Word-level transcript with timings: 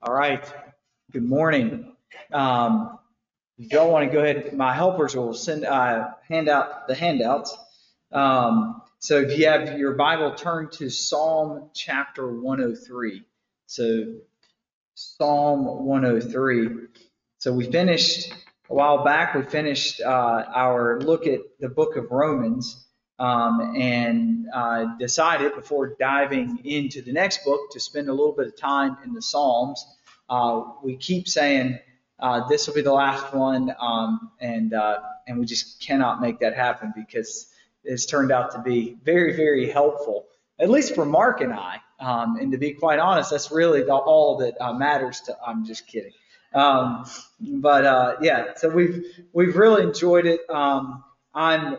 All 0.00 0.14
right. 0.14 0.44
Good 1.10 1.24
morning. 1.24 1.92
Um, 2.32 3.00
if 3.58 3.72
y'all 3.72 3.90
want 3.90 4.08
to 4.08 4.12
go 4.12 4.22
ahead, 4.22 4.56
my 4.56 4.72
helpers 4.72 5.16
will 5.16 5.34
send, 5.34 5.64
uh, 5.64 6.10
hand 6.28 6.48
out 6.48 6.86
the 6.86 6.94
handouts. 6.94 7.56
Um, 8.12 8.80
so 9.00 9.18
if 9.18 9.36
you 9.36 9.48
have 9.48 9.76
your 9.76 9.94
Bible, 9.94 10.36
turn 10.36 10.70
to 10.74 10.88
Psalm 10.88 11.70
chapter 11.74 12.32
103. 12.32 13.24
So 13.66 14.18
Psalm 14.94 15.64
103. 15.84 16.86
So 17.38 17.52
we 17.52 17.68
finished 17.68 18.32
a 18.70 18.74
while 18.74 19.02
back, 19.02 19.34
we 19.34 19.42
finished, 19.42 20.00
uh, 20.00 20.44
our 20.54 21.00
look 21.00 21.26
at 21.26 21.40
the 21.58 21.68
book 21.68 21.96
of 21.96 22.12
Romans. 22.12 22.86
Um, 23.20 23.74
and, 23.76 24.46
uh, 24.54 24.96
decided 24.96 25.54
before 25.56 25.96
diving 25.98 26.60
into 26.64 27.02
the 27.02 27.12
next 27.12 27.44
book 27.44 27.70
to 27.72 27.80
spend 27.80 28.08
a 28.08 28.12
little 28.12 28.30
bit 28.32 28.46
of 28.46 28.56
time 28.56 28.96
in 29.04 29.12
the 29.12 29.20
Psalms. 29.20 29.84
Uh, 30.30 30.62
we 30.84 30.96
keep 30.96 31.26
saying, 31.26 31.80
uh, 32.20 32.46
this 32.48 32.68
will 32.68 32.74
be 32.74 32.82
the 32.82 32.92
last 32.92 33.34
one. 33.34 33.74
Um, 33.80 34.30
and, 34.40 34.72
uh, 34.72 35.00
and 35.26 35.38
we 35.40 35.46
just 35.46 35.80
cannot 35.80 36.20
make 36.20 36.38
that 36.40 36.54
happen 36.54 36.92
because 36.94 37.48
it's 37.82 38.06
turned 38.06 38.30
out 38.30 38.52
to 38.52 38.62
be 38.62 38.96
very, 39.02 39.34
very 39.34 39.68
helpful, 39.68 40.26
at 40.60 40.70
least 40.70 40.94
for 40.94 41.04
Mark 41.04 41.40
and 41.40 41.52
I. 41.52 41.78
Um, 41.98 42.36
and 42.36 42.52
to 42.52 42.58
be 42.58 42.72
quite 42.72 43.00
honest, 43.00 43.30
that's 43.32 43.50
really 43.50 43.82
the, 43.82 43.94
all 43.94 44.36
that 44.38 44.54
uh, 44.60 44.72
matters 44.72 45.22
to, 45.22 45.36
I'm 45.44 45.64
just 45.64 45.88
kidding. 45.88 46.12
Um, 46.54 47.04
but, 47.40 47.84
uh, 47.84 48.16
yeah, 48.20 48.54
so 48.54 48.68
we've, 48.68 49.04
we've 49.32 49.56
really 49.56 49.82
enjoyed 49.82 50.26
it. 50.26 50.48
Um, 50.48 51.02
I'm, 51.34 51.78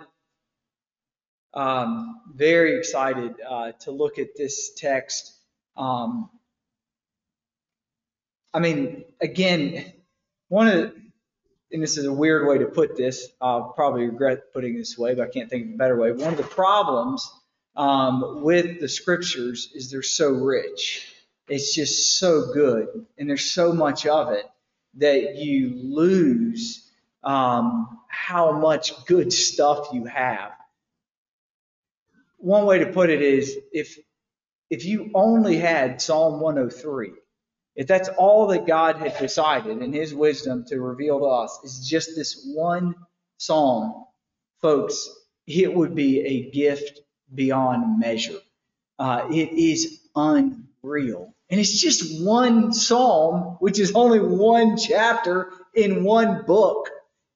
um, 1.59 2.21
very 2.33 2.77
excited, 2.77 3.35
uh, 3.45 3.73
to 3.81 3.91
look 3.91 4.17
at 4.17 4.37
this 4.37 4.71
text. 4.77 5.33
Um, 5.75 6.29
I 8.53 8.59
mean, 8.59 9.03
again, 9.19 9.91
one 10.47 10.69
of, 10.69 10.93
and 11.71 11.83
this 11.83 11.97
is 11.97 12.05
a 12.05 12.13
weird 12.13 12.47
way 12.47 12.59
to 12.59 12.65
put 12.65 12.95
this, 12.95 13.27
I'll 13.41 13.73
probably 13.73 14.05
regret 14.05 14.53
putting 14.53 14.77
this 14.77 14.97
way, 14.97 15.15
but 15.15 15.27
I 15.27 15.29
can't 15.29 15.49
think 15.49 15.65
of 15.65 15.73
a 15.73 15.77
better 15.77 15.97
way. 15.97 16.13
One 16.13 16.31
of 16.31 16.37
the 16.37 16.43
problems 16.43 17.29
um, 17.75 18.41
with 18.41 18.79
the 18.79 18.87
scriptures 18.87 19.69
is 19.75 19.91
they're 19.91 20.01
so 20.01 20.29
rich. 20.29 21.13
It's 21.49 21.75
just 21.75 22.17
so 22.19 22.53
good, 22.53 23.05
and 23.17 23.29
there's 23.29 23.51
so 23.51 23.73
much 23.73 24.05
of 24.05 24.31
it 24.31 24.45
that 24.95 25.35
you 25.35 25.73
lose 25.75 26.89
um, 27.21 27.99
how 28.07 28.53
much 28.53 29.05
good 29.07 29.33
stuff 29.33 29.89
you 29.91 30.05
have. 30.05 30.53
One 32.39 32.65
way 32.65 32.79
to 32.79 32.87
put 32.87 33.09
it 33.09 33.21
is 33.21 33.57
if 33.71 33.97
if 34.69 34.85
you 34.85 35.11
only 35.15 35.57
had 35.57 36.01
Psalm 36.01 36.41
103, 36.41 37.11
if 37.75 37.87
that's 37.87 38.09
all 38.09 38.47
that 38.47 38.67
God 38.67 38.97
had 38.97 39.17
decided 39.17 39.81
in 39.81 39.93
his 39.93 40.13
wisdom 40.13 40.65
to 40.67 40.79
reveal 40.81 41.19
to 41.19 41.25
us 41.25 41.59
is 41.63 41.87
just 41.87 42.15
this 42.15 42.51
one 42.55 42.95
psalm, 43.37 44.05
folks, 44.61 45.09
it 45.47 45.73
would 45.73 45.95
be 45.95 46.19
a 46.21 46.51
gift 46.51 47.01
beyond 47.33 47.99
measure. 47.99 48.37
Uh, 48.99 49.27
it 49.31 49.53
is 49.53 50.01
unreal. 50.15 51.33
And 51.49 51.59
it's 51.59 51.81
just 51.81 52.23
one 52.23 52.73
psalm, 52.73 53.57
which 53.59 53.79
is 53.79 53.93
only 53.95 54.19
one 54.19 54.77
chapter 54.77 55.51
in 55.73 56.03
one 56.03 56.45
book. 56.45 56.89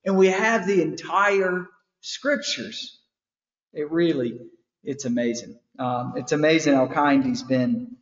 And 0.05 0.17
we 0.17 0.27
have 0.27 0.67
the 0.67 0.81
entire 0.81 1.67
scriptures. 2.01 2.99
It 3.73 3.89
really, 3.91 4.39
it's 4.83 5.05
amazing. 5.05 5.59
Um, 5.79 6.13
it's 6.17 6.31
amazing 6.31 6.75
how 6.75 6.87
kind 6.87 7.23
he's 7.23 7.43
been. 7.43 7.97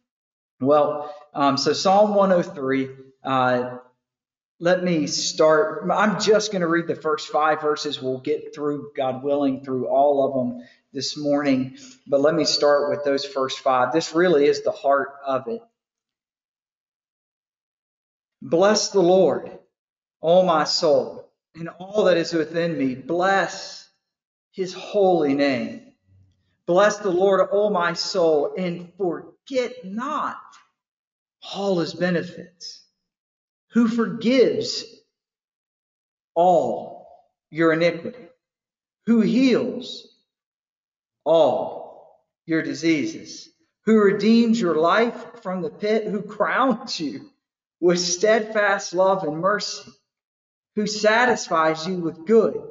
Well, 0.60 1.14
um, 1.34 1.58
so 1.58 1.74
Psalm 1.74 2.16
103, 2.16 2.90
uh, 3.24 3.78
let 4.60 4.84
me 4.84 5.08
start. 5.08 5.90
I'm 5.92 6.20
just 6.20 6.52
going 6.52 6.62
to 6.62 6.68
read 6.68 6.88
the 6.88 6.96
first 6.96 7.30
five 7.30 7.62
verses. 7.62 8.02
We'll 8.02 8.20
get 8.20 8.54
through, 8.54 8.92
God 8.96 9.24
willing, 9.24 9.64
through 9.64 9.88
all 9.88 10.28
of 10.28 10.34
them 10.36 10.68
this 10.94 11.18
morning. 11.18 11.78
But 12.08 12.22
let 12.22 12.36
me 12.36 12.46
start 12.46 12.90
with 12.90 13.04
those 13.04 13.26
first 13.26 13.60
five. 13.60 13.94
This 13.94 14.14
really 14.14 14.46
is 14.46 14.64
the 14.64 14.72
heart 14.72 15.14
of 15.26 15.48
it. 15.48 15.62
Bless 18.42 18.90
the 18.90 19.02
Lord, 19.02 19.52
O 20.22 20.44
my 20.44 20.64
soul, 20.64 21.30
and 21.56 21.70
all 21.70 22.06
that 22.06 22.18
is 22.18 22.34
within 22.34 22.78
me. 22.78 22.96
Bless 22.96 23.88
his 24.52 24.74
holy 24.74 25.34
name. 25.34 25.81
Bless 26.68 26.98
the 26.98 27.10
Lord, 27.10 27.48
O 27.52 27.70
my 27.70 27.94
soul, 27.94 28.54
and 28.58 28.92
forget 28.98 29.84
not 29.84 30.38
all 31.54 31.80
his 31.80 31.94
benefits, 31.94 32.84
who 33.72 33.88
forgives 33.88 34.86
all 36.36 37.08
your 37.50 37.74
iniquity, 37.74 38.28
who 39.06 39.22
heals 39.22 40.08
all 41.26 42.22
your 42.46 42.62
diseases, 42.62 43.50
who 43.86 43.98
redeems 44.00 44.62
your 44.62 44.76
life 44.76 45.42
from 45.42 45.62
the 45.62 45.70
pit, 45.70 46.08
who 46.08 46.22
crowns 46.22 47.00
you 47.00 47.30
with 47.80 48.00
steadfast 48.00 48.94
love 48.94 49.24
and 49.24 49.40
mercy, 49.40 49.92
who 50.76 50.86
satisfies 50.86 51.88
you 51.88 51.96
with 51.96 52.26
good, 52.26 52.62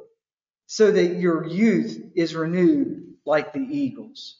so 0.65 0.91
that 0.91 1.17
your 1.17 1.45
youth 1.45 2.01
is 2.15 2.33
renewed 2.33 3.10
like 3.25 3.53
the 3.53 3.59
eagles. 3.59 4.37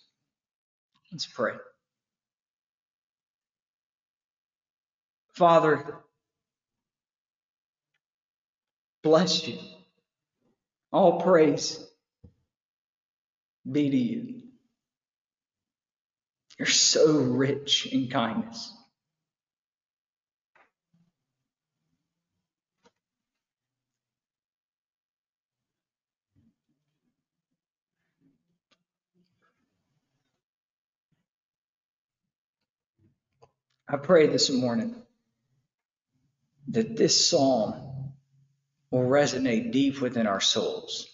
Let's 1.11 1.25
pray. 1.25 1.53
Father, 5.33 5.97
bless 9.03 9.47
you. 9.47 9.57
All 10.91 11.21
praise 11.21 11.85
be 13.69 13.89
to 13.89 13.97
you. 13.97 14.41
You're 16.59 16.67
so 16.67 17.17
rich 17.17 17.87
in 17.87 18.09
kindness. 18.09 18.73
I 33.91 33.97
pray 33.97 34.27
this 34.27 34.49
morning 34.49 34.95
that 36.69 36.95
this 36.95 37.29
psalm 37.29 38.13
will 38.89 39.01
resonate 39.01 39.73
deep 39.73 39.99
within 39.99 40.27
our 40.27 40.39
souls 40.39 41.07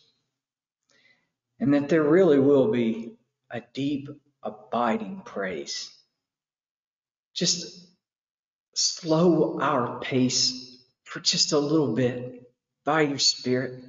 and 1.59 1.73
that 1.73 1.89
there 1.89 2.03
really 2.03 2.37
will 2.37 2.71
be 2.71 3.13
a 3.49 3.63
deep, 3.73 4.09
abiding 4.43 5.23
praise. 5.25 5.91
Just 7.33 7.87
slow 8.75 9.59
our 9.59 9.99
pace 9.99 10.79
for 11.03 11.19
just 11.19 11.53
a 11.53 11.59
little 11.59 11.95
bit 11.95 12.43
by 12.85 13.01
your 13.01 13.17
Spirit 13.17 13.83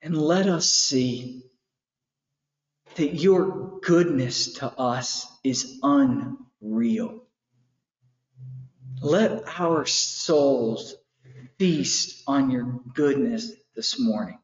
and 0.00 0.16
let 0.16 0.48
us 0.48 0.70
see 0.70 1.42
that 2.94 3.14
your 3.14 3.78
goodness 3.82 4.54
to 4.54 4.72
us 4.80 5.26
is 5.44 5.78
unreal. 5.82 7.27
Let 9.02 9.60
our 9.60 9.86
souls 9.86 10.94
feast 11.58 12.22
on 12.26 12.50
your 12.50 12.80
goodness 12.94 13.52
this 13.76 13.98
morning. 14.00 14.38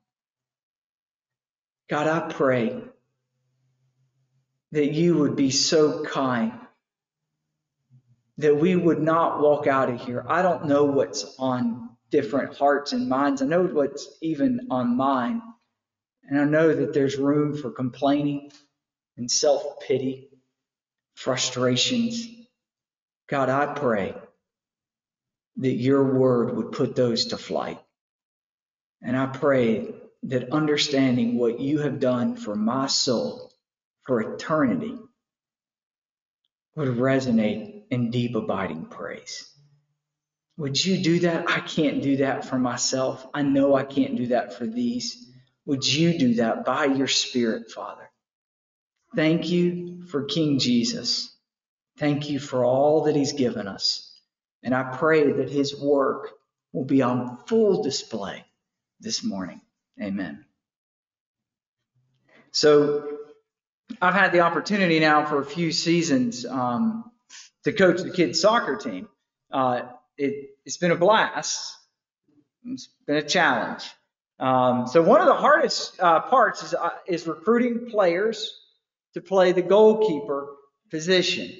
God, 1.88 2.06
I 2.06 2.32
pray 2.32 2.82
that 4.72 4.92
you 4.92 5.18
would 5.18 5.36
be 5.36 5.50
so 5.50 6.04
kind 6.04 6.52
that 8.38 8.56
we 8.56 8.74
would 8.74 9.00
not 9.00 9.40
walk 9.40 9.66
out 9.66 9.90
of 9.90 10.00
here. 10.00 10.24
I 10.28 10.42
don't 10.42 10.66
know 10.66 10.84
what's 10.84 11.36
on 11.38 11.90
different 12.10 12.56
hearts 12.56 12.92
and 12.92 13.08
minds. 13.08 13.42
I 13.42 13.46
know 13.46 13.64
what's 13.64 14.08
even 14.22 14.68
on 14.70 14.96
mine. 14.96 15.42
And 16.28 16.40
I 16.40 16.44
know 16.44 16.74
that 16.74 16.94
there's 16.94 17.16
room 17.16 17.56
for 17.56 17.70
complaining 17.70 18.50
and 19.16 19.30
self 19.30 19.80
pity, 19.80 20.30
frustrations. 21.14 22.26
God, 23.28 23.48
I 23.48 23.74
pray 23.74 24.14
that 25.58 25.72
your 25.72 26.14
word 26.18 26.56
would 26.56 26.72
put 26.72 26.96
those 26.96 27.26
to 27.26 27.38
flight. 27.38 27.80
And 29.02 29.16
I 29.16 29.26
pray 29.26 29.94
that 30.24 30.52
understanding 30.52 31.38
what 31.38 31.60
you 31.60 31.80
have 31.80 32.00
done 32.00 32.36
for 32.36 32.54
my 32.54 32.86
soul 32.86 33.52
for 34.02 34.20
eternity 34.20 34.96
would 36.76 36.88
resonate 36.88 37.84
in 37.90 38.10
deep, 38.10 38.34
abiding 38.34 38.86
praise. 38.86 39.50
Would 40.56 40.82
you 40.84 41.02
do 41.02 41.20
that? 41.20 41.48
I 41.48 41.60
can't 41.60 42.02
do 42.02 42.18
that 42.18 42.44
for 42.44 42.58
myself. 42.58 43.26
I 43.34 43.42
know 43.42 43.74
I 43.74 43.84
can't 43.84 44.16
do 44.16 44.28
that 44.28 44.54
for 44.54 44.66
these. 44.66 45.30
Would 45.66 45.86
you 45.86 46.18
do 46.18 46.34
that 46.34 46.64
by 46.64 46.86
your 46.86 47.08
Spirit, 47.08 47.70
Father? 47.70 48.08
Thank 49.14 49.50
you 49.50 50.04
for 50.06 50.24
King 50.24 50.58
Jesus. 50.58 51.34
Thank 51.98 52.28
you 52.30 52.38
for 52.38 52.64
all 52.64 53.04
that 53.04 53.16
he's 53.16 53.32
given 53.32 53.68
us. 53.68 54.03
And 54.64 54.74
I 54.74 54.96
pray 54.96 55.30
that 55.30 55.50
his 55.50 55.78
work 55.78 56.30
will 56.72 56.86
be 56.86 57.02
on 57.02 57.38
full 57.46 57.82
display 57.82 58.44
this 58.98 59.22
morning. 59.22 59.60
Amen. 60.02 60.44
So 62.50 63.18
I've 64.00 64.14
had 64.14 64.32
the 64.32 64.40
opportunity 64.40 64.98
now 64.98 65.26
for 65.26 65.40
a 65.40 65.44
few 65.44 65.70
seasons 65.70 66.46
um, 66.46 67.10
to 67.64 67.72
coach 67.72 68.00
the 68.00 68.10
kids' 68.10 68.40
soccer 68.40 68.76
team. 68.76 69.08
Uh, 69.52 69.82
it, 70.16 70.50
has 70.64 70.78
been 70.78 70.90
a 70.92 70.96
blast. 70.96 71.76
It's 72.64 72.88
been 73.06 73.16
a 73.16 73.22
challenge. 73.22 73.84
Um, 74.40 74.86
so 74.86 75.02
one 75.02 75.20
of 75.20 75.26
the 75.26 75.34
hardest 75.34 76.00
uh, 76.00 76.20
parts 76.20 76.62
is, 76.62 76.74
uh, 76.74 76.90
is 77.06 77.26
recruiting 77.26 77.90
players 77.90 78.50
to 79.12 79.20
play 79.20 79.52
the 79.52 79.62
goalkeeper 79.62 80.48
position. 80.90 81.52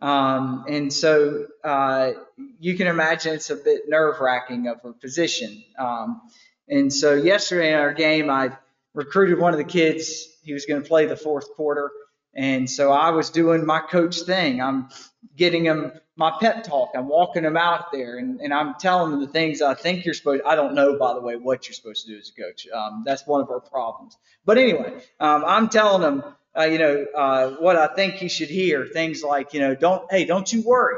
Um, 0.00 0.64
and 0.68 0.92
so 0.92 1.46
uh, 1.64 2.12
you 2.60 2.76
can 2.76 2.86
imagine 2.86 3.34
it's 3.34 3.50
a 3.50 3.56
bit 3.56 3.82
nerve 3.88 4.20
wracking 4.20 4.68
of 4.68 4.84
a 4.84 4.92
position. 4.92 5.64
Um, 5.78 6.22
and 6.68 6.92
so 6.92 7.14
yesterday 7.14 7.72
in 7.72 7.78
our 7.78 7.94
game, 7.94 8.28
I 8.28 8.56
recruited 8.94 9.38
one 9.38 9.52
of 9.52 9.58
the 9.58 9.64
kids. 9.64 10.28
He 10.42 10.52
was 10.52 10.66
going 10.66 10.82
to 10.82 10.88
play 10.88 11.06
the 11.06 11.16
fourth 11.16 11.54
quarter. 11.54 11.90
And 12.34 12.68
so 12.68 12.92
I 12.92 13.10
was 13.10 13.30
doing 13.30 13.64
my 13.64 13.80
coach 13.80 14.20
thing. 14.20 14.60
I'm 14.60 14.90
getting 15.36 15.64
him 15.64 15.92
my 16.16 16.32
pep 16.40 16.64
talk. 16.64 16.90
I'm 16.94 17.08
walking 17.08 17.44
him 17.44 17.56
out 17.56 17.92
there 17.92 18.16
and, 18.18 18.40
and 18.40 18.52
I'm 18.52 18.74
telling 18.80 19.12
him 19.12 19.20
the 19.20 19.26
things 19.26 19.60
I 19.60 19.74
think 19.74 20.04
you're 20.04 20.14
supposed 20.14 20.42
I 20.46 20.54
don't 20.54 20.74
know, 20.74 20.98
by 20.98 21.12
the 21.12 21.20
way, 21.20 21.36
what 21.36 21.68
you're 21.68 21.74
supposed 21.74 22.06
to 22.06 22.12
do 22.12 22.18
as 22.18 22.32
a 22.36 22.42
coach. 22.42 22.66
Um, 22.74 23.02
that's 23.04 23.26
one 23.26 23.42
of 23.42 23.50
our 23.50 23.60
problems. 23.60 24.16
But 24.44 24.56
anyway, 24.58 24.94
um, 25.20 25.44
I'm 25.46 25.68
telling 25.68 26.02
him, 26.02 26.24
uh, 26.56 26.64
you 26.64 26.78
know, 26.78 27.06
uh, 27.14 27.50
what 27.58 27.76
I 27.76 27.88
think 27.88 28.22
you 28.22 28.28
should 28.28 28.48
hear. 28.48 28.86
Things 28.86 29.22
like, 29.22 29.52
you 29.54 29.60
know, 29.60 29.74
don't, 29.74 30.10
hey, 30.10 30.24
don't 30.24 30.50
you 30.52 30.62
worry. 30.62 30.96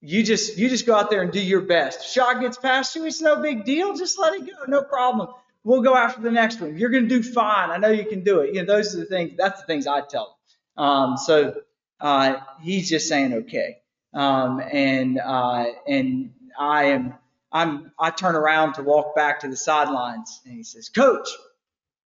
You 0.00 0.22
just, 0.22 0.58
you 0.58 0.68
just 0.68 0.84
go 0.84 0.94
out 0.94 1.10
there 1.10 1.22
and 1.22 1.32
do 1.32 1.40
your 1.40 1.60
best. 1.60 2.00
If 2.00 2.06
Shot 2.06 2.40
gets 2.40 2.58
past 2.58 2.94
you. 2.96 3.04
It's 3.06 3.22
no 3.22 3.36
big 3.40 3.64
deal. 3.64 3.94
Just 3.94 4.18
let 4.18 4.34
it 4.34 4.46
go. 4.46 4.64
No 4.66 4.82
problem. 4.82 5.28
We'll 5.64 5.82
go 5.82 5.94
after 5.94 6.20
the 6.20 6.30
next 6.30 6.60
one. 6.60 6.76
You're 6.76 6.90
going 6.90 7.08
to 7.08 7.08
do 7.08 7.22
fine. 7.22 7.70
I 7.70 7.76
know 7.78 7.88
you 7.88 8.04
can 8.04 8.24
do 8.24 8.40
it. 8.40 8.54
You 8.54 8.64
know, 8.64 8.74
those 8.76 8.94
are 8.94 8.98
the 8.98 9.04
things, 9.04 9.34
that's 9.38 9.60
the 9.60 9.66
things 9.66 9.86
I 9.86 10.00
tell. 10.00 10.36
Um, 10.76 11.16
so, 11.16 11.54
uh, 12.00 12.36
he's 12.60 12.88
just 12.88 13.08
saying, 13.08 13.32
okay. 13.32 13.78
Um, 14.12 14.60
and, 14.60 15.20
uh, 15.20 15.66
and 15.86 16.32
I 16.58 16.84
am, 16.86 17.14
I'm, 17.52 17.92
I 17.98 18.10
turn 18.10 18.34
around 18.34 18.74
to 18.74 18.82
walk 18.82 19.14
back 19.14 19.40
to 19.40 19.48
the 19.48 19.56
sidelines 19.56 20.40
and 20.44 20.54
he 20.54 20.64
says, 20.64 20.88
coach. 20.88 21.28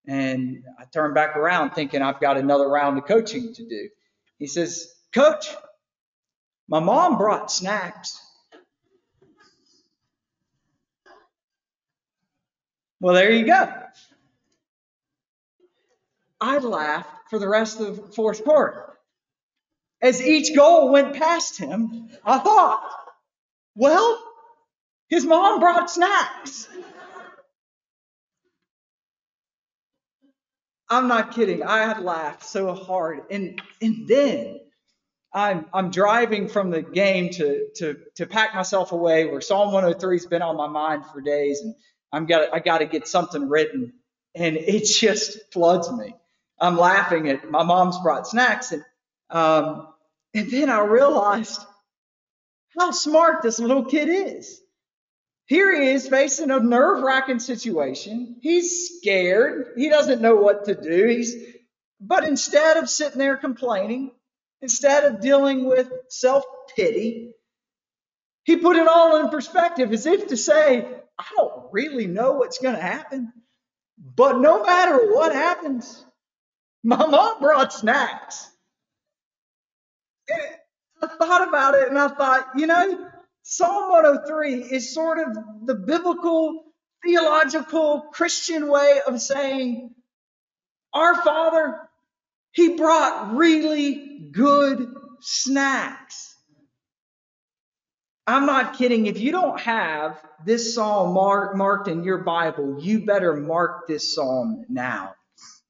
And 0.06 0.64
I 0.78 0.84
turn 0.84 1.14
back 1.14 1.36
around 1.36 1.70
thinking 1.70 2.02
I've 2.02 2.20
got 2.20 2.36
another 2.36 2.68
round 2.68 2.98
of 2.98 3.06
coaching 3.06 3.52
to 3.54 3.68
do. 3.68 3.88
He 4.38 4.46
says, 4.46 4.92
coach, 5.12 5.54
my 6.68 6.80
mom 6.80 7.18
brought 7.18 7.50
snacks. 7.50 8.20
Well, 13.00 13.14
there 13.14 13.32
you 13.32 13.46
go. 13.46 13.72
I 16.40 16.58
laughed 16.58 17.30
for 17.30 17.38
the 17.38 17.48
rest 17.48 17.80
of 17.80 17.96
the 17.96 18.02
fourth 18.12 18.44
quarter 18.44 18.86
as 20.02 20.22
each 20.22 20.54
goal 20.54 20.90
went 20.90 21.14
past 21.14 21.58
him, 21.58 22.08
I 22.24 22.38
thought, 22.38 22.82
well, 23.74 24.22
his 25.08 25.24
mom 25.24 25.60
brought 25.60 25.90
snacks. 25.90 26.68
I'm 30.88 31.08
not 31.08 31.32
kidding. 31.32 31.62
I 31.62 31.78
had 31.86 32.00
laughed 32.02 32.44
so 32.44 32.74
hard. 32.74 33.22
And 33.30 33.60
and 33.82 34.08
then 34.08 34.60
I'm 35.32 35.66
I'm 35.74 35.90
driving 35.90 36.48
from 36.48 36.70
the 36.70 36.82
game 36.82 37.30
to 37.34 37.68
to 37.76 37.98
to 38.16 38.26
pack 38.26 38.54
myself 38.54 38.92
away 38.92 39.26
where 39.26 39.40
Psalm 39.40 39.72
103's 39.74 40.26
been 40.26 40.42
on 40.42 40.56
my 40.56 40.68
mind 40.68 41.04
for 41.12 41.20
days 41.20 41.60
and 41.60 41.74
I'm 42.12 42.26
got 42.26 42.54
I 42.54 42.60
got 42.60 42.78
to 42.78 42.86
get 42.86 43.08
something 43.08 43.48
written 43.48 43.94
and 44.34 44.56
it 44.56 44.86
just 44.86 45.52
floods 45.52 45.90
me. 45.92 46.14
I'm 46.60 46.78
laughing 46.78 47.28
at 47.28 47.50
my 47.50 47.64
mom's 47.64 47.98
brought 48.00 48.26
snacks 48.28 48.72
and 48.72 48.84
um, 49.30 49.88
and 50.34 50.50
then 50.50 50.70
I 50.70 50.80
realized 50.80 51.60
how 52.78 52.92
smart 52.92 53.42
this 53.42 53.58
little 53.58 53.84
kid 53.84 54.08
is. 54.08 54.60
Here 55.46 55.80
he 55.80 55.90
is 55.90 56.08
facing 56.08 56.50
a 56.50 56.58
nerve 56.58 57.02
wracking 57.02 57.38
situation. 57.38 58.36
He's 58.40 58.98
scared. 58.98 59.74
He 59.76 59.88
doesn't 59.88 60.20
know 60.20 60.34
what 60.36 60.64
to 60.64 60.74
do. 60.74 61.06
He's, 61.06 61.36
but 62.00 62.24
instead 62.24 62.78
of 62.78 62.90
sitting 62.90 63.18
there 63.18 63.36
complaining, 63.36 64.10
instead 64.60 65.04
of 65.04 65.20
dealing 65.20 65.66
with 65.66 65.90
self 66.08 66.44
pity, 66.74 67.32
he 68.42 68.56
put 68.56 68.76
it 68.76 68.88
all 68.88 69.16
in 69.18 69.28
perspective 69.28 69.92
as 69.92 70.06
if 70.06 70.28
to 70.28 70.36
say, 70.36 70.86
I 71.18 71.24
don't 71.36 71.72
really 71.72 72.06
know 72.06 72.32
what's 72.32 72.58
going 72.58 72.74
to 72.74 72.82
happen. 72.82 73.32
But 73.98 74.38
no 74.38 74.64
matter 74.64 75.12
what 75.12 75.32
happens, 75.32 76.04
my 76.82 77.06
mom 77.06 77.40
brought 77.40 77.72
snacks. 77.72 78.50
I 81.02 81.06
thought 81.06 81.48
about 81.48 81.74
it 81.74 81.88
and 81.88 81.98
I 81.98 82.08
thought, 82.08 82.50
you 82.56 82.66
know, 82.66 83.10
Psalm 83.48 83.92
103 83.92 84.54
is 84.74 84.92
sort 84.92 85.20
of 85.20 85.36
the 85.66 85.76
biblical, 85.76 86.64
theological, 87.04 88.00
Christian 88.12 88.66
way 88.66 89.00
of 89.06 89.20
saying, 89.20 89.94
Our 90.92 91.14
Father, 91.22 91.78
He 92.50 92.70
brought 92.70 93.36
really 93.36 94.30
good 94.32 94.92
snacks. 95.20 96.34
I'm 98.26 98.46
not 98.46 98.78
kidding. 98.78 99.06
If 99.06 99.20
you 99.20 99.30
don't 99.30 99.60
have 99.60 100.20
this 100.44 100.74
psalm 100.74 101.14
mark, 101.14 101.54
marked 101.54 101.86
in 101.86 102.02
your 102.02 102.18
Bible, 102.18 102.82
you 102.82 103.06
better 103.06 103.32
mark 103.36 103.86
this 103.86 104.12
psalm 104.12 104.64
now. 104.68 105.14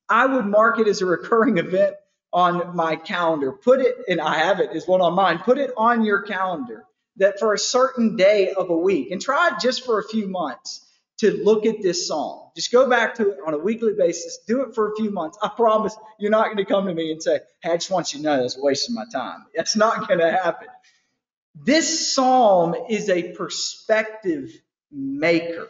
I 0.08 0.24
would 0.24 0.46
mark 0.46 0.78
it 0.78 0.88
as 0.88 1.02
a 1.02 1.06
recurring 1.06 1.58
event 1.58 1.96
on 2.32 2.74
my 2.74 2.96
calendar. 2.96 3.52
Put 3.52 3.82
it, 3.82 3.96
and 4.08 4.18
I 4.18 4.38
have 4.38 4.60
it 4.60 4.70
as 4.70 4.88
one 4.88 5.02
on 5.02 5.12
mine. 5.12 5.40
Put 5.40 5.58
it 5.58 5.72
on 5.76 6.04
your 6.06 6.22
calendar 6.22 6.86
that 7.18 7.38
for 7.38 7.52
a 7.52 7.58
certain 7.58 8.16
day 8.16 8.52
of 8.52 8.70
a 8.70 8.76
week, 8.76 9.10
and 9.10 9.20
try 9.20 9.56
just 9.60 9.84
for 9.84 9.98
a 9.98 10.08
few 10.08 10.28
months 10.28 10.82
to 11.18 11.32
look 11.44 11.64
at 11.64 11.82
this 11.82 12.06
psalm. 12.06 12.50
Just 12.54 12.70
go 12.70 12.88
back 12.90 13.14
to 13.14 13.30
it 13.30 13.38
on 13.46 13.54
a 13.54 13.58
weekly 13.58 13.94
basis. 13.96 14.38
Do 14.46 14.62
it 14.62 14.74
for 14.74 14.92
a 14.92 14.96
few 14.96 15.10
months. 15.10 15.38
I 15.42 15.48
promise 15.48 15.96
you're 16.18 16.30
not 16.30 16.46
going 16.46 16.58
to 16.58 16.64
come 16.64 16.86
to 16.86 16.94
me 16.94 17.10
and 17.12 17.22
say, 17.22 17.40
"Hey, 17.62 17.70
I 17.72 17.76
just 17.76 17.90
want 17.90 18.12
you 18.12 18.18
to 18.18 18.24
know 18.24 18.36
that's 18.38 18.58
wasting 18.58 18.94
my 18.94 19.04
time." 19.12 19.46
That's 19.54 19.76
not 19.76 20.08
going 20.08 20.20
to 20.20 20.30
happen. 20.30 20.68
This 21.54 22.14
psalm 22.14 22.74
is 22.90 23.08
a 23.08 23.32
perspective 23.32 24.50
maker. 24.90 25.68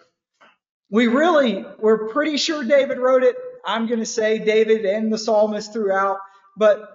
We 0.91 1.07
really, 1.07 1.65
we're 1.79 2.09
pretty 2.09 2.37
sure 2.37 2.65
David 2.65 2.99
wrote 2.99 3.23
it. 3.23 3.37
I'm 3.65 3.87
going 3.87 4.00
to 4.00 4.07
say 4.07 4.38
David 4.38 4.85
and 4.85 5.12
the 5.12 5.19
psalmist 5.19 5.73
throughout 5.73 6.19
but 6.57 6.91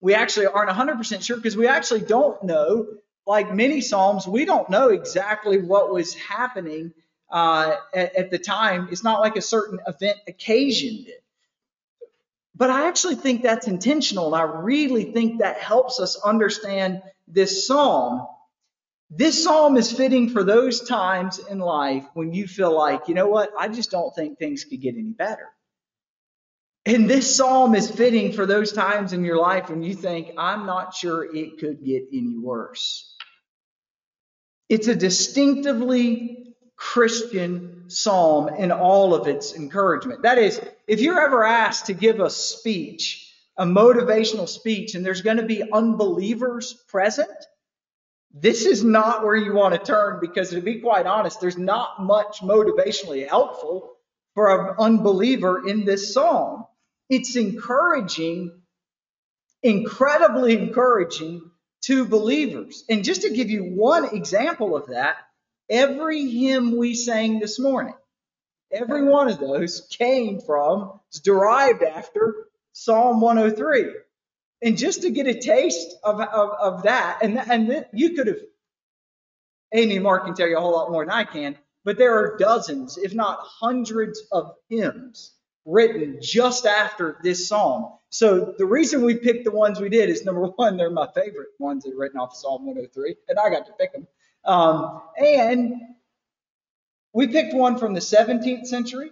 we 0.00 0.14
actually 0.14 0.46
aren't 0.46 0.70
100% 0.70 1.22
sure 1.22 1.36
because 1.36 1.56
we 1.56 1.66
actually 1.66 2.00
don't 2.00 2.42
know. 2.42 2.86
Like 3.28 3.54
many 3.54 3.82
Psalms, 3.82 4.26
we 4.26 4.46
don't 4.46 4.70
know 4.70 4.88
exactly 4.88 5.58
what 5.60 5.92
was 5.92 6.14
happening 6.14 6.94
uh, 7.30 7.76
at, 7.94 8.16
at 8.16 8.30
the 8.30 8.38
time. 8.38 8.88
It's 8.90 9.04
not 9.04 9.20
like 9.20 9.36
a 9.36 9.42
certain 9.42 9.80
event 9.86 10.16
occasioned 10.26 11.08
it. 11.08 11.22
But 12.56 12.70
I 12.70 12.88
actually 12.88 13.16
think 13.16 13.42
that's 13.42 13.68
intentional, 13.68 14.34
and 14.34 14.34
I 14.34 14.44
really 14.44 15.12
think 15.12 15.40
that 15.40 15.58
helps 15.58 16.00
us 16.00 16.16
understand 16.24 17.02
this 17.28 17.66
psalm. 17.66 18.26
This 19.10 19.44
psalm 19.44 19.76
is 19.76 19.92
fitting 19.92 20.30
for 20.30 20.42
those 20.42 20.88
times 20.88 21.38
in 21.38 21.58
life 21.58 22.06
when 22.14 22.32
you 22.32 22.46
feel 22.46 22.74
like, 22.74 23.08
you 23.08 23.14
know 23.14 23.28
what, 23.28 23.52
I 23.58 23.68
just 23.68 23.90
don't 23.90 24.14
think 24.14 24.38
things 24.38 24.64
could 24.64 24.80
get 24.80 24.94
any 24.94 25.10
better. 25.12 25.48
And 26.86 27.10
this 27.10 27.36
psalm 27.36 27.74
is 27.74 27.90
fitting 27.90 28.32
for 28.32 28.46
those 28.46 28.72
times 28.72 29.12
in 29.12 29.22
your 29.22 29.38
life 29.38 29.68
when 29.68 29.82
you 29.82 29.94
think, 29.94 30.30
I'm 30.38 30.64
not 30.64 30.94
sure 30.94 31.24
it 31.36 31.58
could 31.58 31.84
get 31.84 32.04
any 32.10 32.38
worse. 32.38 33.14
It's 34.68 34.88
a 34.88 34.94
distinctively 34.94 36.54
Christian 36.76 37.84
psalm 37.88 38.48
in 38.48 38.70
all 38.70 39.14
of 39.14 39.26
its 39.26 39.54
encouragement. 39.54 40.22
That 40.22 40.38
is, 40.38 40.60
if 40.86 41.00
you're 41.00 41.20
ever 41.20 41.42
asked 41.44 41.86
to 41.86 41.94
give 41.94 42.20
a 42.20 42.30
speech, 42.30 43.32
a 43.56 43.64
motivational 43.64 44.48
speech, 44.48 44.94
and 44.94 45.04
there's 45.04 45.22
going 45.22 45.38
to 45.38 45.46
be 45.46 45.72
unbelievers 45.72 46.74
present, 46.88 47.30
this 48.32 48.66
is 48.66 48.84
not 48.84 49.24
where 49.24 49.36
you 49.36 49.54
want 49.54 49.74
to 49.74 49.80
turn 49.80 50.18
because, 50.20 50.50
to 50.50 50.60
be 50.60 50.80
quite 50.80 51.06
honest, 51.06 51.40
there's 51.40 51.58
not 51.58 52.02
much 52.02 52.40
motivationally 52.40 53.26
helpful 53.26 53.90
for 54.34 54.70
an 54.70 54.76
unbeliever 54.78 55.66
in 55.66 55.84
this 55.84 56.12
psalm. 56.12 56.64
It's 57.08 57.36
encouraging, 57.36 58.60
incredibly 59.62 60.56
encouraging 60.58 61.50
to 61.82 62.04
believers. 62.04 62.84
And 62.88 63.04
just 63.04 63.22
to 63.22 63.30
give 63.30 63.50
you 63.50 63.64
one 63.64 64.14
example 64.14 64.76
of 64.76 64.88
that, 64.88 65.16
every 65.70 66.28
hymn 66.28 66.76
we 66.76 66.94
sang 66.94 67.38
this 67.40 67.58
morning, 67.58 67.94
every 68.72 69.04
one 69.04 69.30
of 69.30 69.38
those 69.38 69.86
came 69.90 70.40
from, 70.40 71.00
is 71.12 71.20
derived 71.20 71.82
after 71.82 72.48
Psalm 72.72 73.20
103. 73.20 73.92
And 74.62 74.76
just 74.76 75.02
to 75.02 75.10
get 75.10 75.28
a 75.28 75.40
taste 75.40 75.94
of, 76.02 76.20
of, 76.20 76.50
of 76.50 76.82
that, 76.84 77.20
and, 77.22 77.38
and 77.38 77.86
you 77.92 78.14
could 78.14 78.26
have 78.26 78.38
Amy 79.72 79.96
and 79.96 80.04
Mark 80.04 80.24
can 80.24 80.34
tell 80.34 80.48
you 80.48 80.56
a 80.56 80.60
whole 80.60 80.72
lot 80.72 80.90
more 80.90 81.04
than 81.04 81.12
I 81.12 81.24
can, 81.24 81.56
but 81.84 81.98
there 81.98 82.14
are 82.18 82.36
dozens, 82.38 82.96
if 82.96 83.14
not 83.14 83.38
hundreds 83.42 84.22
of 84.32 84.54
hymns 84.70 85.34
written 85.66 86.18
just 86.22 86.66
after 86.66 87.18
this 87.22 87.48
psalm. 87.48 87.97
So 88.10 88.54
the 88.56 88.66
reason 88.66 89.02
we 89.02 89.16
picked 89.16 89.44
the 89.44 89.50
ones 89.50 89.80
we 89.80 89.88
did 89.88 90.08
is 90.08 90.24
number 90.24 90.46
one, 90.56 90.76
they're 90.76 90.90
my 90.90 91.08
favorite 91.14 91.48
ones 91.58 91.84
that 91.84 91.92
are 91.92 91.98
written 91.98 92.18
off 92.18 92.30
of 92.30 92.36
Psalm 92.36 92.66
103, 92.66 93.16
and 93.28 93.38
I 93.38 93.50
got 93.50 93.66
to 93.66 93.72
pick 93.72 93.92
them. 93.92 94.06
Um, 94.44 95.02
and 95.18 95.74
we 97.12 97.26
picked 97.26 97.54
one 97.54 97.78
from 97.78 97.94
the 97.94 98.00
17th 98.00 98.66
century, 98.66 99.10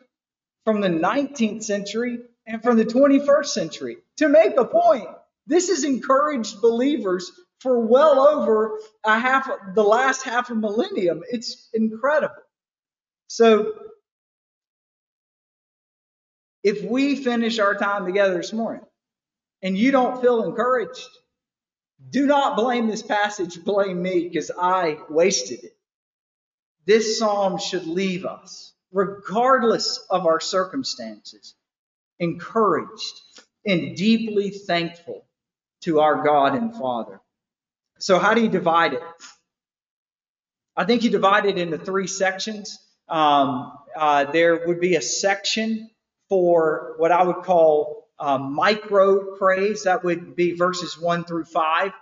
from 0.64 0.80
the 0.80 0.88
19th 0.88 1.64
century, 1.64 2.18
and 2.46 2.62
from 2.62 2.76
the 2.76 2.84
21st 2.84 3.46
century 3.46 3.96
to 4.16 4.28
make 4.28 4.56
a 4.56 4.64
point. 4.64 5.08
This 5.46 5.68
has 5.68 5.84
encouraged 5.84 6.60
believers 6.60 7.30
for 7.60 7.80
well 7.80 8.20
over 8.20 8.78
a 9.04 9.18
half, 9.18 9.48
the 9.74 9.82
last 9.82 10.22
half 10.22 10.50
a 10.50 10.54
millennium. 10.54 11.22
It's 11.30 11.68
incredible. 11.72 12.34
So 13.28 13.72
if 16.66 16.82
we 16.82 17.14
finish 17.14 17.60
our 17.60 17.76
time 17.76 18.06
together 18.06 18.34
this 18.34 18.52
morning 18.52 18.84
and 19.62 19.78
you 19.78 19.92
don't 19.92 20.20
feel 20.20 20.42
encouraged, 20.42 21.08
do 22.10 22.26
not 22.26 22.56
blame 22.56 22.88
this 22.88 23.04
passage, 23.04 23.62
blame 23.62 24.02
me 24.02 24.24
because 24.24 24.50
I 24.50 24.98
wasted 25.08 25.62
it. 25.62 25.76
This 26.84 27.20
psalm 27.20 27.58
should 27.58 27.86
leave 27.86 28.24
us, 28.24 28.72
regardless 28.90 30.04
of 30.10 30.26
our 30.26 30.40
circumstances, 30.40 31.54
encouraged 32.18 33.14
and 33.64 33.94
deeply 33.94 34.50
thankful 34.50 35.24
to 35.82 36.00
our 36.00 36.24
God 36.24 36.56
and 36.56 36.74
Father. 36.74 37.20
So, 38.00 38.18
how 38.18 38.34
do 38.34 38.42
you 38.42 38.48
divide 38.48 38.94
it? 38.94 39.02
I 40.76 40.84
think 40.84 41.04
you 41.04 41.10
divide 41.10 41.46
it 41.46 41.58
into 41.58 41.78
three 41.78 42.08
sections. 42.08 42.76
Um, 43.08 43.72
uh, 43.96 44.24
there 44.32 44.66
would 44.66 44.80
be 44.80 44.96
a 44.96 45.00
section 45.00 45.90
for 46.28 46.94
what 46.98 47.12
I 47.12 47.22
would 47.22 47.44
call 47.44 48.08
uh, 48.18 48.38
micro 48.38 49.36
praise. 49.36 49.84
That 49.84 50.04
would 50.04 50.36
be 50.36 50.52
verses 50.52 50.98
1 50.98 51.24
through 51.24 51.44
5. 51.44 51.92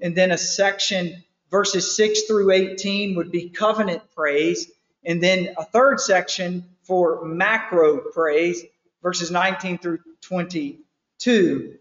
And 0.00 0.16
then 0.16 0.30
a 0.30 0.38
section, 0.38 1.22
verses 1.50 1.96
6 1.96 2.22
through 2.22 2.50
18, 2.50 3.16
would 3.16 3.30
be 3.30 3.50
covenant 3.50 4.02
praise. 4.14 4.70
And 5.04 5.22
then 5.22 5.54
a 5.56 5.64
third 5.64 6.00
section 6.00 6.64
for 6.82 7.24
macro 7.24 7.98
praise, 7.98 8.62
verses 9.02 9.30
19 9.30 9.78
through 9.78 10.00
22. 10.22 11.74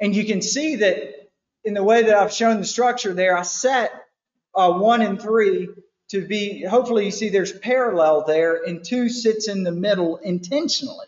And 0.00 0.14
you 0.14 0.24
can 0.26 0.42
see 0.42 0.76
that 0.76 1.30
in 1.64 1.74
the 1.74 1.82
way 1.82 2.02
that 2.02 2.14
I've 2.14 2.32
shown 2.32 2.58
the 2.58 2.66
structure 2.66 3.14
there, 3.14 3.36
I 3.36 3.42
set 3.42 3.90
uh, 4.54 4.72
1 4.72 5.02
and 5.02 5.20
3 5.20 5.68
to 6.14 6.26
be, 6.26 6.62
hopefully 6.62 7.06
you 7.06 7.10
see 7.10 7.28
there's 7.28 7.52
parallel 7.52 8.24
there, 8.24 8.62
and 8.64 8.84
two 8.84 9.08
sits 9.08 9.48
in 9.48 9.64
the 9.64 9.72
middle 9.72 10.16
intentionally. 10.18 11.06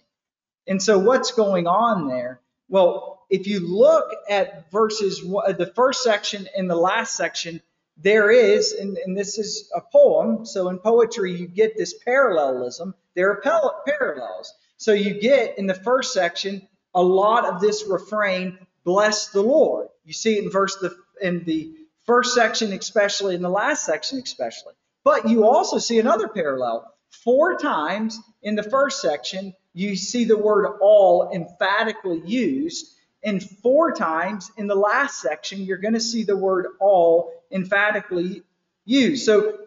And 0.66 0.82
so 0.82 0.98
what's 0.98 1.32
going 1.32 1.66
on 1.68 2.08
there? 2.08 2.40
Well, 2.68 3.24
if 3.30 3.46
you 3.46 3.60
look 3.60 4.10
at 4.28 4.70
verses, 4.72 5.22
uh, 5.24 5.52
the 5.52 5.72
first 5.74 6.02
section 6.02 6.48
and 6.56 6.68
the 6.68 6.76
last 6.76 7.16
section, 7.16 7.62
there 7.96 8.30
is, 8.30 8.72
and, 8.72 8.98
and 8.98 9.16
this 9.16 9.38
is 9.38 9.70
a 9.74 9.80
poem, 9.80 10.44
so 10.44 10.68
in 10.68 10.78
poetry 10.78 11.32
you 11.32 11.46
get 11.46 11.76
this 11.76 11.94
parallelism. 11.94 12.94
There 13.14 13.30
are 13.30 13.80
parallels. 13.86 14.52
So 14.76 14.92
you 14.92 15.20
get 15.20 15.56
in 15.56 15.66
the 15.66 15.74
first 15.74 16.12
section 16.12 16.66
a 16.94 17.02
lot 17.02 17.44
of 17.44 17.60
this 17.60 17.84
refrain, 17.86 18.58
bless 18.84 19.28
the 19.28 19.42
Lord. 19.42 19.88
You 20.04 20.12
see 20.12 20.38
it 20.38 20.44
in 20.44 20.50
verse 20.50 20.76
the 20.76 20.96
in 21.22 21.44
the 21.44 21.74
first 22.04 22.34
section 22.34 22.72
especially, 22.72 23.34
in 23.34 23.42
the 23.42 23.48
last 23.48 23.84
section 23.84 24.18
especially. 24.18 24.74
But 25.06 25.28
you 25.28 25.46
also 25.46 25.78
see 25.78 26.00
another 26.00 26.26
parallel. 26.26 26.92
Four 27.22 27.58
times 27.58 28.18
in 28.42 28.56
the 28.56 28.64
first 28.64 29.00
section, 29.00 29.54
you 29.72 29.94
see 29.94 30.24
the 30.24 30.36
word 30.36 30.66
all 30.80 31.30
emphatically 31.32 32.20
used. 32.26 32.92
And 33.22 33.40
four 33.40 33.92
times 33.92 34.50
in 34.56 34.66
the 34.66 34.74
last 34.74 35.20
section, 35.20 35.60
you're 35.60 35.76
going 35.76 35.94
to 35.94 36.00
see 36.00 36.24
the 36.24 36.36
word 36.36 36.66
all 36.80 37.32
emphatically 37.52 38.42
used. 38.84 39.24
So 39.24 39.58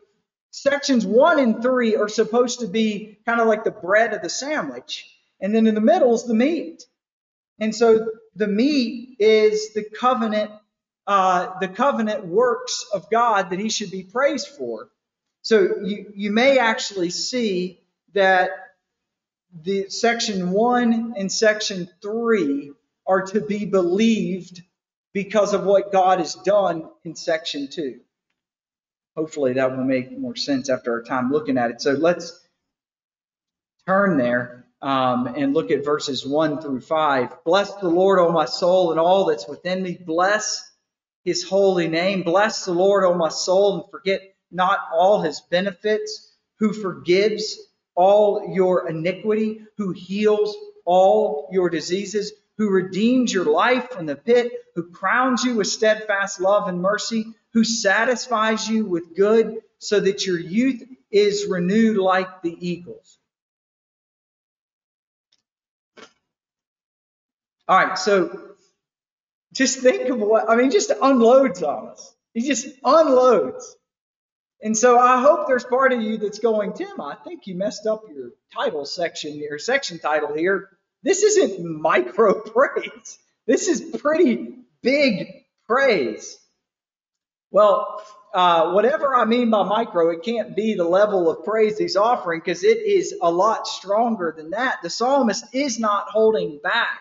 sections 0.51 1.05
one 1.05 1.39
and 1.39 1.61
three 1.61 1.95
are 1.95 2.09
supposed 2.09 2.59
to 2.59 2.67
be 2.67 3.17
kind 3.25 3.39
of 3.39 3.47
like 3.47 3.63
the 3.63 3.71
bread 3.71 4.13
of 4.13 4.21
the 4.21 4.29
sandwich. 4.29 5.09
And 5.39 5.55
then 5.55 5.67
in 5.67 5.73
the 5.73 5.79
middle 5.79 6.13
is 6.15 6.25
the 6.25 6.33
meat. 6.33 6.83
And 7.61 7.73
so 7.73 8.11
the 8.35 8.47
meat 8.47 9.15
is 9.19 9.73
the 9.73 9.85
covenant, 9.85 10.51
uh, 11.07 11.57
the 11.61 11.69
covenant 11.69 12.25
works 12.25 12.85
of 12.93 13.09
God 13.09 13.51
that 13.51 13.59
he 13.59 13.69
should 13.69 13.89
be 13.89 14.03
praised 14.03 14.49
for. 14.49 14.89
So 15.49 15.79
you, 15.83 16.13
you 16.13 16.31
may 16.31 16.59
actually 16.59 17.09
see 17.09 17.81
that 18.13 18.51
the 19.63 19.89
section 19.89 20.51
one 20.51 21.15
and 21.17 21.31
section 21.31 21.89
three 22.03 22.73
are 23.07 23.23
to 23.23 23.41
be 23.41 23.65
believed 23.65 24.61
because 25.11 25.55
of 25.55 25.63
what 25.63 25.91
God 25.91 26.19
has 26.19 26.35
done 26.35 26.87
in 27.03 27.15
section 27.15 27.67
two. 27.67 28.01
Hopefully 29.17 29.53
that 29.53 29.75
will 29.75 29.83
make 29.85 30.15
more 30.15 30.35
sense 30.35 30.69
after 30.69 30.91
our 30.91 31.01
time 31.01 31.31
looking 31.31 31.57
at 31.57 31.71
it. 31.71 31.81
So 31.81 31.93
let's 31.93 32.47
turn 33.87 34.17
there 34.17 34.67
um, 34.83 35.25
and 35.35 35.55
look 35.55 35.71
at 35.71 35.83
verses 35.83 36.23
one 36.23 36.61
through 36.61 36.81
five. 36.81 37.43
Bless 37.43 37.73
the 37.73 37.89
Lord, 37.89 38.19
O 38.19 38.31
my 38.31 38.45
soul, 38.45 38.91
and 38.91 38.99
all 38.99 39.25
that's 39.25 39.47
within 39.47 39.81
me. 39.81 39.97
Bless 39.99 40.63
his 41.25 41.43
holy 41.43 41.87
name. 41.87 42.21
Bless 42.21 42.65
the 42.65 42.71
Lord, 42.71 43.03
O 43.03 43.15
my 43.15 43.29
soul, 43.29 43.81
and 43.81 43.89
forget 43.89 44.28
not 44.51 44.79
all 44.93 45.21
his 45.21 45.41
benefits, 45.41 46.33
who 46.59 46.73
forgives 46.73 47.57
all 47.95 48.53
your 48.53 48.87
iniquity, 48.89 49.61
who 49.77 49.91
heals 49.91 50.55
all 50.85 51.49
your 51.51 51.69
diseases, 51.69 52.33
who 52.57 52.69
redeems 52.69 53.33
your 53.33 53.45
life 53.45 53.89
from 53.91 54.05
the 54.05 54.15
pit, 54.15 54.51
who 54.75 54.89
crowns 54.91 55.43
you 55.43 55.55
with 55.55 55.67
steadfast 55.67 56.41
love 56.41 56.67
and 56.67 56.81
mercy, 56.81 57.25
who 57.53 57.63
satisfies 57.63 58.67
you 58.67 58.85
with 58.85 59.15
good 59.15 59.59
so 59.79 59.99
that 59.99 60.25
your 60.25 60.39
youth 60.39 60.83
is 61.11 61.47
renewed 61.47 61.97
like 61.97 62.41
the 62.41 62.55
eagles. 62.59 63.17
All 67.67 67.77
right, 67.77 67.97
so 67.97 68.55
just 69.53 69.79
think 69.79 70.09
of 70.09 70.19
what, 70.19 70.49
I 70.49 70.55
mean, 70.55 70.71
just 70.71 70.91
unloads 71.01 71.63
on 71.63 71.89
us. 71.89 72.15
He 72.33 72.41
just 72.41 72.67
unloads. 72.83 73.75
And 74.61 74.77
so 74.77 74.99
I 74.99 75.21
hope 75.21 75.47
there's 75.47 75.63
part 75.63 75.93
of 75.93 76.01
you 76.01 76.17
that's 76.17 76.39
going, 76.39 76.73
Tim, 76.73 76.99
I 76.99 77.15
think 77.23 77.47
you 77.47 77.55
messed 77.55 77.87
up 77.87 78.03
your 78.13 78.31
title 78.53 78.85
section, 78.85 79.35
your 79.35 79.57
section 79.57 79.99
title 79.99 80.33
here. 80.33 80.69
This 81.01 81.23
isn't 81.23 81.63
micro 81.81 82.41
praise. 82.41 83.19
This 83.47 83.67
is 83.67 83.97
pretty 83.97 84.55
big 84.81 85.45
praise. 85.65 86.37
Well, 87.51 88.03
uh, 88.33 88.73
whatever 88.73 89.15
I 89.15 89.25
mean 89.25 89.49
by 89.49 89.63
micro, 89.63 90.09
it 90.09 90.23
can't 90.23 90.55
be 90.55 90.75
the 90.75 90.83
level 90.83 91.29
of 91.29 91.45
praise 91.45 91.77
he's 91.77 91.95
offering 91.95 92.41
because 92.41 92.63
it 92.63 92.77
is 92.77 93.15
a 93.21 93.31
lot 93.31 93.65
stronger 93.65 94.33
than 94.35 94.51
that. 94.51 94.79
The 94.83 94.89
psalmist 94.89 95.45
is 95.53 95.79
not 95.79 96.09
holding 96.09 96.59
back. 96.61 96.99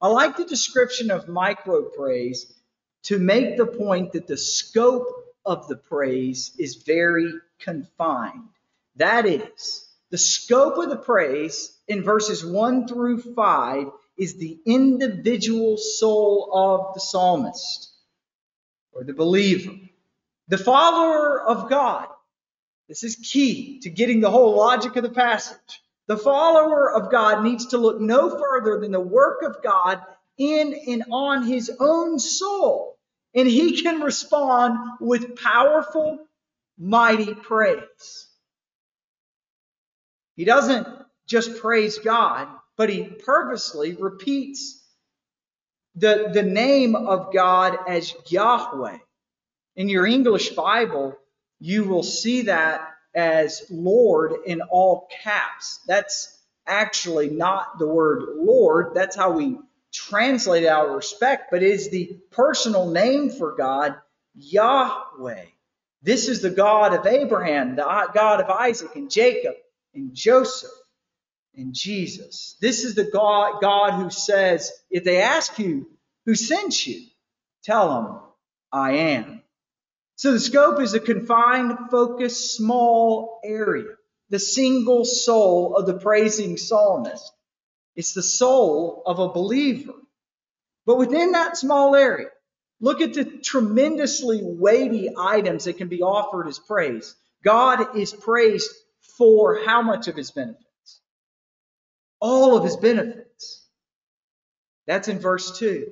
I 0.00 0.08
like 0.08 0.36
the 0.36 0.44
description 0.44 1.10
of 1.10 1.28
micro 1.28 1.82
praise 1.82 2.50
to 3.04 3.18
make 3.18 3.56
the 3.56 3.66
point 3.66 4.12
that 4.12 4.26
the 4.26 4.38
scope 4.38 5.06
of 5.48 5.66
the 5.66 5.76
praise 5.76 6.52
is 6.58 6.82
very 6.86 7.32
confined. 7.58 8.50
That 8.96 9.24
is, 9.24 9.88
the 10.10 10.18
scope 10.18 10.76
of 10.76 10.90
the 10.90 10.96
praise 10.96 11.74
in 11.88 12.02
verses 12.02 12.44
1 12.44 12.86
through 12.86 13.22
5 13.34 13.86
is 14.18 14.34
the 14.34 14.58
individual 14.66 15.78
soul 15.78 16.50
of 16.52 16.94
the 16.94 17.00
psalmist 17.00 17.90
or 18.92 19.04
the 19.04 19.14
believer. 19.14 19.72
The 20.48 20.58
follower 20.58 21.40
of 21.40 21.70
God. 21.70 22.08
This 22.86 23.02
is 23.02 23.16
key 23.16 23.80
to 23.80 23.90
getting 23.90 24.20
the 24.20 24.30
whole 24.30 24.54
logic 24.54 24.96
of 24.96 25.02
the 25.02 25.10
passage. 25.10 25.82
The 26.08 26.18
follower 26.18 26.92
of 26.92 27.10
God 27.10 27.42
needs 27.42 27.66
to 27.66 27.78
look 27.78 28.00
no 28.00 28.38
further 28.38 28.80
than 28.80 28.92
the 28.92 29.00
work 29.00 29.42
of 29.42 29.62
God 29.62 30.02
in 30.36 30.74
and 30.88 31.04
on 31.10 31.44
his 31.44 31.70
own 31.80 32.18
soul 32.18 32.97
and 33.34 33.48
he 33.48 33.82
can 33.82 34.00
respond 34.00 34.78
with 35.00 35.36
powerful, 35.36 36.18
mighty 36.78 37.34
praise. 37.34 38.28
He 40.36 40.44
doesn't 40.44 40.86
just 41.26 41.60
praise 41.60 41.98
God, 41.98 42.48
but 42.76 42.88
he 42.88 43.04
purposely 43.04 43.94
repeats 43.94 44.82
the, 45.94 46.30
the 46.32 46.42
name 46.42 46.94
of 46.94 47.32
God 47.32 47.76
as 47.88 48.14
Yahweh. 48.28 48.98
In 49.76 49.88
your 49.88 50.06
English 50.06 50.50
Bible, 50.50 51.16
you 51.60 51.84
will 51.84 52.02
see 52.02 52.42
that 52.42 52.88
as 53.14 53.62
Lord 53.70 54.32
in 54.46 54.60
all 54.60 55.08
caps. 55.22 55.80
That's 55.86 56.36
actually 56.66 57.30
not 57.30 57.78
the 57.78 57.86
word 57.86 58.22
Lord. 58.36 58.94
That's 58.94 59.16
how 59.16 59.32
we 59.32 59.58
translate 59.98 60.64
out 60.64 60.88
of 60.88 60.94
respect, 60.94 61.50
but 61.50 61.62
is 61.62 61.90
the 61.90 62.16
personal 62.30 62.90
name 62.90 63.30
for 63.30 63.56
God, 63.56 63.96
Yahweh. 64.34 65.44
This 66.02 66.28
is 66.28 66.40
the 66.40 66.50
God 66.50 66.94
of 66.94 67.06
Abraham, 67.06 67.74
the 67.74 68.10
God 68.14 68.40
of 68.40 68.48
Isaac 68.48 68.94
and 68.94 69.10
Jacob 69.10 69.54
and 69.94 70.14
Joseph 70.14 70.70
and 71.56 71.74
Jesus. 71.74 72.56
This 72.60 72.84
is 72.84 72.94
the 72.94 73.10
God, 73.10 73.60
God 73.60 73.94
who 73.94 74.10
says, 74.10 74.72
if 74.90 75.02
they 75.02 75.20
ask 75.20 75.58
you 75.58 75.88
who 76.24 76.36
sent 76.36 76.86
you, 76.86 77.02
tell 77.64 77.88
them, 77.88 78.20
I 78.70 78.92
am. 78.92 79.42
So 80.14 80.32
the 80.32 80.40
scope 80.40 80.80
is 80.80 80.94
a 80.94 81.00
confined, 81.00 81.90
focused, 81.90 82.56
small 82.56 83.40
area, 83.44 83.94
the 84.30 84.38
single 84.38 85.04
soul 85.04 85.76
of 85.76 85.86
the 85.86 85.98
praising 85.98 86.56
psalmist. 86.56 87.32
It's 87.98 88.12
the 88.12 88.22
soul 88.22 89.02
of 89.06 89.18
a 89.18 89.28
believer. 89.28 89.92
But 90.86 90.98
within 90.98 91.32
that 91.32 91.56
small 91.56 91.96
area, 91.96 92.28
look 92.80 93.00
at 93.00 93.12
the 93.12 93.24
tremendously 93.24 94.40
weighty 94.40 95.10
items 95.18 95.64
that 95.64 95.78
can 95.78 95.88
be 95.88 96.00
offered 96.00 96.46
as 96.46 96.60
praise. 96.60 97.16
God 97.44 97.96
is 97.96 98.12
praised 98.12 98.70
for 99.16 99.64
how 99.66 99.82
much 99.82 100.06
of 100.06 100.14
his 100.14 100.30
benefits? 100.30 101.00
All 102.20 102.56
of 102.56 102.62
his 102.62 102.76
benefits. 102.76 103.66
That's 104.86 105.08
in 105.08 105.18
verse 105.18 105.58
2. 105.58 105.90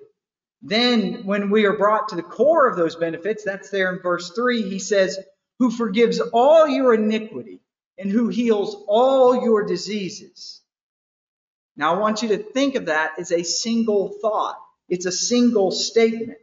Then, 0.62 1.26
when 1.26 1.50
we 1.50 1.66
are 1.66 1.76
brought 1.76 2.10
to 2.10 2.14
the 2.14 2.22
core 2.22 2.68
of 2.68 2.76
those 2.76 2.94
benefits, 2.94 3.42
that's 3.42 3.70
there 3.70 3.92
in 3.92 4.00
verse 4.00 4.30
3, 4.30 4.62
he 4.62 4.78
says, 4.78 5.18
Who 5.58 5.72
forgives 5.72 6.20
all 6.20 6.68
your 6.68 6.94
iniquity 6.94 7.62
and 7.98 8.12
who 8.12 8.28
heals 8.28 8.84
all 8.86 9.42
your 9.42 9.64
diseases. 9.64 10.62
Now, 11.76 11.94
I 11.94 11.98
want 11.98 12.22
you 12.22 12.28
to 12.28 12.38
think 12.38 12.74
of 12.74 12.86
that 12.86 13.18
as 13.18 13.32
a 13.32 13.42
single 13.42 14.08
thought. 14.08 14.58
It's 14.88 15.06
a 15.06 15.12
single 15.12 15.70
statement. 15.70 16.38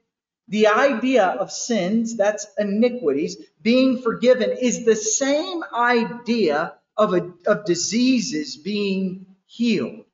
The 0.49 0.67
idea 0.67 1.25
of 1.25 1.51
sins, 1.51 2.17
that's 2.17 2.45
iniquities, 2.57 3.37
being 3.61 4.01
forgiven, 4.01 4.51
is 4.51 4.85
the 4.85 4.95
same 4.95 5.63
idea 5.73 6.73
of, 6.97 7.13
a, 7.13 7.31
of 7.47 7.65
diseases 7.65 8.57
being 8.57 9.25
healed. 9.47 10.05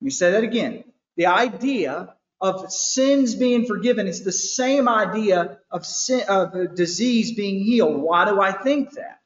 Let 0.00 0.04
me 0.04 0.10
say 0.10 0.32
that 0.32 0.44
again. 0.44 0.84
The 1.16 1.26
idea 1.26 2.14
of 2.40 2.72
sins 2.72 3.36
being 3.36 3.66
forgiven 3.66 4.08
is 4.08 4.24
the 4.24 4.32
same 4.32 4.88
idea 4.88 5.60
of, 5.70 5.86
sin, 5.86 6.24
of 6.28 6.74
disease 6.74 7.34
being 7.34 7.62
healed. 7.62 8.02
Why 8.02 8.24
do 8.24 8.40
I 8.40 8.50
think 8.50 8.92
that? 8.94 9.21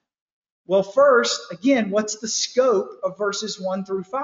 Well, 0.67 0.83
first, 0.83 1.41
again, 1.53 1.91
what's 1.91 2.19
the 2.19 2.29
scope 2.29 3.01
of 3.03 3.19
verses 3.19 3.61
1 3.61 3.85
through 3.85 4.05
5? 4.05 4.23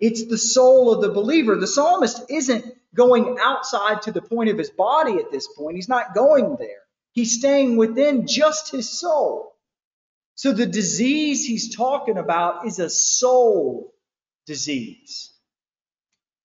It's 0.00 0.26
the 0.26 0.38
soul 0.38 0.92
of 0.92 1.00
the 1.00 1.12
believer. 1.12 1.56
The 1.56 1.66
psalmist 1.66 2.22
isn't 2.28 2.66
going 2.94 3.38
outside 3.40 4.02
to 4.02 4.12
the 4.12 4.22
point 4.22 4.50
of 4.50 4.58
his 4.58 4.70
body 4.70 5.14
at 5.14 5.30
this 5.30 5.48
point. 5.48 5.76
He's 5.76 5.88
not 5.88 6.14
going 6.14 6.56
there. 6.58 6.82
He's 7.12 7.38
staying 7.38 7.76
within 7.76 8.26
just 8.26 8.70
his 8.70 8.90
soul. 8.90 9.54
So 10.34 10.52
the 10.52 10.66
disease 10.66 11.44
he's 11.46 11.74
talking 11.74 12.18
about 12.18 12.66
is 12.66 12.78
a 12.80 12.90
soul 12.90 13.94
disease. 14.46 15.32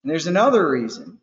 And 0.04 0.12
there's 0.12 0.28
another 0.28 0.70
reason. 0.70 1.20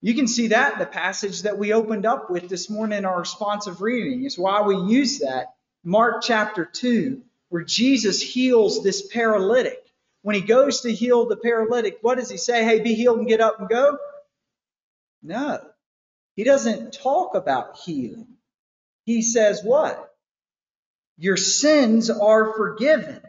You 0.00 0.14
can 0.14 0.28
see 0.28 0.48
that 0.48 0.74
in 0.74 0.78
the 0.78 0.86
passage 0.86 1.42
that 1.42 1.58
we 1.58 1.72
opened 1.72 2.06
up 2.06 2.30
with 2.30 2.48
this 2.48 2.70
morning 2.70 2.98
in 2.98 3.04
our 3.04 3.18
responsive 3.18 3.82
reading. 3.82 4.24
Is 4.24 4.38
why 4.38 4.62
we 4.62 4.76
use 4.76 5.18
that. 5.18 5.54
Mark 5.84 6.22
chapter 6.22 6.64
2, 6.64 7.22
where 7.48 7.64
Jesus 7.64 8.20
heals 8.20 8.82
this 8.82 9.06
paralytic. 9.06 9.82
When 10.22 10.34
he 10.34 10.42
goes 10.42 10.82
to 10.82 10.92
heal 10.92 11.26
the 11.26 11.36
paralytic, 11.36 11.98
what 12.02 12.18
does 12.18 12.30
he 12.30 12.36
say? 12.36 12.64
Hey, 12.64 12.80
be 12.80 12.94
healed 12.94 13.18
and 13.18 13.28
get 13.28 13.40
up 13.40 13.60
and 13.60 13.68
go? 13.68 13.98
No. 15.22 15.60
He 16.34 16.44
doesn't 16.44 16.92
talk 16.92 17.34
about 17.34 17.78
healing. 17.78 18.36
He 19.04 19.22
says 19.22 19.62
what? 19.62 20.14
Your 21.16 21.36
sins 21.36 22.10
are 22.10 22.52
forgiven. 22.54 23.20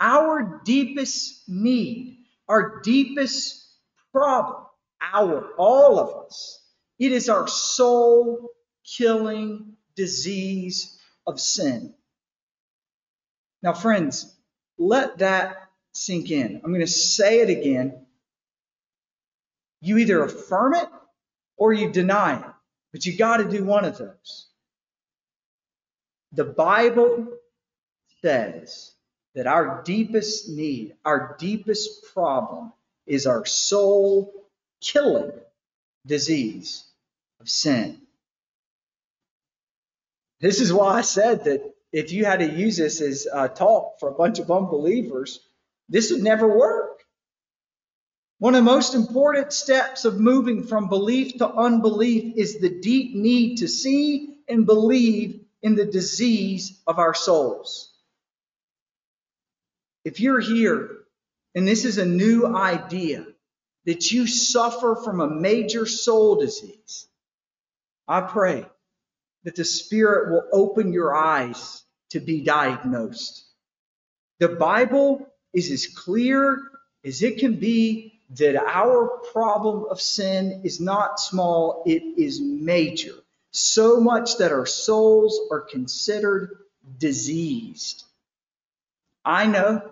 Our 0.00 0.60
deepest 0.64 1.48
need, 1.48 2.18
our 2.48 2.80
deepest 2.82 3.66
problem, 4.12 4.64
our, 5.00 5.50
all 5.58 5.98
of 5.98 6.26
us, 6.26 6.60
it 6.98 7.12
is 7.12 7.28
our 7.28 7.48
soul 7.48 8.48
killing 8.84 9.76
disease 9.96 10.97
of 11.28 11.38
sin. 11.38 11.94
Now, 13.62 13.74
friends, 13.74 14.34
let 14.78 15.18
that 15.18 15.68
sink 15.92 16.30
in. 16.30 16.60
I'm 16.64 16.72
going 16.72 16.80
to 16.80 16.86
say 16.86 17.40
it 17.40 17.50
again. 17.50 18.06
You 19.80 19.98
either 19.98 20.22
affirm 20.24 20.74
it 20.74 20.88
or 21.56 21.72
you 21.72 21.92
deny 21.92 22.40
it, 22.40 22.46
but 22.92 23.04
you 23.04 23.16
got 23.16 23.38
to 23.38 23.48
do 23.48 23.64
one 23.64 23.84
of 23.84 23.98
those. 23.98 24.46
The 26.32 26.44
Bible 26.44 27.28
says 28.22 28.92
that 29.34 29.46
our 29.46 29.82
deepest 29.84 30.48
need, 30.48 30.94
our 31.04 31.36
deepest 31.38 32.12
problem 32.14 32.72
is 33.06 33.26
our 33.26 33.44
soul 33.44 34.32
killing 34.80 35.32
disease 36.06 36.84
of 37.40 37.48
sin. 37.48 38.00
This 40.40 40.60
is 40.60 40.72
why 40.72 40.94
I 40.94 41.00
said 41.00 41.44
that 41.44 41.74
if 41.92 42.12
you 42.12 42.24
had 42.24 42.40
to 42.40 42.50
use 42.50 42.76
this 42.76 43.00
as 43.00 43.26
a 43.32 43.48
talk 43.48 43.98
for 43.98 44.08
a 44.08 44.14
bunch 44.14 44.38
of 44.38 44.50
unbelievers, 44.50 45.40
this 45.88 46.10
would 46.10 46.22
never 46.22 46.46
work. 46.46 47.02
One 48.38 48.54
of 48.54 48.64
the 48.64 48.70
most 48.70 48.94
important 48.94 49.52
steps 49.52 50.04
of 50.04 50.20
moving 50.20 50.64
from 50.64 50.88
belief 50.88 51.38
to 51.38 51.48
unbelief 51.48 52.34
is 52.36 52.58
the 52.58 52.80
deep 52.80 53.16
need 53.16 53.56
to 53.58 53.68
see 53.68 54.36
and 54.48 54.64
believe 54.64 55.40
in 55.60 55.74
the 55.74 55.86
disease 55.86 56.80
of 56.86 57.00
our 57.00 57.14
souls. 57.14 57.92
If 60.04 60.20
you're 60.20 60.40
here 60.40 60.98
and 61.54 61.66
this 61.66 61.84
is 61.84 61.98
a 61.98 62.06
new 62.06 62.46
idea 62.46 63.26
that 63.86 64.12
you 64.12 64.28
suffer 64.28 64.94
from 64.94 65.20
a 65.20 65.28
major 65.28 65.84
soul 65.84 66.36
disease, 66.36 67.08
I 68.06 68.20
pray 68.20 68.66
that 69.44 69.56
the 69.56 69.64
Spirit 69.64 70.30
will 70.30 70.44
open 70.52 70.92
your 70.92 71.14
eyes 71.14 71.82
to 72.10 72.20
be 72.20 72.42
diagnosed. 72.42 73.44
The 74.40 74.48
Bible 74.48 75.26
is 75.52 75.70
as 75.70 75.86
clear 75.86 76.58
as 77.04 77.22
it 77.22 77.38
can 77.38 77.56
be 77.56 78.20
that 78.30 78.56
our 78.56 79.20
problem 79.32 79.86
of 79.90 80.00
sin 80.00 80.62
is 80.64 80.80
not 80.80 81.18
small, 81.18 81.82
it 81.86 82.02
is 82.18 82.40
major. 82.40 83.14
So 83.50 84.00
much 84.00 84.38
that 84.38 84.52
our 84.52 84.66
souls 84.66 85.40
are 85.50 85.60
considered 85.60 86.58
diseased. 86.98 88.04
I 89.24 89.46
know, 89.46 89.82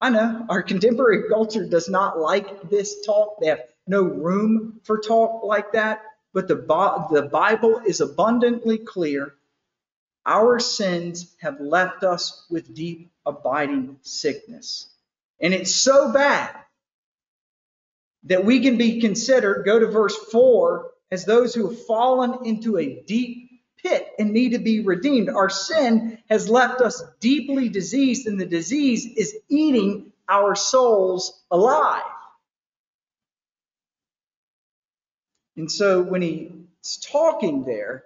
I 0.00 0.10
know, 0.10 0.46
our 0.48 0.62
contemporary 0.62 1.28
culture 1.30 1.66
does 1.66 1.88
not 1.88 2.18
like 2.18 2.70
this 2.70 3.04
talk. 3.04 3.40
They 3.40 3.48
have 3.48 3.62
no 3.86 4.02
room 4.02 4.80
for 4.84 4.98
talk 4.98 5.44
like 5.44 5.72
that. 5.72 6.02
But 6.36 6.48
the, 6.48 6.56
the 7.10 7.28
Bible 7.32 7.80
is 7.86 8.02
abundantly 8.02 8.76
clear. 8.76 9.32
Our 10.26 10.60
sins 10.60 11.34
have 11.40 11.62
left 11.62 12.04
us 12.04 12.44
with 12.50 12.74
deep, 12.74 13.10
abiding 13.24 13.96
sickness. 14.02 14.86
And 15.40 15.54
it's 15.54 15.74
so 15.74 16.12
bad 16.12 16.54
that 18.24 18.44
we 18.44 18.60
can 18.60 18.76
be 18.76 19.00
considered, 19.00 19.64
go 19.64 19.78
to 19.78 19.86
verse 19.86 20.14
4, 20.30 20.90
as 21.10 21.24
those 21.24 21.54
who 21.54 21.70
have 21.70 21.86
fallen 21.86 22.44
into 22.44 22.76
a 22.76 23.02
deep 23.06 23.48
pit 23.78 24.06
and 24.18 24.32
need 24.32 24.50
to 24.52 24.58
be 24.58 24.80
redeemed. 24.80 25.30
Our 25.30 25.48
sin 25.48 26.18
has 26.28 26.50
left 26.50 26.82
us 26.82 27.02
deeply 27.18 27.70
diseased, 27.70 28.26
and 28.26 28.38
the 28.38 28.44
disease 28.44 29.06
is 29.06 29.34
eating 29.48 30.12
our 30.28 30.54
souls 30.54 31.42
alive. 31.50 32.02
And 35.56 35.70
so 35.70 36.02
when 36.02 36.22
he's 36.22 36.98
talking 37.10 37.64
there 37.64 38.04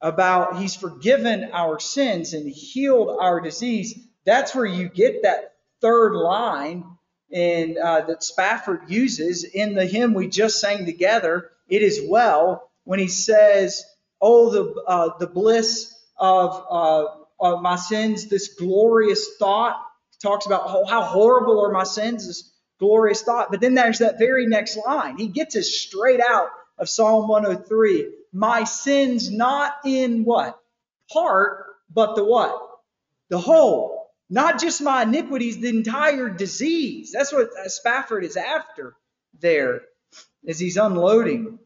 about 0.00 0.58
he's 0.58 0.74
forgiven 0.74 1.50
our 1.52 1.78
sins 1.78 2.34
and 2.34 2.50
healed 2.50 3.16
our 3.20 3.40
disease, 3.40 3.98
that's 4.26 4.54
where 4.54 4.66
you 4.66 4.88
get 4.88 5.22
that 5.22 5.54
third 5.80 6.14
line 6.14 6.84
in, 7.30 7.76
uh, 7.82 8.02
that 8.02 8.22
Spafford 8.22 8.82
uses 8.88 9.44
in 9.44 9.74
the 9.74 9.86
hymn 9.86 10.14
we 10.14 10.28
just 10.28 10.60
sang 10.60 10.84
together, 10.84 11.50
It 11.68 11.82
Is 11.82 12.00
Well, 12.06 12.70
when 12.84 12.98
he 12.98 13.08
says, 13.08 13.84
Oh, 14.20 14.50
the, 14.50 14.82
uh, 14.86 15.10
the 15.18 15.26
bliss 15.26 15.94
of, 16.16 16.66
uh, 16.70 17.04
of 17.40 17.62
my 17.62 17.76
sins, 17.76 18.28
this 18.28 18.54
glorious 18.54 19.36
thought. 19.38 19.80
He 20.10 20.18
talks 20.28 20.46
about 20.46 20.62
oh, 20.66 20.86
how 20.86 21.02
horrible 21.02 21.64
are 21.64 21.72
my 21.72 21.84
sins, 21.84 22.26
this 22.26 22.50
glorious 22.78 23.22
thought. 23.22 23.50
But 23.50 23.60
then 23.60 23.74
there's 23.74 23.98
that 23.98 24.18
very 24.18 24.46
next 24.46 24.78
line. 24.86 25.18
He 25.18 25.28
gets 25.28 25.56
it 25.56 25.64
straight 25.64 26.20
out 26.20 26.48
of 26.78 26.88
Psalm 26.88 27.28
103. 27.28 28.10
My 28.32 28.64
sins 28.64 29.30
not 29.30 29.74
in 29.84 30.24
what? 30.24 30.58
Part, 31.12 31.66
but 31.90 32.16
the 32.16 32.24
what? 32.24 32.60
The 33.30 33.38
whole. 33.38 34.10
Not 34.30 34.60
just 34.60 34.82
my 34.82 35.02
iniquities, 35.02 35.58
the 35.58 35.68
entire 35.68 36.28
disease. 36.28 37.12
That's 37.12 37.32
what 37.32 37.50
uh, 37.56 37.68
Spafford 37.68 38.24
is 38.24 38.36
after 38.36 38.94
there 39.40 39.82
as 40.46 40.58
he's 40.58 40.76
unloading. 40.76 41.58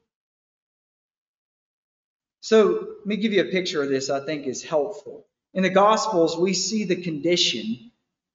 So 2.40 2.86
let 2.98 3.06
me 3.06 3.16
give 3.16 3.32
you 3.32 3.42
a 3.42 3.52
picture 3.52 3.82
of 3.82 3.88
this 3.88 4.10
I 4.10 4.24
think 4.24 4.46
is 4.46 4.62
helpful. 4.62 5.26
In 5.54 5.62
the 5.62 5.70
Gospels, 5.70 6.36
we 6.36 6.54
see 6.54 6.84
the 6.84 7.02
condition, 7.02 7.90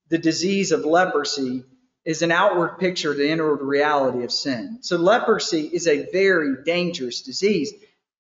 the 0.10 0.18
disease 0.18 0.72
of 0.72 0.86
leprosy, 0.86 1.64
is 2.06 2.22
an 2.22 2.32
outward 2.32 2.78
picture 2.80 3.12
of 3.12 3.18
the 3.18 3.30
inward 3.30 3.62
reality 3.62 4.24
of 4.24 4.32
sin. 4.32 4.80
So 4.82 4.98
leprosy 4.98 5.70
is 5.72 5.88
a 5.88 6.10
very 6.12 6.64
dangerous 6.64 7.22
disease. 7.22 7.74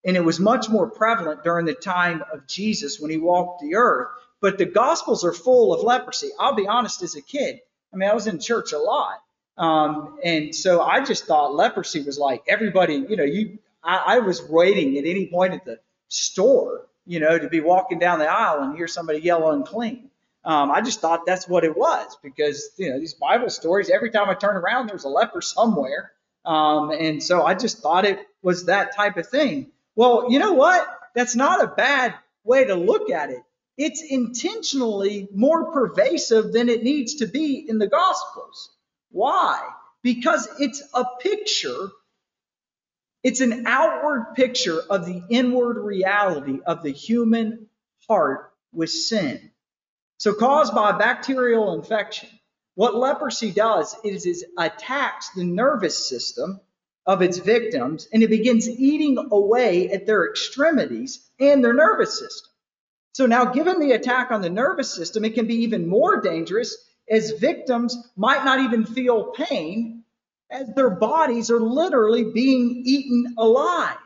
And 0.06 0.18
it 0.18 0.24
was 0.24 0.40
much 0.40 0.70
more 0.70 0.90
prevalent 0.90 1.44
during 1.44 1.66
the 1.66 1.74
time 1.74 2.24
of 2.34 2.48
Jesus 2.48 3.00
when 3.00 3.12
he 3.12 3.18
walked 3.18 3.62
the 3.62 3.76
earth. 3.76 4.10
But 4.42 4.58
the 4.58 4.66
Gospels 4.66 5.24
are 5.24 5.34
full 5.34 5.74
of 5.74 5.84
leprosy. 5.84 6.30
I'll 6.40 6.56
be 6.56 6.68
honest, 6.68 7.02
as 7.04 7.16
a 7.16 7.22
kid, 7.22 7.60
I 7.94 7.98
mean, 7.98 8.10
I 8.10 8.14
was 8.14 8.28
in 8.28 8.40
church 8.40 8.74
a 8.74 8.78
lot. 8.78 9.20
Um, 9.58 10.18
and 10.24 10.54
so 10.54 10.82
I 10.82 11.04
just 11.04 11.26
thought 11.26 11.54
leprosy 11.54 12.02
was 12.02 12.18
like 12.18 12.44
everybody, 12.48 12.96
you 12.96 13.16
know, 13.16 13.24
you 13.24 13.60
I, 13.84 14.16
I 14.16 14.20
was 14.20 14.42
waiting 14.42 14.98
at 14.98 15.06
any 15.06 15.28
point 15.28 15.54
at 15.54 15.66
the 15.66 15.80
store, 16.08 16.88
you 17.06 17.20
know, 17.20 17.38
to 17.38 17.50
be 17.50 17.60
walking 17.60 18.00
down 18.00 18.20
the 18.20 18.28
aisle 18.28 18.64
and 18.64 18.76
hear 18.76 18.88
somebody 18.88 19.20
yell 19.20 19.52
unclean. 19.52 20.10
Um, 20.46 20.72
I 20.72 20.82
just 20.82 21.00
thought 21.00 21.26
that's 21.26 21.48
what 21.48 21.64
it 21.64 21.76
was 21.76 22.18
because, 22.22 22.72
you 22.78 22.90
know, 22.90 23.00
these 23.00 23.14
Bible 23.14 23.50
stories, 23.50 23.90
every 23.90 24.12
time 24.12 24.30
I 24.30 24.34
turn 24.34 24.58
around, 24.58 24.88
there's 24.88 25.06
a 25.06 25.10
leper 25.10 25.42
somewhere. 25.42 26.12
Um, 26.46 26.92
and 26.92 27.24
so 27.24 27.46
I 27.46 27.54
just 27.54 27.80
thought 27.80 28.06
it 28.06 28.20
was 28.42 28.66
that 28.66 28.96
type 28.96 29.18
of 29.18 29.28
thing. 29.28 29.72
Well, 29.96 30.30
you 30.30 30.40
know 30.40 30.54
what? 30.54 30.86
That's 31.16 31.36
not 31.36 31.64
a 31.64 31.68
bad 31.68 32.16
way 32.44 32.66
to 32.66 32.76
look 32.76 33.10
at 33.10 33.30
it. 33.30 33.42
It's 33.78 34.04
intentionally 34.04 35.30
more 35.34 35.72
pervasive 35.72 36.52
than 36.52 36.68
it 36.70 36.84
needs 36.84 37.16
to 37.16 37.28
be 37.28 37.66
in 37.68 37.78
the 37.78 37.88
Gospels. 37.88 38.70
Why? 39.12 39.62
Because 40.04 40.50
it's 40.60 40.84
a 40.94 41.06
picture 41.22 41.90
it's 43.24 43.40
an 43.40 43.66
outward 43.68 44.36
picture 44.36 44.82
of 44.90 45.06
the 45.06 45.24
inward 45.30 45.78
reality 45.78 46.60
of 46.66 46.84
the 46.84 46.92
human 46.92 47.68
heart 48.08 48.52
with 48.74 48.90
sin. 48.90 49.52
So, 50.24 50.34
caused 50.34 50.74
by 50.74 50.94
bacterial 50.94 51.74
infection, 51.74 52.30
what 52.76 52.96
leprosy 52.96 53.52
does 53.52 53.94
is 54.06 54.26
it 54.26 54.48
attacks 54.58 55.30
the 55.32 55.44
nervous 55.44 56.08
system 56.08 56.62
of 57.06 57.22
its 57.22 57.40
victims 57.40 58.08
and 58.14 58.24
it 58.24 58.30
begins 58.30 58.70
eating 58.70 59.18
away 59.18 59.90
at 59.90 60.06
their 60.06 60.30
extremities 60.30 61.30
and 61.42 61.62
their 61.62 61.74
nervous 61.74 62.18
system. 62.18 62.50
So, 63.12 63.26
now 63.26 63.44
given 63.44 63.82
the 63.82 63.92
attack 63.92 64.32
on 64.32 64.40
the 64.40 64.50
nervous 64.50 64.94
system, 64.94 65.26
it 65.26 65.34
can 65.34 65.46
be 65.46 65.56
even 65.56 65.90
more 65.90 66.22
dangerous 66.22 66.74
as 67.10 67.32
victims 67.32 67.98
might 68.16 68.46
not 68.46 68.62
even 68.62 68.86
feel 68.86 69.34
pain 69.34 70.06
as 70.50 70.70
their 70.74 70.92
bodies 70.92 71.52
are 71.52 71.60
literally 71.60 72.32
being 72.32 72.82
eaten 72.86 73.36
alive. 73.38 73.98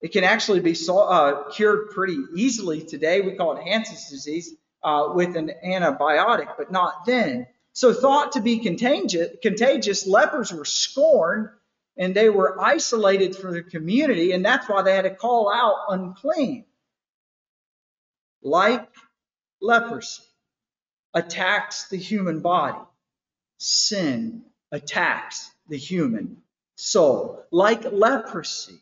It 0.00 0.12
can 0.12 0.24
actually 0.24 0.60
be 0.60 0.74
uh, 0.88 1.50
cured 1.50 1.90
pretty 1.90 2.18
easily 2.34 2.82
today. 2.82 3.20
We 3.20 3.36
call 3.36 3.56
it 3.56 3.64
Hansen's 3.64 4.08
disease 4.08 4.54
uh, 4.82 5.10
with 5.14 5.36
an 5.36 5.52
antibiotic, 5.64 6.54
but 6.56 6.72
not 6.72 7.04
then. 7.06 7.46
So, 7.72 7.92
thought 7.92 8.32
to 8.32 8.40
be 8.40 8.58
contagious, 8.58 9.36
contagious, 9.42 10.06
lepers 10.06 10.52
were 10.52 10.64
scorned 10.64 11.50
and 11.96 12.14
they 12.14 12.30
were 12.30 12.60
isolated 12.60 13.36
from 13.36 13.52
the 13.52 13.62
community, 13.62 14.32
and 14.32 14.44
that's 14.44 14.68
why 14.68 14.82
they 14.82 14.94
had 14.94 15.02
to 15.02 15.14
call 15.14 15.52
out 15.52 15.76
unclean. 15.90 16.64
Like 18.42 18.88
leprosy 19.60 20.22
attacks 21.12 21.88
the 21.88 21.98
human 21.98 22.40
body 22.40 22.78
sin 23.60 24.42
attacks 24.72 25.50
the 25.68 25.76
human 25.76 26.38
soul. 26.76 27.44
Like 27.50 27.84
leprosy, 27.84 28.80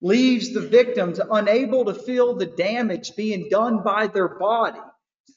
leaves 0.00 0.52
the 0.52 0.60
victims 0.60 1.20
unable 1.30 1.86
to 1.86 1.94
feel 1.94 2.34
the 2.34 2.46
damage 2.46 3.16
being 3.16 3.48
done 3.48 3.82
by 3.82 4.06
their 4.06 4.28
body. 4.28 4.78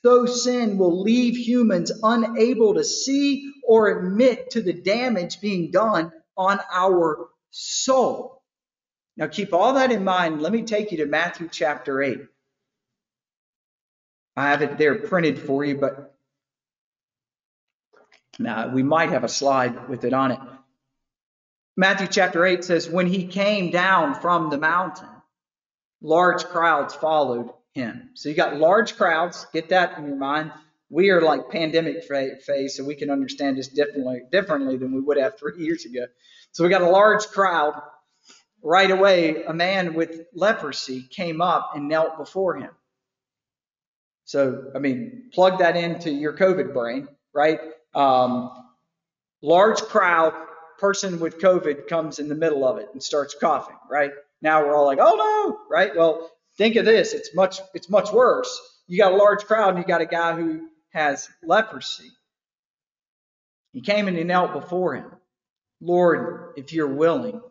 So 0.03 0.25
sin 0.25 0.77
will 0.77 1.01
leave 1.01 1.35
humans 1.35 1.91
unable 2.03 2.75
to 2.75 2.83
see 2.83 3.51
or 3.67 3.87
admit 3.87 4.51
to 4.51 4.61
the 4.61 4.73
damage 4.73 5.41
being 5.41 5.71
done 5.71 6.11
on 6.37 6.59
our 6.71 7.27
soul. 7.51 8.41
Now 9.17 9.27
keep 9.27 9.53
all 9.53 9.73
that 9.73 9.91
in 9.91 10.03
mind. 10.03 10.41
Let 10.41 10.53
me 10.53 10.63
take 10.63 10.91
you 10.91 10.99
to 10.99 11.05
Matthew 11.05 11.49
chapter 11.51 12.01
8. 12.01 12.19
I 14.37 14.49
have 14.49 14.61
it 14.61 14.77
there 14.77 14.95
printed 14.95 15.39
for 15.39 15.65
you, 15.65 15.77
but 15.77 16.15
now, 18.39 18.69
we 18.69 18.83
might 18.83 19.09
have 19.09 19.25
a 19.25 19.29
slide 19.29 19.89
with 19.89 20.05
it 20.05 20.13
on 20.13 20.31
it. 20.31 20.39
Matthew 21.79 22.07
chapter 22.07 22.45
8 22.45 22.65
says, 22.65 22.89
When 22.89 23.07
he 23.07 23.25
came 23.25 23.71
down 23.71 24.13
from 24.13 24.49
the 24.49 24.57
mountain, 24.57 25.07
large 26.01 26.43
crowds 26.43 26.93
followed 26.93 27.51
him. 27.71 28.09
So 28.15 28.27
you 28.27 28.35
got 28.35 28.57
large 28.57 28.97
crowds, 28.97 29.47
get 29.53 29.69
that 29.69 29.97
in 29.97 30.05
your 30.05 30.17
mind. 30.17 30.51
We 30.89 31.09
are 31.11 31.21
like 31.21 31.49
pandemic 31.49 32.03
phase, 32.03 32.75
so 32.75 32.83
we 32.83 32.95
can 32.95 33.09
understand 33.09 33.57
this 33.57 33.69
differently, 33.69 34.23
differently 34.29 34.75
than 34.75 34.93
we 34.93 34.99
would 34.99 35.15
have 35.15 35.39
three 35.39 35.63
years 35.63 35.85
ago. 35.85 36.07
So 36.51 36.65
we 36.65 36.69
got 36.69 36.81
a 36.81 36.89
large 36.89 37.25
crowd. 37.27 37.81
Right 38.61 38.91
away, 38.91 39.43
a 39.43 39.53
man 39.53 39.93
with 39.93 40.23
leprosy 40.33 41.07
came 41.09 41.39
up 41.39 41.71
and 41.75 41.87
knelt 41.87 42.17
before 42.17 42.57
him. 42.57 42.71
So, 44.25 44.71
I 44.75 44.79
mean, 44.79 45.29
plug 45.33 45.59
that 45.59 45.77
into 45.77 46.11
your 46.11 46.33
COVID 46.35 46.73
brain, 46.73 47.07
right? 47.33 47.61
Um, 47.95 48.51
large 49.41 49.79
crowd, 49.79 50.33
person 50.79 51.19
with 51.19 51.39
COVID 51.39 51.87
comes 51.87 52.19
in 52.19 52.29
the 52.29 52.35
middle 52.35 52.67
of 52.67 52.77
it 52.77 52.89
and 52.93 53.03
starts 53.03 53.35
coughing, 53.39 53.75
right? 53.89 54.11
Now 54.41 54.65
we're 54.65 54.75
all 54.75 54.85
like, 54.85 54.99
oh 55.01 55.15
no, 55.15 55.59
right? 55.69 55.95
Well, 55.95 56.31
think 56.57 56.75
of 56.75 56.85
this. 56.85 57.13
It's 57.13 57.35
much, 57.35 57.59
it's 57.73 57.89
much 57.89 58.11
worse. 58.11 58.59
You 58.87 58.97
got 58.97 59.13
a 59.13 59.17
large 59.17 59.45
crowd 59.45 59.69
and 59.69 59.79
you 59.79 59.85
got 59.85 60.01
a 60.01 60.05
guy 60.05 60.35
who 60.35 60.67
has 60.91 61.29
leprosy. 61.43 62.09
He 63.73 63.81
came 63.81 64.07
and 64.07 64.17
he 64.17 64.23
knelt 64.23 64.53
before 64.53 64.95
him. 64.95 65.11
Lord, 65.81 66.53
if 66.57 66.73
you're 66.73 66.87
willing, 66.87 67.41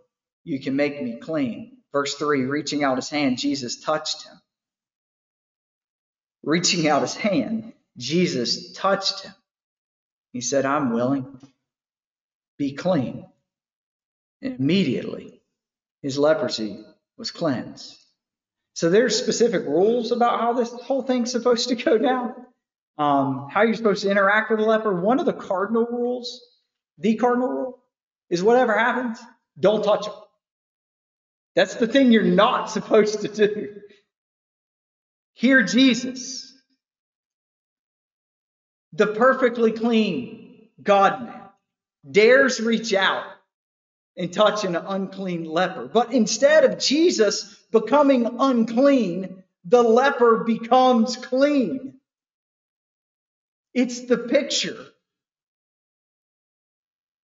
you 0.44 0.60
can 0.60 0.76
make 0.76 1.00
me 1.02 1.18
clean. 1.18 1.78
Verse 1.92 2.14
3 2.14 2.44
reaching 2.44 2.84
out 2.84 2.96
his 2.96 3.08
hand, 3.08 3.38
Jesus 3.38 3.80
touched 3.80 4.26
him. 4.26 4.34
Reaching 6.42 6.88
out 6.88 7.02
his 7.02 7.14
hand, 7.14 7.72
Jesus 7.96 8.72
touched 8.72 9.24
him. 9.24 9.34
He 10.32 10.40
said, 10.40 10.64
I'm 10.64 10.92
willing. 10.92 11.40
Be 12.58 12.72
clean. 12.72 13.26
And 14.42 14.58
immediately, 14.58 15.40
his 16.02 16.18
leprosy 16.18 16.84
was 17.16 17.30
cleansed. 17.30 17.96
So 18.74 18.90
there's 18.90 19.16
specific 19.16 19.64
rules 19.64 20.12
about 20.12 20.40
how 20.40 20.52
this 20.52 20.70
whole 20.70 21.02
thing's 21.02 21.32
supposed 21.32 21.68
to 21.68 21.74
go 21.74 21.98
down. 21.98 22.34
Um, 22.96 23.48
how 23.50 23.62
you're 23.62 23.74
supposed 23.74 24.02
to 24.02 24.10
interact 24.10 24.50
with 24.50 24.60
a 24.60 24.64
leper. 24.64 25.00
One 25.00 25.20
of 25.20 25.26
the 25.26 25.32
cardinal 25.32 25.86
rules, 25.86 26.40
the 26.98 27.16
cardinal 27.16 27.48
rule, 27.48 27.84
is 28.28 28.42
whatever 28.42 28.76
happens, 28.76 29.18
don't 29.58 29.82
touch 29.82 30.04
them. 30.04 30.14
That's 31.54 31.74
the 31.76 31.86
thing 31.86 32.12
you're 32.12 32.22
not 32.22 32.70
supposed 32.70 33.22
to 33.22 33.28
do. 33.28 33.74
Hear 35.34 35.62
Jesus 35.62 36.48
the 38.92 39.06
perfectly 39.06 39.72
clean 39.72 40.68
God 40.82 41.22
man, 41.22 41.47
dares 42.08 42.60
reach 42.60 42.94
out 42.94 43.24
and 44.16 44.32
touch 44.32 44.64
an 44.64 44.76
unclean 44.76 45.44
leper. 45.44 45.86
But 45.86 46.12
instead 46.12 46.64
of 46.64 46.78
Jesus 46.78 47.54
becoming 47.70 48.36
unclean, 48.38 49.42
the 49.64 49.82
leper 49.82 50.44
becomes 50.44 51.16
clean. 51.16 51.94
It's 53.74 54.06
the 54.06 54.18
picture, 54.18 54.86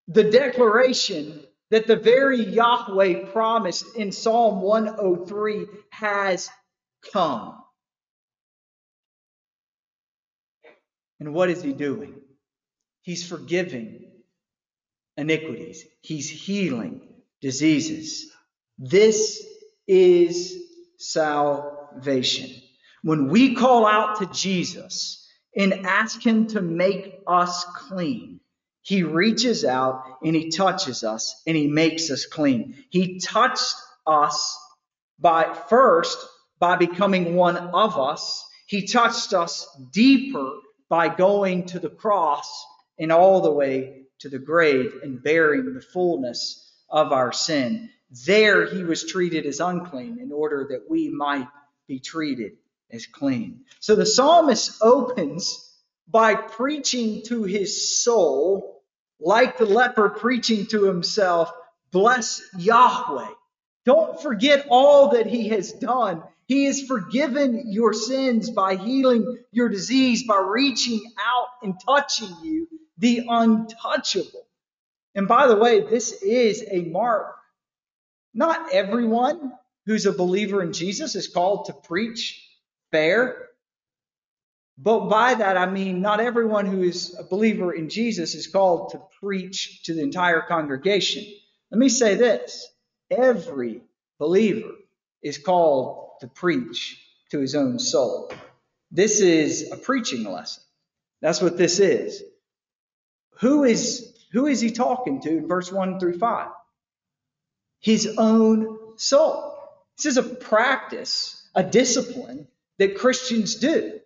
the 0.08 0.30
declaration 0.30 1.40
that 1.70 1.87
the 1.87 1.96
very 1.96 2.44
Yahweh 2.44 3.32
promised 3.32 3.96
in 3.96 4.12
Psalm 4.12 4.60
103 4.60 5.66
has 5.90 6.48
come. 7.12 7.56
And 11.18 11.32
what 11.32 11.50
is 11.50 11.62
he 11.62 11.72
doing? 11.72 12.14
He's 13.02 13.26
forgiving 13.26 14.13
iniquities, 15.16 15.85
he's 16.00 16.29
healing 16.29 17.00
diseases. 17.40 18.31
This 18.79 19.46
is 19.87 20.57
salvation. 20.98 22.50
When 23.03 23.29
we 23.29 23.55
call 23.55 23.87
out 23.87 24.18
to 24.18 24.27
Jesus 24.27 25.29
and 25.57 25.87
ask 25.87 26.24
him 26.24 26.46
to 26.48 26.62
make 26.62 27.20
us 27.27 27.64
clean, 27.77 28.40
he 28.83 29.03
reaches 29.03 29.64
out 29.64 30.05
and 30.22 30.35
he 30.35 30.50
touches 30.50 31.05
us 31.05 31.42
and 31.46 31.57
he 31.57 31.68
makes 31.68 32.11
us 32.11 32.27
clean. 32.27 32.85
He 32.90 33.18
touched 33.18 33.77
us 34.07 34.59
by 35.18 35.55
first 35.68 36.18
by 36.59 36.77
becoming 36.77 37.35
one 37.35 37.57
of 37.57 37.98
us. 37.98 38.44
He 38.66 38.87
touched 38.87 39.33
us 39.33 39.66
deeper 39.92 40.50
by 40.88 41.09
going 41.09 41.66
to 41.66 41.79
the 41.79 41.90
cross 41.90 42.64
and 42.98 43.12
all 43.12 43.40
the 43.42 43.53
way 43.53 44.03
to 44.20 44.29
the 44.29 44.38
grave 44.38 45.00
and 45.03 45.22
bearing 45.22 45.74
the 45.74 45.81
fullness 45.81 46.72
of 46.90 47.12
our 47.12 47.33
sin. 47.33 47.90
There 48.27 48.66
he 48.66 48.85
was 48.85 49.05
treated 49.05 49.46
as 49.46 49.61
unclean 49.61 50.18
in 50.20 50.31
order 50.33 50.66
that 50.70 50.88
we 50.88 51.09
might 51.09 51.48
be 51.88 51.98
treated 51.98 52.53
as 52.90 53.07
clean. 53.07 53.64
So 53.81 53.96
the 53.96 54.07
psalmist 54.07 54.79
opens 54.83 55.72
by 56.09 56.35
preaching 56.35 57.22
to 57.27 57.44
his 57.44 58.03
soul, 58.05 58.83
like 59.20 59.59
the 59.59 59.66
leper 59.66 60.11
preaching 60.11 60.66
to 60.66 60.85
himself, 60.85 61.50
bless 61.90 62.42
Yahweh. 62.59 63.33
Don't 63.85 64.20
forget 64.20 64.66
all 64.70 65.11
that 65.11 65.27
he 65.27 65.48
has 65.48 65.72
done. 65.72 66.22
He 66.46 66.66
has 66.66 66.83
forgiven 66.83 67.64
your 67.66 67.92
sins 67.92 68.50
by 68.50 68.77
healing 68.77 69.38
your 69.50 69.68
disease, 69.68 70.24
by 70.27 70.38
reaching 70.46 71.00
out 71.18 71.48
and 71.62 71.74
touching 71.87 72.35
you, 72.42 72.68
the 72.98 73.26
untouchable. 73.28 74.46
And 75.14 75.28
by 75.28 75.46
the 75.46 75.57
way, 75.57 75.80
this 75.80 76.12
is 76.22 76.64
a 76.70 76.80
mark. 76.83 77.37
Not 78.33 78.72
everyone 78.72 79.52
who's 79.87 80.07
a 80.07 80.12
believer 80.12 80.62
in 80.62 80.72
Jesus 80.72 81.14
is 81.14 81.28
called 81.28 81.66
to 81.66 81.72
preach 81.72 82.42
fair. 82.90 83.48
But 84.76 85.09
by 85.09 85.35
that, 85.35 85.57
I 85.57 85.66
mean 85.70 86.00
not 86.00 86.20
everyone 86.20 86.66
who 86.66 86.83
is 86.83 87.16
a 87.18 87.22
believer 87.22 87.72
in 87.72 87.88
Jesus 87.88 88.35
is 88.35 88.48
called 88.48 88.90
to 88.90 89.02
preach 89.20 89.85
to 89.85 89.94
the 89.94 90.02
entire 90.02 90.40
congregation. 90.40 91.24
Let 91.70 91.78
me 91.78 91.88
say 91.88 92.16
this 92.16 92.68
every 93.11 93.83
believer 94.18 94.72
is 95.22 95.38
called 95.38 96.18
to 96.20 96.26
preach 96.26 97.00
to 97.30 97.38
his 97.38 97.54
own 97.54 97.78
soul. 97.78 98.33
This 98.90 99.20
is 99.20 99.70
a 99.70 99.76
preaching 99.76 100.24
lesson. 100.24 100.62
That's 101.20 101.40
what 101.40 101.57
this 101.57 101.78
is. 101.78 102.22
Who 103.40 103.64
is 103.64 104.14
who 104.32 104.46
is 104.46 104.60
he 104.60 104.70
talking 104.70 105.20
to 105.22 105.28
in 105.28 105.46
verse 105.46 105.70
1 105.70 106.00
through 106.00 106.18
5? 106.18 106.48
His 107.80 108.14
own 108.18 108.78
soul. 108.96 109.56
This 109.96 110.06
is 110.06 110.16
a 110.16 110.22
practice, 110.22 111.48
a 111.54 111.62
discipline 111.62 112.48
that 112.78 112.98
Christians 112.98 113.54
do. 113.54 114.00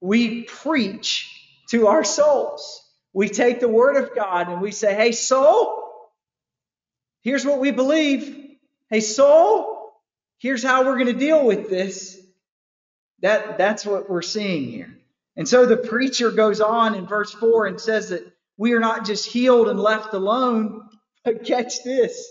We 0.00 0.42
preach 0.42 1.28
to 1.70 1.88
our 1.88 2.04
souls. 2.04 2.80
We 3.12 3.28
take 3.28 3.58
the 3.58 3.68
word 3.68 3.96
of 3.96 4.14
God 4.14 4.48
and 4.48 4.60
we 4.60 4.70
say, 4.70 4.94
Hey, 4.94 5.12
soul, 5.12 6.12
here's 7.22 7.44
what 7.44 7.58
we 7.58 7.72
believe. 7.72 8.56
Hey, 8.88 9.00
soul, 9.00 9.92
here's 10.38 10.62
how 10.62 10.84
we're 10.84 10.98
going 10.98 11.06
to 11.06 11.12
deal 11.12 11.44
with 11.44 11.68
this. 11.68 12.20
That, 13.20 13.58
that's 13.58 13.84
what 13.84 14.08
we're 14.08 14.22
seeing 14.22 14.70
here. 14.70 14.96
And 15.36 15.48
so 15.48 15.66
the 15.66 15.76
preacher 15.76 16.30
goes 16.30 16.60
on 16.60 16.94
in 16.94 17.06
verse 17.06 17.32
4 17.32 17.66
and 17.66 17.80
says 17.80 18.10
that 18.10 18.32
we 18.60 18.74
are 18.74 18.78
not 18.78 19.06
just 19.06 19.24
healed 19.24 19.68
and 19.68 19.80
left 19.80 20.12
alone, 20.12 20.86
but 21.24 21.44
catch 21.44 21.82
this. 21.82 22.30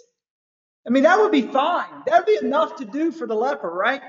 I 0.85 0.91
mean, 0.91 1.01
that 1.01 1.17
would 1.17 1.31
be 1.31 1.41
fine. 1.41 1.89
That 2.05 2.19
would 2.19 2.25
be 2.27 2.45
enough 2.45 2.75
to 2.75 2.85
do 2.85 3.11
for 3.11 3.25
the 3.25 3.33
leper, 3.33 3.67
right? 3.67 4.03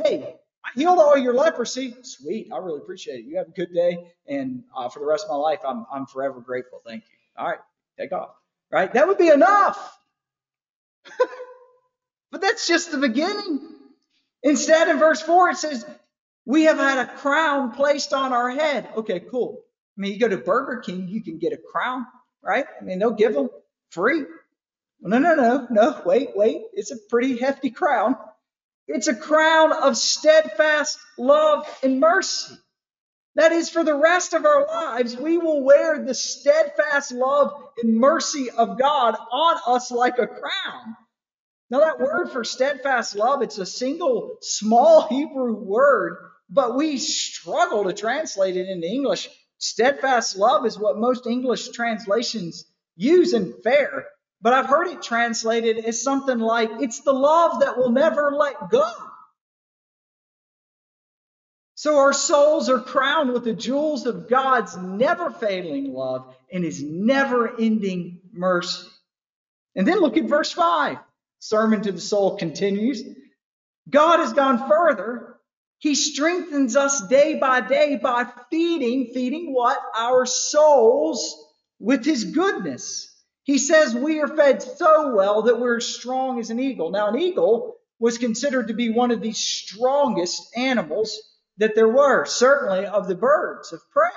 Hey, 0.00 0.36
I 0.64 0.68
healed 0.76 1.00
all 1.00 1.18
your 1.18 1.34
leprosy. 1.34 1.96
Sweet. 2.02 2.50
I 2.52 2.58
really 2.58 2.78
appreciate 2.78 3.18
it. 3.18 3.24
You 3.24 3.38
have 3.38 3.48
a 3.48 3.50
good 3.50 3.74
day. 3.74 4.06
And 4.28 4.62
uh, 4.76 4.88
for 4.88 5.00
the 5.00 5.04
rest 5.04 5.24
of 5.24 5.30
my 5.30 5.36
life, 5.36 5.58
I'm, 5.66 5.84
I'm 5.92 6.06
forever 6.06 6.40
grateful. 6.40 6.80
Thank 6.86 7.02
you. 7.10 7.16
All 7.36 7.48
right. 7.48 7.58
Take 7.98 8.12
off. 8.12 8.30
Right? 8.70 8.92
That 8.92 9.08
would 9.08 9.18
be 9.18 9.28
enough. 9.28 9.98
but 12.30 12.40
that's 12.40 12.68
just 12.68 12.92
the 12.92 12.98
beginning. 12.98 13.68
Instead, 14.44 14.86
in 14.86 15.00
verse 15.00 15.20
4, 15.22 15.50
it 15.50 15.56
says, 15.56 15.84
We 16.46 16.64
have 16.64 16.78
had 16.78 16.98
a 16.98 17.16
crown 17.16 17.72
placed 17.72 18.12
on 18.12 18.32
our 18.32 18.50
head. 18.50 18.88
Okay, 18.94 19.18
cool. 19.18 19.64
I 19.96 20.00
mean, 20.00 20.12
you 20.12 20.18
go 20.18 20.28
to 20.28 20.36
Burger 20.36 20.80
King, 20.80 21.08
you 21.08 21.22
can 21.22 21.38
get 21.38 21.52
a 21.52 21.56
crown, 21.56 22.06
right? 22.42 22.66
I 22.80 22.84
mean, 22.84 22.98
they'll 22.98 23.12
give 23.12 23.34
them 23.34 23.48
free. 23.90 24.24
No, 25.00 25.18
no, 25.18 25.34
no, 25.34 25.66
no, 25.70 26.02
wait, 26.04 26.30
wait. 26.34 26.62
It's 26.72 26.90
a 26.90 26.96
pretty 27.08 27.36
hefty 27.36 27.70
crown. 27.70 28.16
It's 28.88 29.08
a 29.08 29.14
crown 29.14 29.72
of 29.72 29.96
steadfast 29.96 30.98
love 31.18 31.66
and 31.82 32.00
mercy. 32.00 32.54
That 33.36 33.52
is, 33.52 33.68
for 33.68 33.82
the 33.82 33.94
rest 33.94 34.32
of 34.32 34.44
our 34.44 34.66
lives, 34.66 35.16
we 35.16 35.38
will 35.38 35.62
wear 35.62 36.04
the 36.04 36.14
steadfast 36.14 37.10
love 37.12 37.52
and 37.82 37.96
mercy 37.96 38.50
of 38.50 38.78
God 38.78 39.16
on 39.32 39.56
us 39.66 39.90
like 39.90 40.18
a 40.18 40.26
crown. 40.26 40.96
Now, 41.70 41.80
that 41.80 41.98
word 41.98 42.30
for 42.30 42.44
steadfast 42.44 43.16
love, 43.16 43.42
it's 43.42 43.58
a 43.58 43.66
single 43.66 44.36
small 44.40 45.08
Hebrew 45.08 45.54
word, 45.54 46.18
but 46.48 46.76
we 46.76 46.98
struggle 46.98 47.84
to 47.84 47.92
translate 47.92 48.56
it 48.56 48.68
into 48.68 48.86
English. 48.86 49.28
Steadfast 49.58 50.36
love 50.36 50.66
is 50.66 50.78
what 50.78 50.98
most 50.98 51.26
English 51.26 51.68
translations 51.70 52.64
use 52.96 53.32
and 53.32 53.54
fair, 53.62 54.06
but 54.40 54.52
I've 54.52 54.66
heard 54.66 54.88
it 54.88 55.02
translated 55.02 55.84
as 55.84 56.02
something 56.02 56.38
like 56.38 56.70
it's 56.80 57.00
the 57.00 57.12
love 57.12 57.60
that 57.60 57.78
will 57.78 57.90
never 57.90 58.32
let 58.32 58.70
go. 58.70 58.90
So 61.76 61.98
our 61.98 62.12
souls 62.12 62.68
are 62.68 62.78
crowned 62.78 63.32
with 63.32 63.44
the 63.44 63.52
jewels 63.52 64.06
of 64.06 64.28
God's 64.28 64.76
never 64.76 65.30
failing 65.30 65.92
love 65.92 66.34
and 66.52 66.64
his 66.64 66.82
never 66.82 67.60
ending 67.60 68.20
mercy. 68.32 68.88
And 69.74 69.86
then 69.86 69.98
look 70.00 70.16
at 70.16 70.24
verse 70.24 70.52
5. 70.52 70.98
Sermon 71.40 71.82
to 71.82 71.92
the 71.92 72.00
soul 72.00 72.36
continues. 72.36 73.02
God 73.90 74.20
has 74.20 74.32
gone 74.32 74.68
further 74.68 75.33
he 75.84 75.94
strengthens 75.94 76.76
us 76.76 77.06
day 77.08 77.34
by 77.34 77.60
day 77.60 78.00
by 78.02 78.24
feeding, 78.50 79.10
feeding 79.12 79.52
what? 79.52 79.78
Our 79.94 80.24
souls 80.24 81.36
with 81.78 82.06
His 82.06 82.24
goodness. 82.24 83.14
He 83.42 83.58
says 83.58 83.94
we 83.94 84.18
are 84.20 84.34
fed 84.34 84.62
so 84.62 85.14
well 85.14 85.42
that 85.42 85.60
we're 85.60 85.80
strong 85.80 86.40
as 86.40 86.48
an 86.48 86.58
eagle. 86.58 86.90
Now, 86.90 87.08
an 87.08 87.18
eagle 87.18 87.76
was 87.98 88.16
considered 88.16 88.68
to 88.68 88.72
be 88.72 88.88
one 88.88 89.10
of 89.10 89.20
the 89.20 89.34
strongest 89.34 90.56
animals 90.56 91.20
that 91.58 91.74
there 91.74 91.86
were, 91.86 92.24
certainly 92.24 92.86
of 92.86 93.06
the 93.06 93.14
birds 93.14 93.74
of 93.74 93.82
prey. 93.90 94.08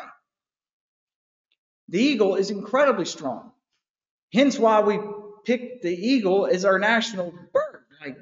The 1.90 2.00
eagle 2.00 2.36
is 2.36 2.50
incredibly 2.50 3.04
strong. 3.04 3.52
Hence 4.32 4.58
why 4.58 4.80
we 4.80 5.02
picked 5.44 5.84
the 5.84 5.94
eagle 5.94 6.46
as 6.46 6.64
our 6.64 6.80
national 6.80 7.34
bird. 7.52 7.84
Like, 8.00 8.18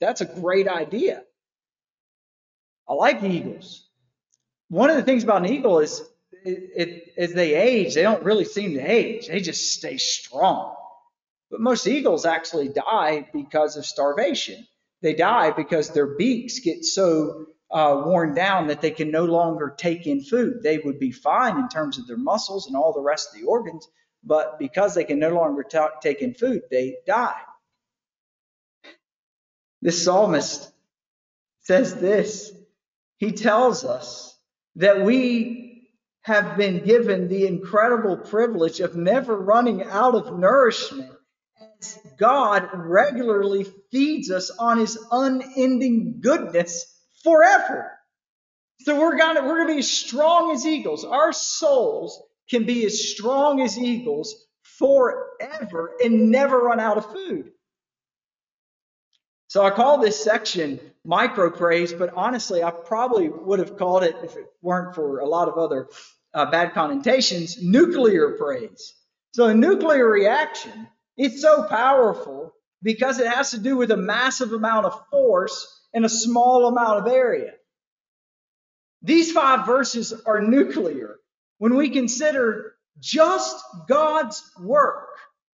that's 0.00 0.20
a 0.20 0.40
great 0.40 0.66
idea. 0.66 1.22
I 2.88 2.94
like 2.94 3.22
eagles. 3.22 3.86
One 4.68 4.90
of 4.90 4.96
the 4.96 5.02
things 5.02 5.24
about 5.24 5.44
an 5.44 5.52
eagle 5.52 5.80
is 5.80 6.02
it, 6.44 6.70
it, 6.76 7.14
as 7.16 7.32
they 7.32 7.54
age, 7.54 7.94
they 7.94 8.02
don't 8.02 8.22
really 8.22 8.44
seem 8.44 8.74
to 8.74 8.80
age. 8.80 9.28
They 9.28 9.40
just 9.40 9.72
stay 9.72 9.96
strong. 9.96 10.74
But 11.50 11.60
most 11.60 11.86
eagles 11.86 12.24
actually 12.24 12.68
die 12.68 13.28
because 13.32 13.76
of 13.76 13.86
starvation. 13.86 14.66
They 15.02 15.14
die 15.14 15.50
because 15.50 15.90
their 15.90 16.16
beaks 16.16 16.60
get 16.60 16.84
so 16.84 17.46
uh, 17.70 18.02
worn 18.04 18.34
down 18.34 18.68
that 18.68 18.80
they 18.80 18.90
can 18.90 19.10
no 19.10 19.24
longer 19.24 19.74
take 19.76 20.06
in 20.06 20.22
food. 20.22 20.62
They 20.62 20.78
would 20.78 20.98
be 20.98 21.12
fine 21.12 21.58
in 21.58 21.68
terms 21.68 21.98
of 21.98 22.06
their 22.06 22.16
muscles 22.16 22.66
and 22.66 22.76
all 22.76 22.92
the 22.92 23.02
rest 23.02 23.28
of 23.32 23.40
the 23.40 23.46
organs, 23.46 23.86
but 24.24 24.58
because 24.58 24.94
they 24.94 25.04
can 25.04 25.18
no 25.18 25.30
longer 25.30 25.64
take 26.02 26.22
in 26.22 26.34
food, 26.34 26.62
they 26.70 26.96
die. 27.06 27.40
This 29.80 30.04
psalmist 30.04 30.70
says 31.60 31.94
this 31.94 32.52
he 33.18 33.32
tells 33.32 33.84
us 33.84 34.36
that 34.76 35.04
we 35.04 35.88
have 36.22 36.56
been 36.56 36.84
given 36.84 37.28
the 37.28 37.46
incredible 37.46 38.16
privilege 38.16 38.80
of 38.80 38.96
never 38.96 39.36
running 39.36 39.82
out 39.84 40.14
of 40.14 40.38
nourishment 40.38 41.10
as 41.80 41.98
God 42.18 42.68
regularly 42.74 43.66
feeds 43.90 44.30
us 44.30 44.50
on 44.50 44.78
his 44.78 44.98
unending 45.10 46.20
goodness 46.20 46.86
forever. 47.24 47.90
So 48.80 49.00
we're 49.00 49.16
gonna 49.18 49.42
we're 49.44 49.58
gonna 49.62 49.74
be 49.74 49.82
strong 49.82 50.52
as 50.52 50.64
eagles. 50.64 51.04
Our 51.04 51.32
souls 51.32 52.22
can 52.48 52.64
be 52.64 52.84
as 52.84 53.10
strong 53.10 53.60
as 53.60 53.76
eagles 53.78 54.46
forever 54.62 55.92
and 56.02 56.30
never 56.30 56.58
run 56.58 56.78
out 56.78 56.98
of 56.98 57.12
food. 57.12 57.50
So 59.48 59.64
I 59.64 59.70
call 59.70 59.98
this 59.98 60.22
section 60.22 60.78
micro 61.04 61.50
praise, 61.50 61.92
but 61.92 62.12
honestly, 62.14 62.62
I 62.62 62.70
probably 62.70 63.28
would 63.28 63.58
have 63.58 63.76
called 63.76 64.02
it, 64.02 64.16
if 64.22 64.36
it 64.36 64.46
weren't 64.62 64.94
for 64.94 65.20
a 65.20 65.26
lot 65.26 65.48
of 65.48 65.58
other 65.58 65.88
uh, 66.34 66.50
bad 66.50 66.74
connotations, 66.74 67.62
nuclear 67.62 68.32
praise. 68.32 68.94
So 69.32 69.46
a 69.46 69.54
nuclear 69.54 70.08
reaction, 70.08 70.88
it's 71.16 71.40
so 71.40 71.62
powerful 71.64 72.52
because 72.82 73.18
it 73.18 73.26
has 73.26 73.50
to 73.50 73.58
do 73.58 73.76
with 73.76 73.90
a 73.90 73.96
massive 73.96 74.52
amount 74.52 74.86
of 74.86 75.08
force 75.10 75.66
in 75.92 76.04
a 76.04 76.08
small 76.08 76.66
amount 76.66 77.00
of 77.00 77.12
area. 77.12 77.52
These 79.02 79.32
five 79.32 79.66
verses 79.66 80.12
are 80.26 80.40
nuclear 80.40 81.16
when 81.58 81.74
we 81.76 81.90
consider 81.90 82.74
just 83.00 83.64
God's 83.88 84.42
work 84.60 85.08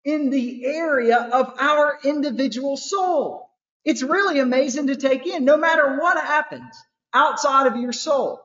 in 0.05 0.29
the 0.29 0.65
area 0.65 1.17
of 1.17 1.53
our 1.59 1.99
individual 2.03 2.77
soul. 2.77 3.42
It's 3.85 4.03
really 4.03 4.39
amazing 4.39 4.87
to 4.87 4.95
take 4.95 5.27
in, 5.27 5.45
no 5.45 5.57
matter 5.57 5.97
what 5.99 6.17
happens 6.17 6.75
outside 7.13 7.67
of 7.67 7.77
your 7.77 7.93
soul. 7.93 8.41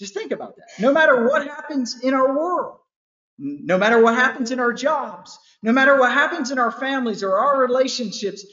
Just 0.00 0.14
think 0.14 0.32
about 0.32 0.56
that. 0.56 0.66
No 0.80 0.92
matter 0.92 1.26
what 1.28 1.46
happens 1.46 2.00
in 2.02 2.14
our 2.14 2.36
world, 2.38 2.78
no 3.38 3.78
matter 3.78 4.02
what 4.02 4.14
happens 4.16 4.50
in 4.52 4.60
our 4.60 4.72
jobs, 4.72 5.38
no 5.62 5.72
matter 5.72 5.98
what 5.98 6.12
happens 6.12 6.50
in 6.52 6.58
our 6.58 6.72
families 6.72 7.22
or 7.22 7.38
our 7.38 7.60
relationships, 7.60 8.44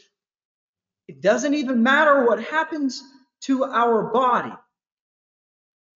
It 1.08 1.22
doesn't 1.22 1.56
even 1.56 1.84
matter 1.84 2.26
what 2.28 2.44
happens 2.44 3.04
to 3.44 3.66
our 3.66 4.12
body. 4.12 4.54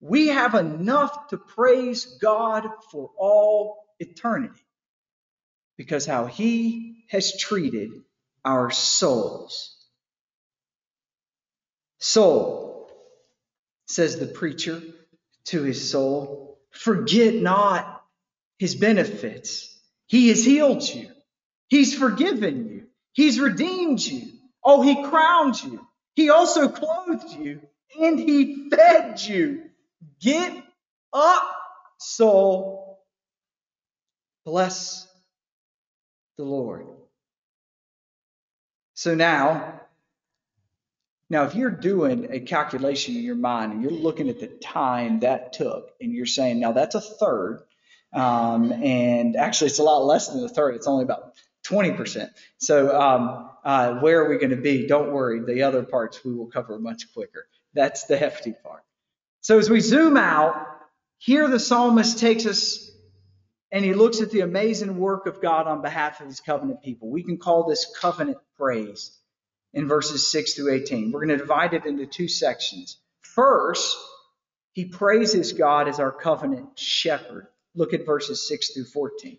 We 0.02 0.30
have 0.30 0.56
enough 0.56 1.30
to 1.30 1.38
praise 1.38 2.06
God 2.22 2.68
for 2.92 3.12
all 3.18 3.78
eternity 4.00 4.62
because 5.78 6.06
how 6.06 6.28
he 6.28 7.06
has 7.10 7.38
treated 7.38 7.92
our 8.46 8.72
souls. 8.72 9.75
Soul, 12.00 12.90
says 13.88 14.20
the 14.20 14.28
preacher 14.28 14.82
to 15.46 15.64
his 15.64 15.90
soul, 15.92 16.60
forget 16.72 17.36
not 17.36 18.04
his 18.60 18.76
benefits. 18.76 19.78
He 20.08 20.30
has 20.30 20.44
healed 20.46 20.84
you. 20.84 21.10
He's 21.70 21.96
forgiven 21.98 22.68
you. 22.70 22.88
He's 23.14 23.40
redeemed 23.40 24.02
you. 24.02 24.34
Oh, 24.64 24.82
he 24.82 25.04
crowned 25.04 25.62
you. 25.64 25.86
He 26.16 26.30
also 26.30 26.68
clothed 26.70 27.32
you 27.40 27.62
and 28.00 28.20
he 28.20 28.70
fed 28.70 29.22
you. 29.22 29.64
Get 30.22 30.64
up, 31.14 31.56
soul. 32.00 33.00
Bless 34.46 35.08
the 36.38 36.44
Lord. 36.44 36.88
So 38.96 39.16
now, 39.16 39.82
now 41.30 41.46
if 41.46 41.56
you're 41.56 41.72
doing 41.72 42.28
a 42.32 42.40
calculation 42.40 43.16
in 43.16 43.24
your 43.24 43.36
mind 43.36 43.74
and 43.74 43.82
you're 43.82 43.92
looking 43.92 44.30
at 44.30 44.40
the 44.40 44.48
time 44.48 45.22
that 45.22 45.54
took 45.54 45.92
and 46.00 46.14
you're 46.14 46.26
saying, 46.26 46.60
now 46.60 46.72
that's 46.72 46.96
a 46.96 47.02
third, 47.02 47.64
um, 48.14 48.72
and 48.72 49.36
actually 49.36 49.68
it's 49.68 49.80
a 49.80 49.84
lot 49.84 50.06
less 50.06 50.30
than 50.30 50.44
a 50.44 50.50
third, 50.50 50.76
it's 50.76 50.88
only 50.88 51.04
about 51.04 51.34
20%. 51.66 52.30
So 52.58 53.00
um, 53.00 53.50
uh, 53.64 53.96
where 53.96 54.24
are 54.24 54.30
we 54.30 54.38
going 54.38 54.52
to 54.52 54.56
be? 54.56 54.88
Don't 54.88 55.12
worry, 55.12 55.40
the 55.40 55.64
other 55.64 55.84
parts 55.84 56.24
we 56.24 56.34
will 56.34 56.48
cover 56.48 56.78
much 56.78 57.12
quicker. 57.14 57.48
That's 57.74 58.06
the 58.06 58.18
hefty 58.18 58.54
part. 58.54 58.84
So 59.42 59.58
as 59.58 59.70
we 59.70 59.80
zoom 59.80 60.18
out, 60.18 60.56
here 61.18 61.48
the 61.48 61.60
psalmist 61.60 62.20
takes 62.20 62.46
us 62.46 62.92
and 63.72 63.84
he 63.84 63.94
looks 63.94 64.22
at 64.22 64.32
the 64.32 64.42
amazing 64.42 64.98
work 64.98 65.26
of 65.26 65.42
God 65.42 65.68
on 65.68 65.82
behalf 65.82 66.22
of 66.22 66.28
his 66.28 66.40
covenant 66.40 66.84
people. 66.84 67.10
We 67.10 67.24
can 67.24 67.38
call 67.38 67.68
this 67.68 67.92
covenant 68.00 68.38
praise 68.58 69.18
in 69.76 69.90
verses 69.90 70.32
6 70.32 70.54
through 70.56 70.74
18. 70.74 71.12
We're 71.12 71.26
going 71.26 71.38
to 71.38 71.44
divide 71.44 71.74
it 71.74 71.86
into 71.86 72.06
two 72.08 72.30
sections. 72.30 72.98
First, 73.22 73.98
he 74.72 74.86
praises 74.86 75.54
God 75.54 75.88
as 75.88 76.00
our 76.00 76.12
covenant 76.12 76.80
shepherd. 76.80 77.48
Look 77.76 77.94
at 77.94 78.06
verses 78.06 78.48
6 78.48 78.74
through 78.74 78.86
14. 78.86 79.38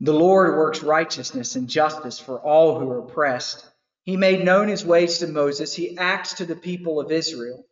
The 0.00 0.12
Lord 0.12 0.56
works 0.56 0.82
righteousness 0.82 1.56
and 1.56 1.68
justice 1.68 2.18
for 2.18 2.38
all 2.38 2.78
who 2.78 2.90
are 2.90 3.00
oppressed. 3.00 3.64
He 4.02 4.16
made 4.16 4.44
known 4.44 4.68
his 4.68 4.84
ways 4.84 5.18
to 5.18 5.28
Moses. 5.28 5.74
He 5.74 5.96
acts 5.98 6.34
to 6.34 6.46
the 6.46 6.56
people 6.56 7.00
of 7.00 7.12
Israel. 7.12 7.64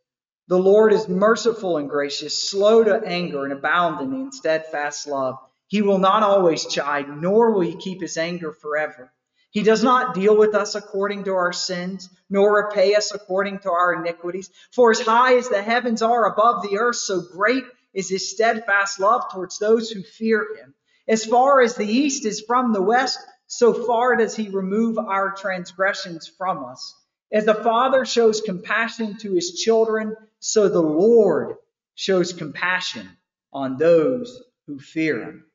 The 0.47 0.57
Lord 0.57 0.93
is 0.93 1.09
merciful 1.09 1.77
and 1.77 1.89
gracious, 1.89 2.49
slow 2.49 2.83
to 2.83 3.01
anger 3.05 3.43
and 3.43 3.51
abounding 3.51 4.13
in 4.13 4.31
steadfast 4.31 5.07
love. 5.07 5.37
He 5.67 5.81
will 5.81 5.99
not 5.99 6.23
always 6.23 6.65
chide, 6.65 7.09
nor 7.09 7.51
will 7.51 7.61
he 7.61 7.75
keep 7.75 8.01
his 8.01 8.17
anger 8.17 8.53
forever. 8.53 9.11
He 9.51 9.63
does 9.63 9.83
not 9.83 10.13
deal 10.13 10.35
with 10.35 10.53
us 10.53 10.75
according 10.75 11.23
to 11.23 11.33
our 11.33 11.53
sins, 11.53 12.09
nor 12.29 12.63
repay 12.63 12.95
us 12.95 13.13
according 13.13 13.59
to 13.59 13.71
our 13.71 13.93
iniquities. 13.93 14.49
For 14.71 14.91
as 14.91 14.99
high 14.99 15.37
as 15.37 15.49
the 15.49 15.61
heavens 15.61 16.01
are 16.01 16.31
above 16.31 16.61
the 16.61 16.77
earth, 16.79 16.97
so 16.97 17.21
great 17.21 17.63
is 17.93 18.09
his 18.09 18.31
steadfast 18.31 18.99
love 18.99 19.31
towards 19.31 19.57
those 19.57 19.89
who 19.89 20.03
fear 20.03 20.45
him. 20.57 20.75
As 21.07 21.25
far 21.25 21.61
as 21.61 21.75
the 21.75 21.87
east 21.87 22.25
is 22.25 22.41
from 22.41 22.73
the 22.73 22.81
west, 22.81 23.19
so 23.47 23.73
far 23.73 24.17
does 24.17 24.35
he 24.35 24.49
remove 24.49 24.97
our 24.97 25.31
transgressions 25.31 26.27
from 26.27 26.65
us. 26.65 26.93
As 27.31 27.45
the 27.45 27.55
Father 27.55 28.05
shows 28.05 28.41
compassion 28.41 29.17
to 29.19 29.33
his 29.33 29.59
children, 29.59 30.15
so 30.39 30.67
the 30.67 30.81
Lord 30.81 31.55
shows 31.95 32.33
compassion 32.33 33.09
on 33.51 33.77
those 33.77 34.43
who 34.67 34.79
fear 34.79 35.23
him. 35.23 35.45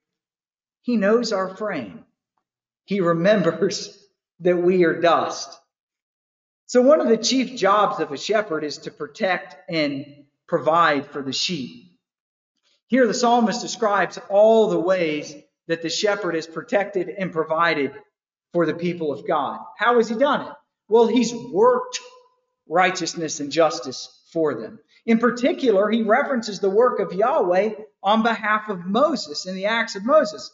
He 0.80 0.96
knows 0.96 1.32
our 1.32 1.54
frame. 1.54 2.04
He 2.84 3.00
remembers 3.00 3.98
that 4.40 4.56
we 4.56 4.84
are 4.84 5.00
dust. 5.00 5.58
So, 6.66 6.80
one 6.80 7.00
of 7.00 7.08
the 7.08 7.16
chief 7.16 7.56
jobs 7.56 8.00
of 8.00 8.12
a 8.12 8.16
shepherd 8.16 8.64
is 8.64 8.78
to 8.78 8.90
protect 8.90 9.56
and 9.70 10.24
provide 10.48 11.06
for 11.06 11.22
the 11.22 11.32
sheep. 11.32 11.92
Here, 12.86 13.06
the 13.06 13.14
psalmist 13.14 13.60
describes 13.60 14.18
all 14.28 14.68
the 14.68 14.78
ways 14.78 15.34
that 15.68 15.82
the 15.82 15.90
shepherd 15.90 16.34
has 16.34 16.46
protected 16.46 17.08
and 17.08 17.32
provided 17.32 17.92
for 18.52 18.66
the 18.66 18.74
people 18.74 19.12
of 19.12 19.26
God. 19.26 19.60
How 19.78 19.96
has 19.96 20.08
he 20.08 20.14
done 20.14 20.48
it? 20.48 20.52
Well, 20.88 21.06
he's 21.06 21.32
worked 21.32 22.00
righteousness 22.68 23.40
and 23.40 23.50
justice 23.50 24.22
for 24.32 24.54
them. 24.54 24.78
In 25.06 25.18
particular, 25.18 25.90
he 25.90 26.02
references 26.02 26.60
the 26.60 26.70
work 26.70 27.00
of 27.00 27.12
Yahweh 27.12 27.70
on 28.02 28.22
behalf 28.22 28.68
of 28.68 28.84
Moses 28.84 29.46
in 29.46 29.54
the 29.54 29.66
Acts 29.66 29.96
of 29.96 30.04
Moses. 30.04 30.50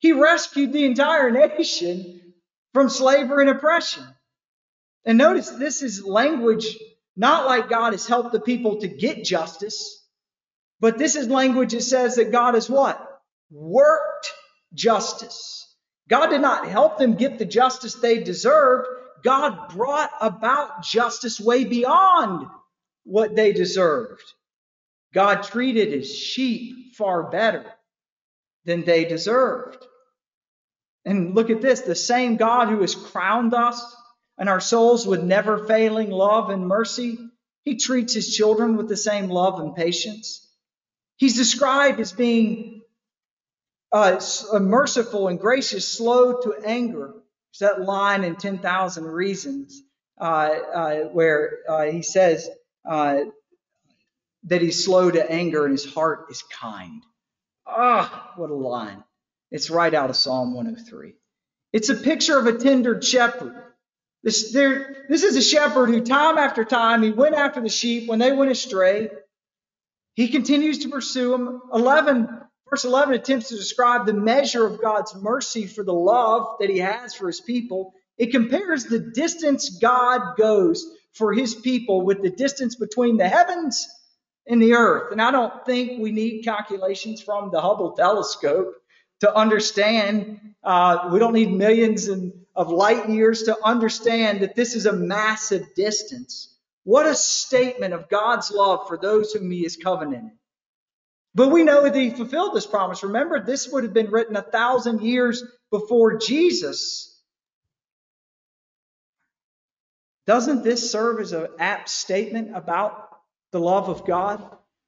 He 0.00 0.12
rescued 0.12 0.72
the 0.72 0.84
entire 0.86 1.30
nation 1.30 2.34
from 2.72 2.88
slavery 2.88 3.46
and 3.46 3.56
oppression. 3.56 4.04
And 5.04 5.18
notice 5.18 5.50
this 5.50 5.82
is 5.82 6.04
language 6.04 6.76
not 7.16 7.46
like 7.46 7.68
God 7.68 7.92
has 7.92 8.06
helped 8.06 8.32
the 8.32 8.40
people 8.40 8.80
to 8.80 8.88
get 8.88 9.24
justice, 9.24 10.02
but 10.80 10.96
this 10.98 11.16
is 11.16 11.28
language 11.28 11.72
that 11.72 11.82
says 11.82 12.16
that 12.16 12.32
God 12.32 12.54
has 12.54 12.68
what? 12.68 13.06
Worked 13.50 14.32
justice. 14.74 15.66
God 16.08 16.28
did 16.28 16.40
not 16.40 16.66
help 16.66 16.98
them 16.98 17.14
get 17.14 17.38
the 17.38 17.44
justice 17.44 17.94
they 17.94 18.22
deserved. 18.22 18.88
God 19.22 19.68
brought 19.74 20.10
about 20.20 20.82
justice 20.82 21.38
way 21.38 21.64
beyond 21.64 22.46
what 23.04 23.36
they 23.36 23.52
deserved. 23.52 24.22
God 25.12 25.42
treated 25.42 25.92
his 25.92 26.14
sheep 26.14 26.94
far 26.96 27.30
better 27.30 27.66
than 28.64 28.84
they 28.84 29.04
deserved. 29.04 29.84
And 31.04 31.34
look 31.34 31.50
at 31.50 31.60
this 31.60 31.80
the 31.80 31.94
same 31.94 32.36
God 32.36 32.68
who 32.68 32.80
has 32.80 32.94
crowned 32.94 33.54
us 33.54 33.96
and 34.38 34.48
our 34.48 34.60
souls 34.60 35.06
with 35.06 35.22
never 35.22 35.66
failing 35.66 36.10
love 36.10 36.50
and 36.50 36.66
mercy, 36.66 37.18
he 37.62 37.76
treats 37.76 38.14
his 38.14 38.34
children 38.34 38.76
with 38.76 38.88
the 38.88 38.96
same 38.96 39.28
love 39.28 39.60
and 39.60 39.74
patience. 39.74 40.48
He's 41.16 41.36
described 41.36 42.00
as 42.00 42.12
being 42.12 42.82
uh, 43.92 44.20
merciful 44.60 45.28
and 45.28 45.38
gracious, 45.38 45.86
slow 45.86 46.40
to 46.42 46.54
anger, 46.64 47.14
there's 47.58 47.76
that 47.76 47.82
line 47.82 48.24
in 48.24 48.36
10,000 48.36 49.04
Reasons 49.04 49.82
uh, 50.20 50.24
uh, 50.24 50.94
where 51.06 51.58
uh, 51.68 51.84
he 51.84 52.02
says 52.02 52.48
uh, 52.88 53.20
that 54.44 54.62
he's 54.62 54.84
slow 54.84 55.10
to 55.10 55.30
anger 55.30 55.64
and 55.64 55.72
his 55.72 55.92
heart 55.92 56.26
is 56.30 56.42
kind. 56.42 57.02
Ah, 57.66 58.32
what 58.36 58.50
a 58.50 58.54
line. 58.54 59.02
It's 59.50 59.70
right 59.70 59.92
out 59.92 60.10
of 60.10 60.16
Psalm 60.16 60.54
103. 60.54 61.14
It's 61.72 61.88
a 61.88 61.94
picture 61.94 62.38
of 62.38 62.46
a 62.46 62.58
tender 62.58 63.00
shepherd. 63.00 63.54
This, 64.22 64.52
there, 64.52 65.06
this 65.08 65.22
is 65.22 65.36
a 65.36 65.42
shepherd 65.42 65.88
who, 65.88 66.00
time 66.02 66.36
after 66.36 66.64
time, 66.64 67.02
he 67.02 67.10
went 67.10 67.34
after 67.34 67.60
the 67.60 67.68
sheep 67.68 68.08
when 68.08 68.18
they 68.18 68.32
went 68.32 68.50
astray. 68.50 69.08
He 70.14 70.28
continues 70.28 70.80
to 70.80 70.88
pursue 70.88 71.30
them. 71.30 71.62
11 71.72 72.28
Verse 72.70 72.84
11 72.84 73.14
attempts 73.14 73.48
to 73.48 73.56
describe 73.56 74.06
the 74.06 74.12
measure 74.12 74.64
of 74.64 74.80
God's 74.80 75.14
mercy 75.16 75.66
for 75.66 75.82
the 75.82 75.92
love 75.92 76.58
that 76.60 76.70
he 76.70 76.78
has 76.78 77.14
for 77.14 77.26
his 77.26 77.40
people. 77.40 77.94
It 78.16 78.30
compares 78.30 78.84
the 78.84 79.00
distance 79.00 79.78
God 79.80 80.36
goes 80.38 80.86
for 81.12 81.32
his 81.32 81.52
people 81.52 82.02
with 82.02 82.22
the 82.22 82.30
distance 82.30 82.76
between 82.76 83.16
the 83.16 83.28
heavens 83.28 83.88
and 84.46 84.62
the 84.62 84.74
earth. 84.74 85.10
And 85.10 85.20
I 85.20 85.32
don't 85.32 85.66
think 85.66 86.00
we 86.00 86.12
need 86.12 86.44
calculations 86.44 87.20
from 87.20 87.50
the 87.50 87.60
Hubble 87.60 87.92
telescope 87.92 88.72
to 89.20 89.34
understand. 89.34 90.40
Uh, 90.62 91.08
we 91.12 91.18
don't 91.18 91.32
need 91.32 91.52
millions 91.52 92.08
of 92.08 92.70
light 92.70 93.08
years 93.08 93.44
to 93.44 93.56
understand 93.64 94.40
that 94.40 94.54
this 94.54 94.74
is 94.74 94.86
a 94.86 94.92
massive 94.92 95.74
distance. 95.74 96.54
What 96.84 97.06
a 97.06 97.14
statement 97.14 97.94
of 97.94 98.08
God's 98.08 98.50
love 98.50 98.88
for 98.88 98.98
those 98.98 99.32
whom 99.32 99.50
he 99.50 99.62
has 99.62 99.76
covenanted. 99.76 100.32
But 101.34 101.48
we 101.48 101.62
know 101.62 101.84
that 101.84 101.94
he 101.94 102.10
fulfilled 102.10 102.54
this 102.54 102.66
promise. 102.66 103.02
Remember, 103.02 103.40
this 103.40 103.68
would 103.68 103.84
have 103.84 103.94
been 103.94 104.10
written 104.10 104.36
a 104.36 104.42
thousand 104.42 105.02
years 105.02 105.44
before 105.70 106.18
Jesus. 106.18 107.06
Doesn't 110.26 110.64
this 110.64 110.90
serve 110.90 111.20
as 111.20 111.32
an 111.32 111.48
apt 111.58 111.88
statement 111.88 112.56
about 112.56 113.08
the 113.52 113.60
love 113.60 113.88
of 113.88 114.04
God? 114.04 114.44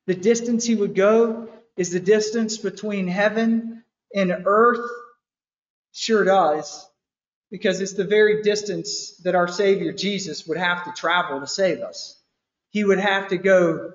The 0.07 0.15
distance 0.15 0.65
he 0.65 0.75
would 0.75 0.95
go 0.95 1.49
is 1.77 1.91
the 1.91 2.01
distance 2.01 2.59
between 2.59 3.07
heaven 3.07 3.82
and 4.15 4.33
earth? 4.47 4.89
Sure 5.93 6.25
does, 6.25 6.89
because 7.51 7.81
it's 7.81 7.95
the 7.95 8.05
very 8.05 8.43
distance 8.43 9.17
that 9.25 9.35
our 9.35 9.49
Savior 9.49 9.93
Jesus 9.93 10.47
would 10.47 10.59
have 10.59 10.85
to 10.85 10.93
travel 10.93 11.41
to 11.41 11.47
save 11.47 11.81
us. 11.81 12.19
He 12.71 12.85
would 12.85 13.01
have 13.01 13.29
to 13.29 13.37
go 13.37 13.93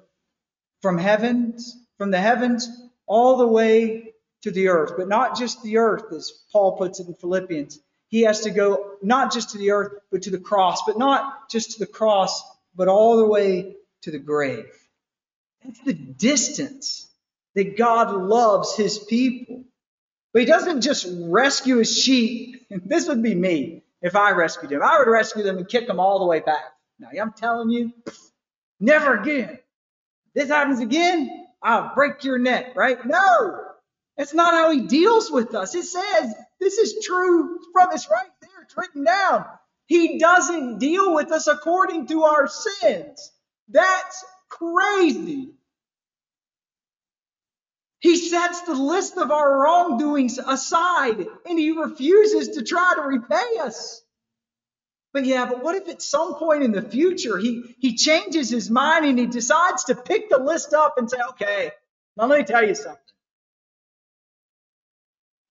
from 0.82 0.98
heavens 0.98 1.76
from 1.98 2.12
the 2.12 2.20
heavens 2.20 2.70
all 3.08 3.38
the 3.38 3.48
way 3.48 4.14
to 4.44 4.52
the 4.52 4.68
earth, 4.70 4.94
but 4.98 5.08
not 5.08 5.38
just 5.38 5.64
the 5.64 5.78
earth, 5.78 6.14
as 6.14 6.32
Paul 6.52 6.78
puts 6.78 7.00
it 7.00 7.08
in 7.08 7.16
Philippians. 7.16 7.80
he 8.10 8.22
has 8.22 8.42
to 8.42 8.52
go 8.52 8.94
not 9.02 9.34
just 9.34 9.50
to 9.52 9.58
the 9.58 9.72
earth, 9.72 9.94
but 10.12 10.24
to 10.24 10.30
the 10.30 10.40
cross, 10.40 10.84
but 10.86 10.98
not 10.98 11.50
just 11.50 11.72
to 11.72 11.80
the 11.80 11.92
cross, 11.92 12.42
but 12.76 12.88
all 12.88 13.18
the 13.18 13.28
way 13.28 13.76
to 14.04 14.12
the 14.12 14.20
grave. 14.20 14.72
That's 15.64 15.80
the 15.82 15.94
distance 15.94 17.10
that 17.56 17.78
God 17.78 18.14
loves 18.14 18.76
his 18.76 19.00
people. 19.00 19.66
But 20.34 20.42
he 20.42 20.46
doesn't 20.46 20.82
just 20.82 21.08
rescue 21.24 21.78
his 21.78 21.96
sheep. 21.96 22.68
This 22.86 23.08
would 23.08 23.24
be 23.24 23.36
me 23.36 23.84
if 24.02 24.16
I 24.16 24.32
rescued 24.32 24.72
him. 24.72 24.84
I 24.84 25.00
would 25.00 25.10
rescue 25.10 25.44
them 25.44 25.58
and 25.58 25.68
kick 25.68 25.88
them 25.88 26.00
all 26.00 26.20
the 26.20 26.26
way 26.26 26.42
back. 26.42 26.66
Now, 27.00 27.10
I'm 27.22 27.34
telling 27.34 27.70
you, 27.70 27.94
never 28.80 29.16
again. 29.16 29.60
This 30.36 30.50
happens 30.50 30.80
again, 30.80 31.48
I'll 31.64 31.94
break 31.96 32.24
your 32.24 32.38
neck, 32.38 32.76
right? 32.76 33.04
No, 33.06 33.62
that's 34.18 34.34
not 34.34 34.54
how 34.54 34.72
he 34.72 34.82
deals 34.82 35.32
with 35.32 35.56
us. 35.56 35.76
It 35.76 35.86
says, 35.86 36.34
this 36.60 36.78
is 36.78 37.06
true 37.06 37.60
from 37.74 37.90
it's 37.92 38.10
right 38.10 38.30
there, 38.42 38.62
it's 38.64 38.78
written 38.78 39.04
down. 39.04 39.46
He 39.88 40.20
doesn't 40.20 40.80
deal 40.80 41.14
with 41.16 41.32
us 41.32 41.48
according 41.48 42.08
to 42.08 42.24
our 42.24 42.48
sins. 42.48 43.32
That's 43.70 44.26
crazy. 44.50 45.54
He 48.00 48.16
sets 48.18 48.62
the 48.62 48.74
list 48.74 49.18
of 49.18 49.32
our 49.32 49.60
wrongdoings 49.60 50.38
aside 50.38 51.26
and 51.46 51.60
he 51.60 51.72
refuses 51.72 52.50
to 52.50 52.64
try 52.64 52.94
to 52.96 53.02
repay 53.02 53.58
us. 53.62 54.02
But 55.14 55.26
yeah, 55.26 55.46
but 55.46 55.64
what 55.64 55.76
if 55.76 55.90
at 55.90 56.02
some 56.02 56.36
point 56.36 56.64
in 56.64 56.72
the 56.72 56.82
future 56.82 57.38
he, 57.38 57.76
he 57.80 57.96
changes 57.96 58.50
his 58.50 58.70
mind 58.70 59.06
and 59.06 59.18
he 59.18 59.26
decides 59.26 59.86
to 59.86 59.96
pick 59.96 60.30
the 60.30 60.38
list 60.38 60.74
up 60.74 60.96
and 60.98 61.10
say, 61.10 61.18
okay, 61.32 61.72
now 62.16 62.28
let 62.28 62.40
me 62.40 62.46
tell 62.46 62.68
you 62.68 62.76
something. 62.76 63.00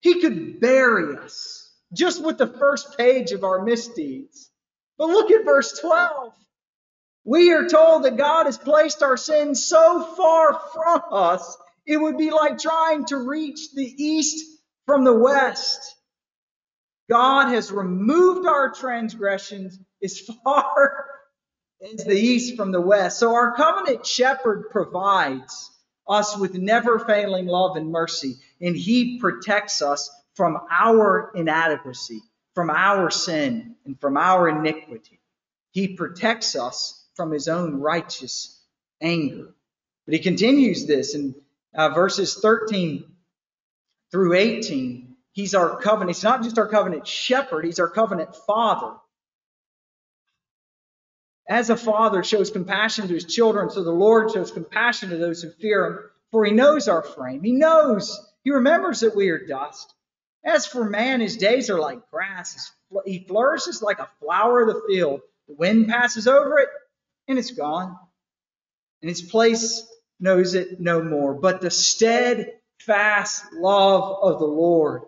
He 0.01 0.21
could 0.21 0.61
bury 0.61 1.17
us 1.17 1.73
just 1.93 2.25
with 2.25 2.39
the 2.39 2.47
first 2.47 2.97
page 2.97 3.33
of 3.33 3.43
our 3.43 3.65
misdeeds. 3.65 4.51
But 4.99 5.09
look 5.09 5.31
at 5.33 5.45
verse 5.45 5.81
12. 5.81 6.33
We 7.25 7.53
are 7.53 7.69
told 7.69 8.05
that 8.05 8.17
God 8.17 8.47
has 8.47 8.57
placed 8.57 9.03
our 9.03 9.17
sins 9.17 9.65
so 9.65 10.05
far 10.17 10.61
from 10.73 11.03
us, 11.11 11.57
it 11.87 11.97
would 11.97 12.19
be 12.19 12.31
like 12.31 12.59
trying 12.59 13.05
to 13.07 13.17
reach 13.17 13.73
the 13.75 13.85
east 13.85 14.45
from 14.87 15.05
the 15.05 15.15
west. 15.15 15.95
God 17.09 17.49
has 17.51 17.71
removed 17.71 18.47
our 18.47 18.73
transgressions 18.73 19.79
as 20.03 20.19
far 20.45 21.07
as 21.93 22.05
the 22.05 22.17
east 22.19 22.57
from 22.57 22.73
the 22.73 22.81
west. 22.81 23.19
So 23.19 23.35
our 23.35 23.55
covenant 23.55 24.05
shepherd 24.07 24.71
provides 24.71 25.71
us 26.09 26.37
with 26.37 26.55
never 26.55 26.99
failing 26.99 27.47
love 27.47 27.77
and 27.77 27.91
mercy, 27.91 28.37
and 28.61 28.77
he 28.77 29.19
protects 29.19 29.83
us 29.83 30.11
from 30.35 30.59
our 30.71 31.33
inadequacy, 31.35 32.21
from 32.55 32.71
our 32.71 33.11
sin, 33.11 33.77
and 33.85 34.01
from 34.01 34.17
our 34.17 34.49
iniquity. 34.49 35.21
He 35.71 35.89
protects 35.89 36.57
us 36.57 37.05
from 37.15 37.31
his 37.31 37.49
own 37.49 37.81
righteous 37.81 38.61
anger. 39.01 39.55
But 40.07 40.15
he 40.15 40.21
continues 40.21 40.87
this 40.87 41.15
in 41.15 41.35
uh, 41.77 41.91
verses 41.91 42.39
13 42.41 43.05
through 44.11 44.35
18. 44.35 45.17
He's 45.33 45.55
our 45.55 45.79
covenant. 45.81 46.17
He's 46.17 46.25
not 46.25 46.43
just 46.43 46.59
our 46.59 46.69
covenant 46.69 47.07
shepherd, 47.07 47.65
he's 47.65 47.79
our 47.79 47.91
covenant 47.91 48.35
father. 48.47 48.95
As 51.49 51.71
a 51.71 51.77
father 51.77 52.25
shows 52.25 52.51
compassion 52.51 53.07
to 53.07 53.15
his 53.15 53.25
children, 53.25 53.71
so 53.71 53.85
the 53.85 53.93
Lord 53.93 54.33
shows 54.33 54.51
compassion 54.51 55.11
to 55.11 55.17
those 55.17 55.43
who 55.43 55.51
fear 55.51 55.87
him, 55.87 55.99
for 56.33 56.45
he 56.45 56.53
knows 56.53 56.89
our 56.89 57.03
frame. 57.03 57.45
He 57.45 57.53
knows, 57.53 58.19
he 58.43 58.51
remembers 58.51 59.01
that 59.01 59.15
we 59.15 59.29
are 59.29 59.47
dust. 59.47 59.95
As 60.45 60.67
for 60.67 60.89
man, 60.89 61.21
his 61.21 61.37
days 61.37 61.71
are 61.71 61.79
like 61.79 62.11
grass. 62.11 62.73
He 63.05 63.25
flourishes 63.29 63.83
like 63.83 64.01
a 64.01 64.09
flower 64.21 64.63
of 64.63 64.69
the 64.69 64.83
field. 64.89 65.21
The 65.47 65.55
wind 65.55 65.89
passes 65.89 66.27
over 66.27 66.59
it, 66.59 66.69
and 67.29 67.39
it's 67.39 67.53
gone. 67.53 67.97
And 69.03 69.11
its 69.11 69.23
place 69.23 69.87
knows 70.21 70.55
it 70.55 70.81
no 70.81 71.03
more. 71.03 71.35
But 71.35 71.61
the 71.61 71.71
steadfast 71.71 73.45
love 73.53 74.19
of 74.23 74.39
the 74.39 74.47
Lord, 74.47 75.03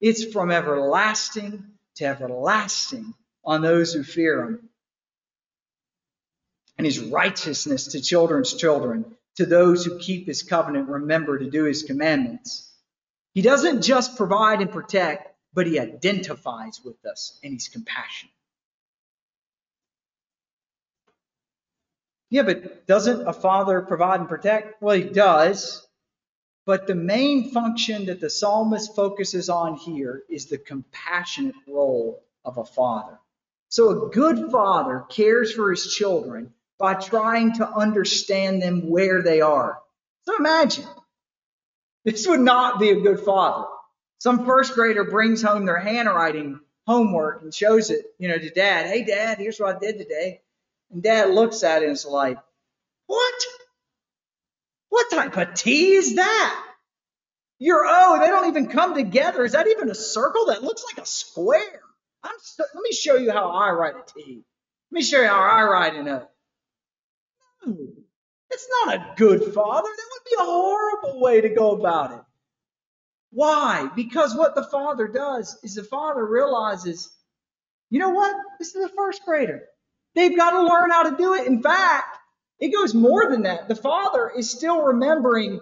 it's 0.00 0.24
from 0.32 0.50
everlasting 0.50 1.64
to 1.96 2.04
everlasting 2.04 3.14
on 3.44 3.62
those 3.62 3.92
who 3.92 4.02
fear 4.02 4.42
him. 4.42 4.68
And 6.76 6.84
his 6.84 7.00
righteousness 7.00 7.88
to 7.88 8.00
children's 8.00 8.54
children, 8.54 9.16
to 9.36 9.46
those 9.46 9.84
who 9.84 9.98
keep 9.98 10.26
his 10.26 10.42
covenant, 10.42 10.88
remember 10.88 11.38
to 11.38 11.50
do 11.50 11.64
his 11.64 11.82
commandments. 11.82 12.72
He 13.34 13.42
doesn't 13.42 13.82
just 13.82 14.16
provide 14.16 14.60
and 14.60 14.70
protect, 14.70 15.34
but 15.52 15.66
he 15.66 15.78
identifies 15.78 16.80
with 16.84 17.04
us 17.04 17.38
and 17.42 17.52
he's 17.52 17.68
compassionate. 17.68 18.32
Yeah, 22.30 22.42
but 22.42 22.86
doesn't 22.86 23.26
a 23.26 23.32
father 23.32 23.80
provide 23.80 24.20
and 24.20 24.28
protect? 24.28 24.82
Well, 24.82 24.96
he 24.96 25.04
does. 25.04 25.86
But 26.66 26.86
the 26.86 26.94
main 26.94 27.50
function 27.50 28.06
that 28.06 28.20
the 28.20 28.28
psalmist 28.28 28.94
focuses 28.94 29.48
on 29.48 29.76
here 29.76 30.22
is 30.28 30.46
the 30.46 30.58
compassionate 30.58 31.54
role 31.66 32.22
of 32.44 32.58
a 32.58 32.64
father. 32.64 33.18
So 33.70 34.06
a 34.06 34.10
good 34.10 34.50
father 34.50 35.04
cares 35.08 35.52
for 35.52 35.70
his 35.70 35.94
children 35.94 36.52
by 36.78 36.94
trying 36.94 37.54
to 37.54 37.68
understand 37.68 38.62
them 38.62 38.90
where 38.90 39.22
they 39.22 39.40
are. 39.40 39.78
So 40.26 40.36
imagine, 40.36 40.84
this 42.04 42.26
would 42.28 42.40
not 42.40 42.78
be 42.78 42.90
a 42.90 43.00
good 43.00 43.20
father. 43.20 43.66
Some 44.18 44.44
first 44.44 44.74
grader 44.74 45.04
brings 45.04 45.42
home 45.42 45.64
their 45.64 45.78
handwriting 45.78 46.60
homework 46.86 47.42
and 47.42 47.54
shows 47.54 47.90
it, 47.90 48.06
you 48.18 48.28
know, 48.28 48.38
to 48.38 48.50
dad. 48.50 48.86
Hey, 48.86 49.04
dad, 49.04 49.38
here's 49.38 49.58
what 49.58 49.76
I 49.76 49.78
did 49.78 49.98
today. 49.98 50.42
And 50.90 51.02
dad 51.02 51.30
looks 51.30 51.62
at 51.62 51.82
it 51.82 51.86
and 51.86 51.92
is 51.92 52.06
like, 52.06 52.38
what? 53.06 53.34
What 54.88 55.10
type 55.10 55.36
of 55.36 55.54
T 55.54 55.92
is 55.92 56.16
that? 56.16 56.64
You're, 57.58 57.84
oh, 57.86 58.20
they 58.20 58.28
don't 58.28 58.48
even 58.48 58.68
come 58.68 58.94
together. 58.94 59.44
Is 59.44 59.52
that 59.52 59.66
even 59.66 59.90
a 59.90 59.94
circle? 59.94 60.46
That 60.46 60.62
looks 60.62 60.84
like 60.84 61.02
a 61.02 61.06
square. 61.06 61.80
I'm 62.22 62.34
let 62.58 62.82
me 62.82 62.92
show 62.92 63.16
you 63.16 63.30
how 63.30 63.50
I 63.50 63.70
write 63.70 63.94
a 63.96 64.12
T. 64.12 64.44
Let 64.90 64.96
me 64.96 65.02
show 65.02 65.20
you 65.20 65.28
how 65.28 65.40
I 65.40 65.62
write 65.64 65.94
an 65.94 66.08
O. 66.08 66.28
No, 67.66 67.76
it's 68.50 68.68
not 68.84 68.94
a 68.94 69.14
good 69.16 69.52
father. 69.52 69.88
That 69.88 70.08
would 70.12 70.24
be 70.24 70.36
a 70.38 70.44
horrible 70.44 71.20
way 71.20 71.40
to 71.42 71.48
go 71.50 71.72
about 71.72 72.12
it. 72.12 72.20
Why? 73.30 73.90
Because 73.94 74.34
what 74.34 74.54
the 74.54 74.64
father 74.64 75.06
does 75.06 75.58
is 75.62 75.74
the 75.74 75.84
father 75.84 76.24
realizes, 76.24 77.10
you 77.90 77.98
know 77.98 78.10
what? 78.10 78.34
This 78.58 78.74
is 78.74 78.84
a 78.84 78.88
first 78.88 79.22
grader. 79.24 79.64
They've 80.14 80.36
got 80.36 80.50
to 80.52 80.62
learn 80.64 80.90
how 80.90 81.10
to 81.10 81.16
do 81.16 81.34
it. 81.34 81.46
In 81.48 81.62
fact, 81.62 82.18
it 82.60 82.74
goes 82.74 82.94
more 82.94 83.30
than 83.30 83.44
that. 83.44 83.68
The 83.68 83.76
father 83.76 84.30
is 84.36 84.50
still 84.50 84.82
remembering 84.82 85.60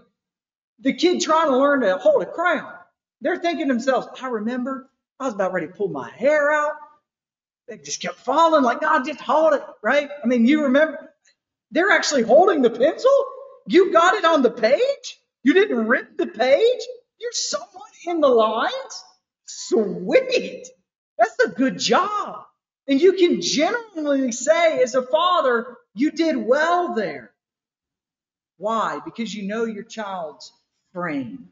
the 0.80 0.94
kid 0.94 1.22
trying 1.22 1.48
to 1.48 1.56
learn 1.58 1.82
to 1.82 1.98
hold 1.98 2.22
a 2.22 2.26
crown. 2.26 2.72
They're 3.22 3.38
thinking 3.38 3.68
to 3.68 3.74
themselves, 3.74 4.08
I 4.22 4.28
remember 4.28 4.90
I 5.20 5.26
was 5.26 5.34
about 5.34 5.52
ready 5.54 5.68
to 5.68 5.72
pull 5.74 5.88
my 5.88 6.10
hair 6.10 6.52
out. 6.52 6.74
They 7.68 7.78
just 7.78 8.02
kept 8.02 8.16
falling 8.16 8.64
like, 8.64 8.80
God, 8.82 9.04
just 9.04 9.20
hold 9.20 9.54
it, 9.54 9.62
right? 9.82 10.10
I 10.22 10.26
mean, 10.26 10.46
you 10.46 10.64
remember, 10.64 11.12
they're 11.72 11.90
actually 11.90 12.22
holding 12.22 12.62
the 12.62 12.70
pencil. 12.70 13.10
You 13.68 13.92
got 13.92 14.14
it 14.14 14.24
on 14.24 14.42
the 14.42 14.50
page. 14.50 15.18
You 15.44 15.54
didn't 15.54 15.88
rip 15.88 16.18
the 16.18 16.26
page. 16.26 16.82
You're 17.20 17.32
somewhat 17.32 17.90
in 18.06 18.20
the 18.20 18.28
lines. 18.28 19.04
Sweet. 19.46 20.68
That's 21.18 21.38
a 21.46 21.50
good 21.50 21.78
job. 21.78 22.44
And 22.88 23.00
you 23.00 23.14
can 23.14 23.40
genuinely 23.40 24.32
say, 24.32 24.82
as 24.82 24.94
a 24.94 25.02
father, 25.02 25.76
you 25.94 26.10
did 26.10 26.36
well 26.36 26.94
there. 26.94 27.32
Why? 28.58 29.00
Because 29.04 29.34
you 29.34 29.46
know 29.48 29.64
your 29.64 29.84
child's 29.84 30.52
frame. 30.92 31.48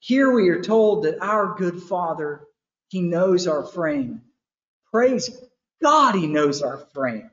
Here 0.00 0.32
we 0.32 0.48
are 0.48 0.62
told 0.62 1.04
that 1.04 1.22
our 1.22 1.54
good 1.56 1.80
father, 1.82 2.42
he 2.88 3.00
knows 3.00 3.46
our 3.46 3.64
frame. 3.64 4.22
Praise 4.90 5.30
God, 5.80 6.16
he 6.16 6.26
knows 6.26 6.60
our 6.60 6.78
frame. 6.92 7.30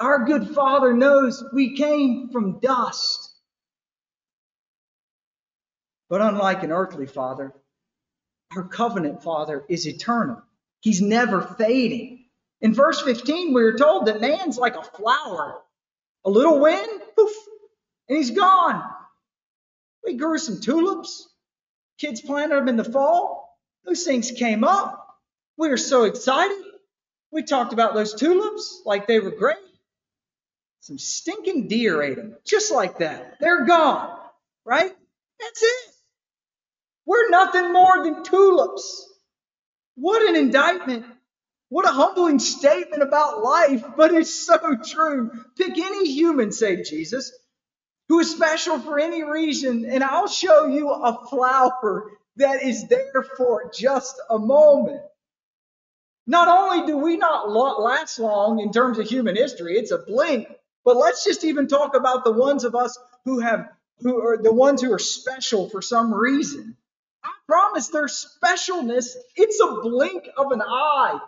Our 0.00 0.24
good 0.24 0.54
father 0.54 0.92
knows 0.92 1.44
we 1.52 1.76
came 1.76 2.30
from 2.30 2.58
dust. 2.58 3.30
But 6.08 6.20
unlike 6.20 6.64
an 6.64 6.72
earthly 6.72 7.06
father, 7.06 7.54
our 8.56 8.64
covenant 8.64 9.22
father 9.22 9.64
is 9.68 9.86
eternal. 9.86 10.42
He's 10.80 11.02
never 11.02 11.42
fading. 11.42 12.24
In 12.60 12.74
verse 12.74 13.00
15, 13.02 13.54
we 13.54 13.62
are 13.62 13.76
told 13.76 14.06
that 14.06 14.20
man's 14.20 14.58
like 14.58 14.76
a 14.76 14.82
flower. 14.82 15.60
A 16.24 16.30
little 16.30 16.60
wind, 16.60 17.02
poof, 17.16 17.32
and 18.08 18.18
he's 18.18 18.30
gone. 18.30 18.82
We 20.04 20.14
grew 20.14 20.38
some 20.38 20.60
tulips. 20.60 21.28
Kids 21.98 22.20
planted 22.20 22.56
them 22.56 22.68
in 22.68 22.76
the 22.76 22.84
fall. 22.84 23.58
Those 23.84 24.04
things 24.04 24.30
came 24.30 24.64
up. 24.64 25.06
We 25.56 25.68
were 25.68 25.76
so 25.76 26.04
excited. 26.04 26.62
We 27.32 27.42
talked 27.42 27.72
about 27.72 27.94
those 27.94 28.14
tulips 28.14 28.82
like 28.84 29.06
they 29.06 29.20
were 29.20 29.30
great. 29.30 29.56
Some 30.80 30.98
stinking 30.98 31.68
deer 31.68 32.02
ate 32.02 32.16
them, 32.16 32.36
just 32.44 32.72
like 32.72 32.98
that. 32.98 33.36
They're 33.40 33.66
gone, 33.66 34.18
right? 34.64 34.92
That's 35.40 35.62
it. 35.62 35.90
We're 37.06 37.28
nothing 37.30 37.72
more 37.72 38.02
than 38.04 38.24
tulips. 38.24 39.09
What 40.00 40.28
an 40.28 40.36
indictment. 40.36 41.04
What 41.68 41.88
a 41.88 41.92
humbling 41.92 42.38
statement 42.38 43.02
about 43.02 43.42
life, 43.42 43.84
but 43.96 44.12
it's 44.12 44.34
so 44.34 44.76
true. 44.76 45.30
Pick 45.56 45.78
any 45.78 46.10
human, 46.10 46.52
say 46.52 46.82
Jesus, 46.82 47.32
who 48.08 48.18
is 48.20 48.30
special 48.30 48.80
for 48.80 48.98
any 48.98 49.22
reason, 49.22 49.84
and 49.84 50.02
I'll 50.02 50.26
show 50.28 50.66
you 50.66 50.90
a 50.90 51.26
flower 51.28 52.10
that 52.36 52.62
is 52.62 52.88
there 52.88 53.22
for 53.36 53.70
just 53.74 54.20
a 54.30 54.38
moment. 54.38 55.02
Not 56.26 56.48
only 56.48 56.86
do 56.86 56.98
we 56.98 57.18
not 57.18 57.50
last 57.50 58.18
long 58.18 58.60
in 58.60 58.72
terms 58.72 58.98
of 58.98 59.06
human 59.06 59.36
history, 59.36 59.76
it's 59.76 59.90
a 59.90 59.98
blink, 59.98 60.48
but 60.84 60.96
let's 60.96 61.24
just 61.24 61.44
even 61.44 61.68
talk 61.68 61.94
about 61.94 62.24
the 62.24 62.32
ones 62.32 62.64
of 62.64 62.74
us 62.74 62.98
who 63.26 63.40
have 63.40 63.68
who 64.00 64.20
are 64.26 64.38
the 64.38 64.52
ones 64.52 64.80
who 64.82 64.92
are 64.92 64.98
special 64.98 65.68
for 65.68 65.82
some 65.82 66.14
reason. 66.14 66.76
I 67.24 67.30
promise 67.46 67.88
their 67.88 68.06
specialness, 68.06 69.14
it's 69.36 69.60
a 69.60 69.80
blink 69.82 70.28
of 70.36 70.52
an 70.52 70.62
eye. 70.62 71.20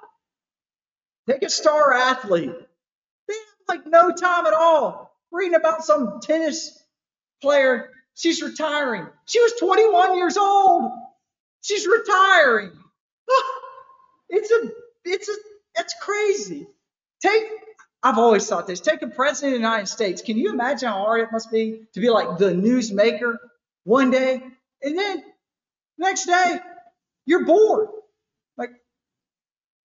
Take 1.29 1.43
a 1.43 1.51
star 1.51 1.93
athlete. 1.93 2.55
They 3.29 3.35
have 3.35 3.69
like 3.69 3.87
no 3.87 4.11
time 4.13 4.47
at 4.47 4.55
all. 4.55 5.15
Reading 5.31 5.55
about 5.55 5.85
some 5.85 6.21
tennis 6.21 6.83
player, 7.41 7.91
she's 8.15 8.43
retiring. 8.43 9.07
She 9.27 9.41
was 9.41 9.53
21 9.59 10.17
years 10.17 10.37
old. 10.37 10.91
She's 11.63 11.87
retiring. 11.87 12.73
It's 14.35 14.51
a, 14.51 14.71
it's 15.05 15.29
a, 15.29 15.33
it's 15.79 15.95
crazy. 16.01 16.67
Take, 17.21 17.45
I've 18.03 18.17
always 18.17 18.49
thought 18.49 18.67
this. 18.67 18.81
Take 18.81 19.03
a 19.03 19.07
president 19.09 19.55
of 19.55 19.61
the 19.61 19.67
United 19.69 19.89
States. 19.89 20.23
Can 20.23 20.39
you 20.39 20.51
imagine 20.51 20.89
how 20.89 21.05
hard 21.05 21.21
it 21.21 21.29
must 21.31 21.51
be 21.53 21.83
to 21.93 22.01
be 22.01 22.09
like 22.09 22.39
the 22.39 22.47
newsmaker 22.51 23.37
one 23.85 24.11
day, 24.11 24.43
and 24.83 24.99
then 24.99 25.23
next 25.99 26.27
day 26.27 26.61
you're 27.27 27.45
bored. 27.45 27.89
Like 28.57 28.71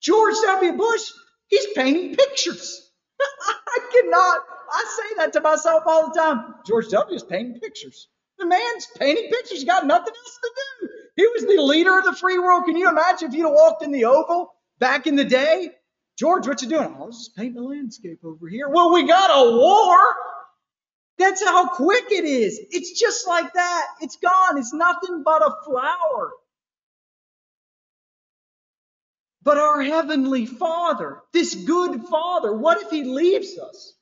George 0.02 0.36
W. 0.44 0.74
Bush, 0.74 1.12
he's 1.48 1.68
painting 1.76 2.16
pictures. 2.16 2.92
I 3.22 3.80
cannot. 3.94 4.40
I 4.70 4.86
say 4.98 5.16
that 5.18 5.34
to 5.34 5.42
myself 5.42 5.84
all 5.86 6.10
the 6.10 6.20
time. 6.20 6.56
George 6.66 6.90
W. 6.90 7.16
is 7.16 7.24
painting 7.24 7.60
pictures. 7.60 8.08
The 8.38 8.46
man's 8.46 8.88
painting 9.00 9.30
pictures. 9.30 9.52
He's 9.52 9.64
got 9.64 9.86
nothing 9.86 10.14
else 10.14 10.40
to 10.44 10.52
do. 10.56 10.90
He 11.16 11.24
was 11.28 11.44
the 11.44 11.62
leader 11.64 11.98
of 11.98 12.06
the 12.06 12.14
free 12.14 12.38
world. 12.38 12.66
Can 12.66 12.78
you 12.78 12.90
imagine 12.90 13.30
if 13.30 13.34
you'd 13.34 13.50
walked 13.50 13.84
in 13.84 13.92
the 13.92 14.06
Oval 14.06 14.54
back 14.80 15.08
in 15.08 15.16
the 15.16 15.24
day? 15.24 15.72
George, 16.20 16.48
what 16.48 16.62
you 16.62 16.70
doing? 16.70 16.96
Oh, 16.98 17.04
I 17.04 17.06
was 17.08 17.18
just 17.18 17.36
painting 17.36 17.58
a 17.58 17.66
landscape 17.66 18.20
over 18.24 18.48
here. 18.48 18.70
Well, 18.70 18.94
we 18.94 19.08
got 19.08 19.30
a 19.32 19.52
war. 19.58 19.98
That's 21.20 21.44
how 21.44 21.70
quick 21.70 22.06
it 22.12 22.26
is. 22.26 22.60
It's 22.72 23.00
just 23.00 23.28
like 23.28 23.54
that. 23.54 23.86
It's 24.02 24.18
gone. 24.18 24.58
It's 24.58 24.74
nothing 24.74 25.24
but 25.24 25.42
a 25.42 25.56
flower. 25.66 26.32
But 29.44 29.58
our 29.58 29.82
heavenly 29.82 30.46
Father, 30.46 31.22
this 31.34 31.56
good 31.56 32.04
Father, 32.06 32.54
what 32.54 32.82
if 32.84 32.90
He 32.92 33.04
leaves 33.06 33.58
us? 33.58 33.94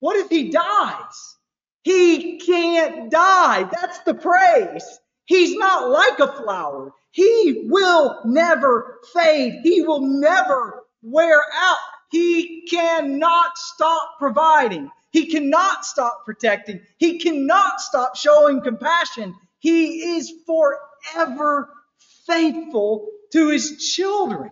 What 0.00 0.16
if 0.16 0.28
He 0.30 0.50
dies? 0.50 1.36
He 1.82 2.38
can't 2.38 3.10
die. 3.10 3.64
That's 3.64 4.00
the 4.00 4.14
praise. 4.14 4.84
He's 5.24 5.56
not 5.56 5.90
like 5.90 6.18
a 6.18 6.32
flower. 6.42 6.92
He 7.12 7.64
will 7.68 8.20
never 8.26 8.98
fade. 9.14 9.60
He 9.62 9.82
will 9.82 10.02
never 10.20 10.82
wear 11.02 11.40
out. 11.54 11.78
He 12.10 12.66
cannot 12.70 13.56
stop 13.56 14.18
providing. 14.18 14.90
He 15.10 15.26
cannot 15.26 15.84
stop 15.84 16.24
protecting. 16.24 16.80
He 16.98 17.18
cannot 17.18 17.80
stop 17.80 18.16
showing 18.16 18.60
compassion. 18.60 19.34
He 19.58 20.16
is 20.16 20.32
forever 20.46 21.68
faithful 22.26 23.08
to 23.32 23.48
his 23.48 23.94
children. 23.94 24.50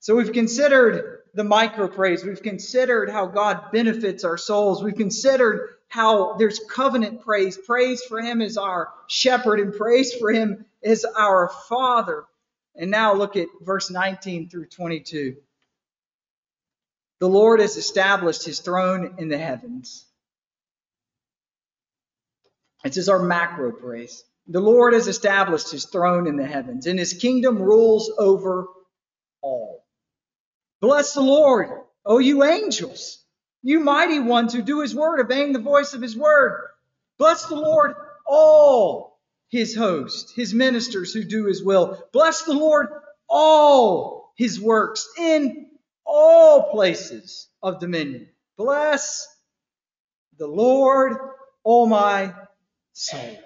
So 0.00 0.16
we've 0.16 0.32
considered 0.32 1.20
the 1.34 1.44
micro 1.44 1.86
praise. 1.86 2.24
We've 2.24 2.42
considered 2.42 3.10
how 3.10 3.26
God 3.26 3.70
benefits 3.72 4.24
our 4.24 4.38
souls. 4.38 4.82
We've 4.82 4.94
considered 4.94 5.68
how 5.88 6.34
there's 6.34 6.60
covenant 6.70 7.22
praise, 7.22 7.56
praise 7.56 8.02
for 8.02 8.20
him 8.20 8.40
as 8.40 8.56
our 8.56 8.88
shepherd, 9.08 9.60
and 9.60 9.74
praise 9.74 10.14
for 10.14 10.32
him 10.32 10.64
as 10.82 11.04
our 11.04 11.50
father. 11.68 12.24
And 12.74 12.90
now 12.90 13.14
look 13.14 13.36
at 13.36 13.48
verse 13.60 13.90
19 13.90 14.48
through 14.48 14.66
22. 14.66 15.36
The 17.20 17.28
Lord 17.28 17.60
has 17.60 17.76
established 17.76 18.44
his 18.44 18.60
throne 18.60 19.14
in 19.18 19.28
the 19.28 19.38
heavens. 19.38 20.06
This 22.84 22.96
is 22.96 23.08
our 23.08 23.18
macro 23.18 23.72
praise. 23.72 24.24
The 24.48 24.60
Lord 24.60 24.94
has 24.94 25.06
established 25.06 25.70
his 25.70 25.86
throne 25.86 26.26
in 26.26 26.36
the 26.36 26.46
heavens, 26.46 26.86
and 26.86 26.98
his 26.98 27.12
kingdom 27.12 27.60
rules 27.60 28.10
over 28.18 28.66
all. 29.42 29.84
Bless 30.80 31.14
the 31.14 31.20
Lord, 31.20 31.68
O 32.04 32.18
you 32.18 32.42
angels 32.42 33.20
you 33.62 33.80
mighty 33.80 34.20
ones 34.20 34.54
who 34.54 34.62
do 34.62 34.80
his 34.80 34.94
word, 34.94 35.20
obeying 35.20 35.52
the 35.52 35.58
voice 35.58 35.92
of 35.92 36.00
his 36.02 36.16
word. 36.16 36.68
Bless 37.18 37.46
the 37.46 37.56
Lord, 37.56 37.94
all 38.26 39.18
his 39.50 39.74
host, 39.74 40.32
his 40.34 40.54
ministers 40.54 41.12
who 41.12 41.24
do 41.24 41.44
his 41.44 41.62
will. 41.62 42.02
Bless 42.12 42.42
the 42.42 42.54
Lord, 42.54 42.88
all 43.28 44.32
his 44.36 44.58
works 44.60 45.06
in 45.18 45.69
all 46.10 46.70
places 46.72 47.48
of 47.62 47.78
dominion. 47.78 48.28
Bless 48.58 49.26
the 50.38 50.46
Lord, 50.46 51.16
all 51.62 51.86
my 51.86 52.34
soul. 52.92 53.38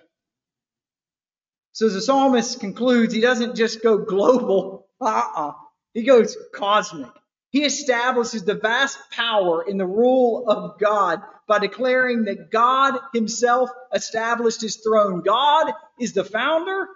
So 1.72 1.88
the 1.88 2.00
psalmist 2.00 2.60
concludes, 2.60 3.12
he 3.12 3.20
doesn't 3.20 3.56
just 3.56 3.82
go 3.82 3.98
global, 3.98 4.86
uh-uh. 5.00 5.52
He 5.92 6.04
goes 6.04 6.36
cosmic. 6.54 7.10
He 7.50 7.64
establishes 7.64 8.44
the 8.44 8.54
vast 8.54 8.98
power 9.10 9.62
in 9.62 9.76
the 9.76 9.86
rule 9.86 10.48
of 10.48 10.78
God 10.80 11.20
by 11.46 11.58
declaring 11.58 12.24
that 12.24 12.50
God 12.50 12.98
himself 13.12 13.70
established 13.92 14.60
his 14.60 14.76
throne. 14.76 15.22
God 15.22 15.72
is 16.00 16.14
the 16.14 16.24
founder 16.24 16.88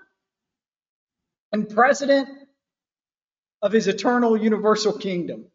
and 1.52 1.68
president 1.68 2.28
of 3.62 3.72
his 3.72 3.86
eternal 3.88 4.36
universal 4.36 4.92
kingdom. 4.92 5.46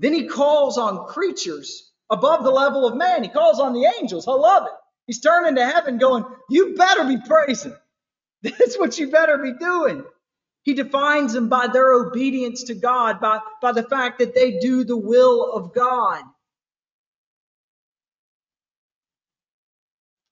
Then 0.00 0.14
he 0.14 0.28
calls 0.28 0.78
on 0.78 1.08
creatures 1.08 1.92
above 2.10 2.44
the 2.44 2.52
level 2.52 2.88
of 2.88 2.96
man. 2.96 3.24
He 3.24 3.30
calls 3.30 3.60
on 3.60 3.74
the 3.74 3.92
angels. 4.00 4.28
I 4.28 4.32
love 4.32 4.66
it. 4.66 4.72
He's 5.08 5.20
turning 5.20 5.56
to 5.56 5.66
heaven 5.66 5.98
going, 5.98 6.26
You 6.50 6.76
better 6.76 7.04
be 7.06 7.18
praising. 7.26 7.76
That's 8.42 8.78
what 8.78 8.98
you 8.98 9.10
better 9.10 9.38
be 9.38 9.54
doing. 9.54 10.04
He 10.64 10.74
defines 10.74 11.34
them 11.34 11.48
by 11.50 11.68
their 11.68 11.92
obedience 11.94 12.64
to 12.64 12.74
God, 12.76 13.20
by, 13.20 13.40
by 13.62 13.72
the 13.72 13.84
fact 13.84 14.20
that 14.20 14.34
they 14.34 14.58
do 14.60 14.84
the 14.84 14.96
will 14.96 15.52
of 15.52 15.74
God. 15.74 16.22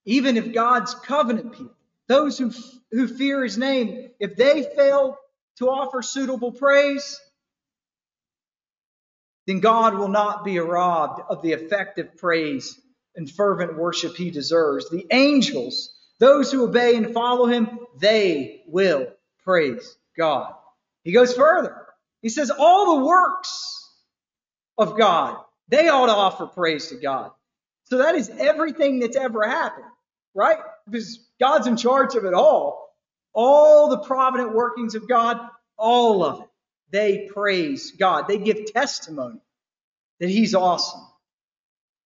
Even 0.05 0.37
if 0.37 0.53
God's 0.53 0.95
covenant 0.95 1.53
people, 1.53 1.75
those 2.07 2.37
who, 2.37 2.51
who 2.91 3.07
fear 3.07 3.43
his 3.43 3.57
name, 3.57 4.09
if 4.19 4.35
they 4.37 4.63
fail 4.75 5.17
to 5.57 5.67
offer 5.69 6.01
suitable 6.01 6.53
praise, 6.53 7.19
then 9.49 9.61
God 9.61 9.95
will 9.95 10.09
not 10.09 10.45
be 10.45 10.59
robbed 10.59 11.23
of 11.27 11.41
the 11.41 11.53
effective 11.53 12.17
praise 12.17 12.79
and 13.15 13.27
fervent 13.27 13.75
worship 13.75 14.15
he 14.15 14.29
deserves. 14.29 14.91
The 14.91 15.07
angels, 15.09 15.91
those 16.19 16.51
who 16.51 16.65
obey 16.65 16.95
and 16.95 17.15
follow 17.15 17.47
him, 17.47 17.79
they 17.97 18.61
will 18.67 19.07
praise 19.43 19.97
God. 20.15 20.53
He 21.03 21.13
goes 21.13 21.33
further. 21.33 21.75
He 22.21 22.29
says, 22.29 22.51
all 22.51 22.99
the 22.99 23.05
works 23.05 23.89
of 24.77 24.95
God, 24.95 25.37
they 25.67 25.89
ought 25.89 26.05
to 26.05 26.11
offer 26.11 26.45
praise 26.45 26.89
to 26.89 26.97
God. 26.97 27.31
So 27.85 27.97
that 27.97 28.13
is 28.13 28.29
everything 28.29 28.99
that's 28.99 29.17
ever 29.17 29.47
happened, 29.47 29.87
right? 30.35 30.59
Because 30.85 31.27
God's 31.39 31.65
in 31.65 31.75
charge 31.75 32.13
of 32.13 32.23
it 32.23 32.35
all. 32.35 32.95
All 33.33 33.89
the 33.89 33.97
provident 33.97 34.53
workings 34.53 34.93
of 34.93 35.07
God, 35.09 35.39
all 35.75 36.23
of 36.23 36.41
it, 36.41 36.48
they 36.91 37.29
praise 37.33 37.91
God. 37.91 38.27
They 38.27 38.37
give 38.37 38.71
testimony 38.73 39.39
that 40.19 40.29
He's 40.29 40.55
awesome. 40.55 41.01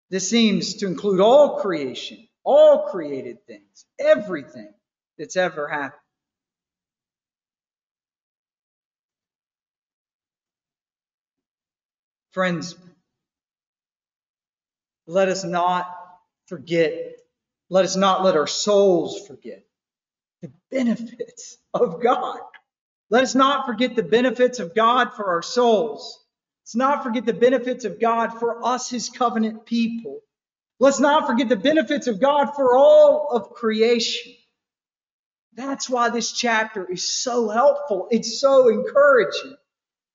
This 0.09 0.29
seems 0.29 0.75
to 0.75 0.87
include 0.87 1.21
all 1.21 1.59
creation, 1.61 2.27
all 2.43 2.87
created 2.89 3.45
things, 3.47 3.85
everything 3.99 4.73
that's 5.17 5.37
ever 5.37 5.67
happened. 5.67 5.99
Friends, 12.31 12.75
let 15.07 15.29
us 15.29 15.43
not 15.43 15.87
forget, 16.47 17.15
let 17.69 17.85
us 17.85 17.95
not 17.95 18.23
let 18.23 18.35
our 18.37 18.47
souls 18.47 19.27
forget 19.27 19.63
the 20.41 20.51
benefits 20.71 21.57
of 21.73 22.01
God. 22.01 22.39
Let 23.09 23.23
us 23.23 23.35
not 23.35 23.65
forget 23.65 23.95
the 23.95 24.03
benefits 24.03 24.59
of 24.59 24.75
God 24.75 25.13
for 25.13 25.25
our 25.27 25.41
souls. 25.41 26.19
Let's 26.63 26.75
not 26.75 27.03
forget 27.03 27.25
the 27.25 27.33
benefits 27.33 27.85
of 27.85 27.99
God 27.99 28.39
for 28.39 28.65
us, 28.65 28.89
his 28.89 29.09
covenant 29.09 29.65
people. 29.65 30.21
Let's 30.79 30.99
not 30.99 31.27
forget 31.27 31.49
the 31.49 31.55
benefits 31.55 32.07
of 32.07 32.19
God 32.21 32.51
for 32.55 32.75
all 32.77 33.29
of 33.31 33.51
creation. 33.51 34.33
That's 35.55 35.89
why 35.89 36.09
this 36.09 36.31
chapter 36.31 36.89
is 36.89 37.07
so 37.07 37.49
helpful. 37.49 38.07
It's 38.11 38.39
so 38.41 38.69
encouraging. 38.69 39.55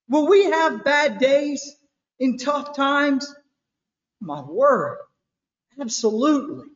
Will 0.09 0.29
we 0.29 0.45
have 0.47 0.85
bad 0.85 1.19
days 1.19 1.77
in 2.19 2.39
tough 2.39 2.75
times? 2.77 3.33
My 4.21 4.43
word. 4.43 4.99
Absolutely. 5.81 6.67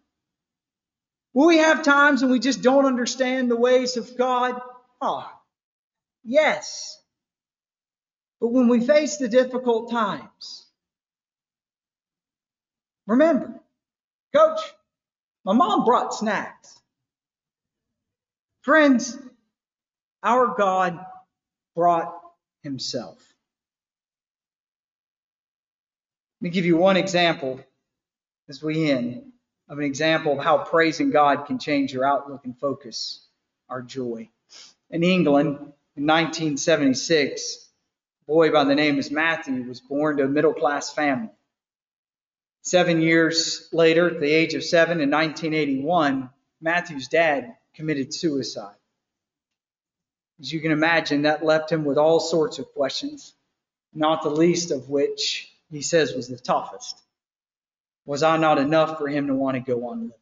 Will 1.35 1.47
we 1.47 1.59
have 1.59 1.83
times 1.83 2.23
when 2.23 2.31
we 2.31 2.39
just 2.39 2.63
don't 2.63 2.87
understand 2.87 3.51
the 3.51 3.57
ways 3.57 3.97
of 3.97 4.17
God? 4.17 4.61
Oh, 5.01 5.29
yes. 6.25 7.01
But 8.41 8.49
when 8.49 8.69
we 8.69 8.85
face 8.85 9.19
the 9.19 9.29
difficult 9.29 9.91
times, 9.91 10.67
remember, 13.07 13.61
coach, 14.35 14.61
my 15.45 15.53
mom 15.53 15.85
brought 15.85 16.15
snacks. 16.15 16.79
Friends, 18.63 19.19
our 20.23 20.55
God 20.57 21.05
brought 21.75 22.13
himself. 22.63 23.19
Let 26.41 26.47
me 26.47 26.51
give 26.51 26.65
you 26.65 26.77
one 26.77 26.97
example 26.97 27.61
as 28.49 28.63
we 28.63 28.91
end 28.91 29.33
of 29.69 29.79
an 29.79 29.85
example 29.85 30.39
of 30.39 30.45
how 30.45 30.59
praising 30.59 31.11
God 31.11 31.47
can 31.47 31.59
change 31.59 31.93
your 31.93 32.05
outlook 32.05 32.45
and 32.45 32.59
focus 32.59 33.27
our 33.69 33.81
joy. 33.81 34.29
In 34.91 35.03
England, 35.03 35.73
in 35.97 36.07
1976, 36.07 37.69
a 38.23 38.27
boy 38.27 38.51
by 38.51 38.65
the 38.65 38.75
name 38.75 38.99
of 38.99 39.11
Matthew 39.11 39.65
was 39.65 39.81
born 39.81 40.17
to 40.17 40.25
a 40.25 40.29
middle 40.29 40.55
class 40.55 40.93
family. 40.93 41.31
Seven 42.63 43.03
years 43.03 43.69
later, 43.73 44.09
at 44.09 44.21
the 44.21 44.33
age 44.33 44.55
of 44.55 44.65
seven 44.65 45.01
in 45.01 45.11
1981, 45.11 46.31
Matthew's 46.61 47.09
dad 47.09 47.57
committed 47.75 48.15
suicide. 48.15 48.77
As 50.41 50.53
you 50.53 50.61
can 50.61 50.73
imagine, 50.73 51.23
that 51.23 51.45
left 51.45 51.71
him 51.71 51.85
with 51.85 51.99
all 51.99 52.21
sorts 52.21 52.59
of 52.59 52.73
questions, 52.73 53.35
not 53.93 54.23
the 54.23 54.31
least 54.31 54.71
of 54.71 54.89
which 54.89 55.53
he 55.71 55.83
says 55.83 56.15
was 56.15 56.29
the 56.29 56.39
toughest. 56.39 57.01
Was 58.07 58.23
I 58.23 58.37
not 58.39 58.59
enough 58.59 58.99
for 58.99 59.09
him 59.09 59.27
to 59.27 59.35
want 59.35 59.57
to 59.57 59.61
go 59.61 59.89
on 59.89 60.01
living? 60.01 60.17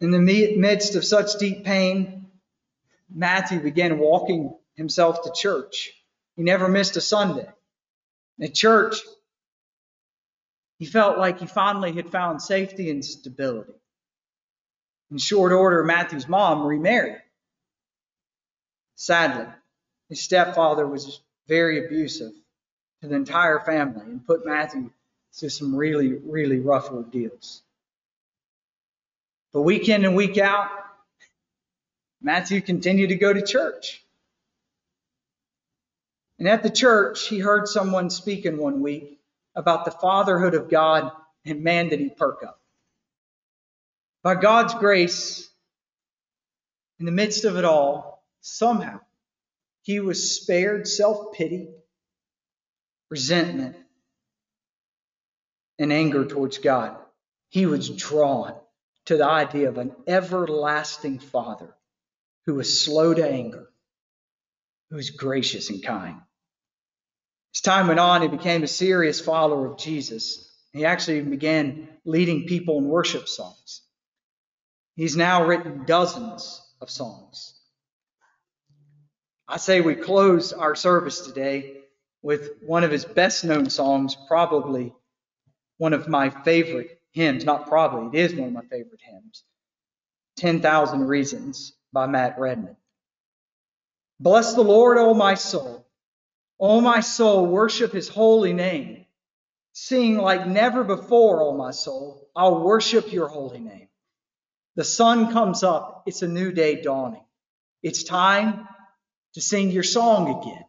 In 0.00 0.10
the 0.12 0.56
midst 0.56 0.94
of 0.94 1.04
such 1.04 1.38
deep 1.38 1.64
pain, 1.64 2.19
Matthew 3.12 3.60
began 3.60 3.98
walking 3.98 4.54
himself 4.76 5.22
to 5.22 5.32
church. 5.34 5.90
He 6.36 6.42
never 6.42 6.68
missed 6.68 6.96
a 6.96 7.00
Sunday. 7.00 7.48
At 8.40 8.54
church, 8.54 8.96
he 10.78 10.86
felt 10.86 11.18
like 11.18 11.40
he 11.40 11.46
finally 11.46 11.92
had 11.92 12.10
found 12.10 12.40
safety 12.40 12.90
and 12.90 13.04
stability. 13.04 13.74
In 15.10 15.18
short 15.18 15.52
order, 15.52 15.84
Matthew's 15.84 16.28
mom 16.28 16.64
remarried. 16.66 17.20
Sadly, 18.94 19.46
his 20.08 20.22
stepfather 20.22 20.86
was 20.86 21.20
very 21.48 21.84
abusive 21.84 22.32
to 23.00 23.08
the 23.08 23.14
entire 23.16 23.60
family 23.60 24.02
and 24.02 24.26
put 24.26 24.46
Matthew 24.46 24.90
through 25.32 25.48
some 25.48 25.74
really, 25.74 26.12
really 26.14 26.60
rough 26.60 26.90
ordeals. 26.90 27.62
But 29.52 29.62
week 29.62 29.88
in 29.88 30.04
and 30.04 30.14
week 30.14 30.38
out, 30.38 30.70
Matthew 32.22 32.60
continued 32.60 33.08
to 33.08 33.16
go 33.16 33.32
to 33.32 33.42
church. 33.42 34.04
And 36.38 36.48
at 36.48 36.62
the 36.62 36.70
church, 36.70 37.28
he 37.28 37.38
heard 37.38 37.68
someone 37.68 38.10
speaking 38.10 38.56
one 38.58 38.80
week 38.80 39.20
about 39.54 39.84
the 39.84 39.90
fatherhood 39.90 40.54
of 40.54 40.70
God, 40.70 41.12
and 41.44 41.62
man, 41.62 41.88
did 41.88 42.00
he 42.00 42.10
perk 42.10 42.42
up. 42.42 42.60
By 44.22 44.34
God's 44.34 44.74
grace, 44.74 45.48
in 46.98 47.06
the 47.06 47.12
midst 47.12 47.44
of 47.44 47.56
it 47.56 47.64
all, 47.64 48.22
somehow, 48.40 49.00
he 49.82 50.00
was 50.00 50.40
spared 50.40 50.86
self 50.86 51.32
pity, 51.32 51.68
resentment, 53.10 53.76
and 55.78 55.92
anger 55.92 56.26
towards 56.26 56.58
God. 56.58 56.96
He 57.48 57.66
was 57.66 57.88
drawn 57.88 58.54
to 59.06 59.16
the 59.16 59.26
idea 59.26 59.68
of 59.68 59.78
an 59.78 59.94
everlasting 60.06 61.18
Father 61.18 61.74
who 62.46 62.54
was 62.54 62.82
slow 62.82 63.14
to 63.14 63.28
anger, 63.28 63.68
who 64.90 64.96
was 64.96 65.10
gracious 65.10 65.70
and 65.70 65.82
kind. 65.82 66.16
As 67.54 67.60
time 67.60 67.88
went 67.88 68.00
on, 68.00 68.22
he 68.22 68.28
became 68.28 68.62
a 68.62 68.68
serious 68.68 69.20
follower 69.20 69.66
of 69.66 69.78
Jesus. 69.78 70.48
He 70.72 70.84
actually 70.84 71.22
began 71.22 71.88
leading 72.04 72.46
people 72.46 72.78
in 72.78 72.84
worship 72.84 73.28
songs. 73.28 73.82
He's 74.94 75.16
now 75.16 75.46
written 75.46 75.84
dozens 75.84 76.62
of 76.80 76.90
songs. 76.90 77.58
I 79.48 79.56
say 79.56 79.80
we 79.80 79.96
close 79.96 80.52
our 80.52 80.76
service 80.76 81.20
today 81.22 81.78
with 82.22 82.50
one 82.64 82.84
of 82.84 82.90
his 82.90 83.04
best 83.04 83.44
known 83.44 83.68
songs, 83.68 84.16
probably 84.28 84.94
one 85.78 85.92
of 85.92 86.08
my 86.08 86.30
favorite 86.30 87.00
hymns, 87.12 87.44
not 87.44 87.66
probably, 87.66 88.18
it 88.18 88.30
is 88.30 88.38
one 88.38 88.48
of 88.48 88.54
my 88.54 88.62
favorite 88.62 89.00
hymns 89.02 89.42
10,000 90.36 91.06
Reasons 91.06 91.72
by 91.92 92.06
Matt 92.06 92.38
Redman. 92.38 92.76
Bless 94.18 94.54
the 94.54 94.62
Lord, 94.62 94.98
O 94.98 95.14
my 95.14 95.34
soul. 95.34 95.86
O 96.58 96.80
my 96.80 97.00
soul, 97.00 97.46
worship 97.46 97.92
his 97.92 98.08
holy 98.08 98.52
name. 98.52 99.06
Sing 99.72 100.18
like 100.18 100.46
never 100.46 100.84
before, 100.84 101.42
O 101.42 101.56
my 101.56 101.70
soul. 101.70 102.28
I'll 102.36 102.62
worship 102.62 103.12
your 103.12 103.28
holy 103.28 103.60
name. 103.60 103.88
The 104.76 104.84
sun 104.84 105.32
comes 105.32 105.62
up. 105.62 106.04
It's 106.06 106.22
a 106.22 106.28
new 106.28 106.52
day 106.52 106.82
dawning. 106.82 107.24
It's 107.82 108.04
time 108.04 108.68
to 109.34 109.40
sing 109.40 109.70
your 109.70 109.82
song 109.82 110.42
again, 110.42 110.64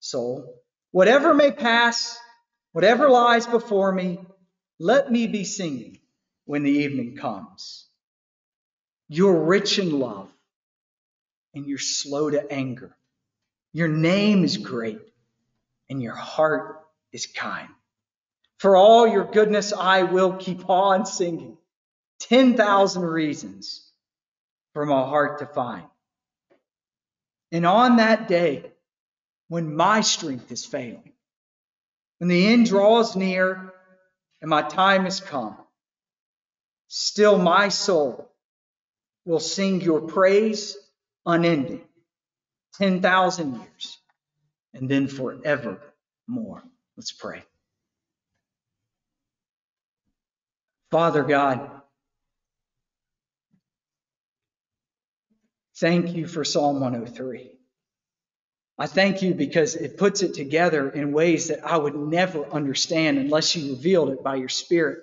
soul. 0.00 0.62
Whatever 0.92 1.34
may 1.34 1.50
pass, 1.50 2.18
whatever 2.72 3.10
lies 3.10 3.46
before 3.46 3.92
me, 3.92 4.18
let 4.78 5.10
me 5.10 5.26
be 5.26 5.44
singing 5.44 5.98
when 6.46 6.62
the 6.62 6.70
evening 6.70 7.16
comes. 7.16 7.86
You're 9.08 9.44
rich 9.44 9.78
in 9.78 9.98
love 9.98 10.33
and 11.54 11.66
you're 11.66 11.78
slow 11.78 12.30
to 12.30 12.52
anger. 12.52 12.96
Your 13.72 13.88
name 13.88 14.44
is 14.44 14.56
great 14.56 15.00
and 15.88 16.02
your 16.02 16.14
heart 16.14 16.80
is 17.12 17.26
kind. 17.26 17.68
For 18.58 18.76
all 18.76 19.06
your 19.06 19.24
goodness, 19.24 19.72
I 19.72 20.04
will 20.04 20.34
keep 20.36 20.68
on 20.70 21.06
singing. 21.06 21.58
10,000 22.20 23.02
reasons 23.02 23.90
for 24.72 24.86
my 24.86 25.02
heart 25.02 25.40
to 25.40 25.46
find. 25.46 25.84
And 27.52 27.66
on 27.66 27.96
that 27.96 28.26
day, 28.26 28.72
when 29.48 29.74
my 29.74 30.00
strength 30.00 30.50
is 30.50 30.64
failing, 30.64 31.12
when 32.18 32.28
the 32.28 32.46
end 32.46 32.66
draws 32.66 33.14
near 33.14 33.72
and 34.40 34.48
my 34.48 34.62
time 34.62 35.04
has 35.04 35.20
come, 35.20 35.56
still 36.88 37.38
my 37.38 37.68
soul 37.68 38.30
will 39.24 39.40
sing 39.40 39.80
your 39.80 40.00
praise 40.00 40.76
unending, 41.26 41.82
10,000 42.78 43.54
years, 43.56 43.98
and 44.74 44.88
then 44.88 45.08
forever 45.08 45.80
more. 46.26 46.62
Let's 46.96 47.12
pray. 47.12 47.42
Father 50.90 51.22
God, 51.24 51.70
Thank 55.76 56.14
you 56.14 56.26
for 56.26 56.44
Psalm 56.44 56.80
103. 56.80 57.50
I 58.78 58.86
thank 58.86 59.22
you 59.22 59.34
because 59.34 59.74
it 59.76 59.96
puts 59.98 60.22
it 60.22 60.34
together 60.34 60.88
in 60.88 61.12
ways 61.12 61.48
that 61.48 61.64
I 61.66 61.76
would 61.76 61.94
never 61.94 62.44
understand 62.46 63.18
unless 63.18 63.54
you 63.56 63.72
revealed 63.72 64.10
it 64.10 64.22
by 64.22 64.36
your 64.36 64.48
Spirit. 64.48 65.00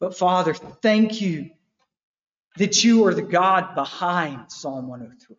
But 0.00 0.16
Father, 0.16 0.54
thank 0.54 1.20
you 1.20 1.50
that 2.56 2.84
you 2.84 3.06
are 3.06 3.14
the 3.14 3.22
God 3.22 3.74
behind 3.74 4.50
Psalm 4.52 4.88
103. 4.88 5.36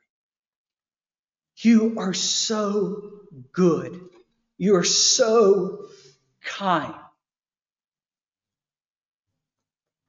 You 1.58 1.96
are 2.00 2.14
so 2.14 3.12
good. 3.52 4.00
You 4.58 4.76
are 4.76 4.84
so 4.84 5.86
kind. 6.44 6.96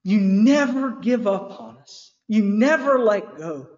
You 0.03 0.21
never 0.21 0.91
give 0.91 1.27
up 1.27 1.61
on 1.61 1.79
us. 1.79 2.13
You 2.29 2.43
never 2.43 2.99
let 2.99 3.39
go 3.39 3.69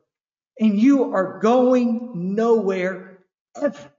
and 0.59 0.81
you 0.81 1.15
are 1.15 1.39
going 1.41 2.35
nowhere 2.35 3.19
ever. 3.61 3.93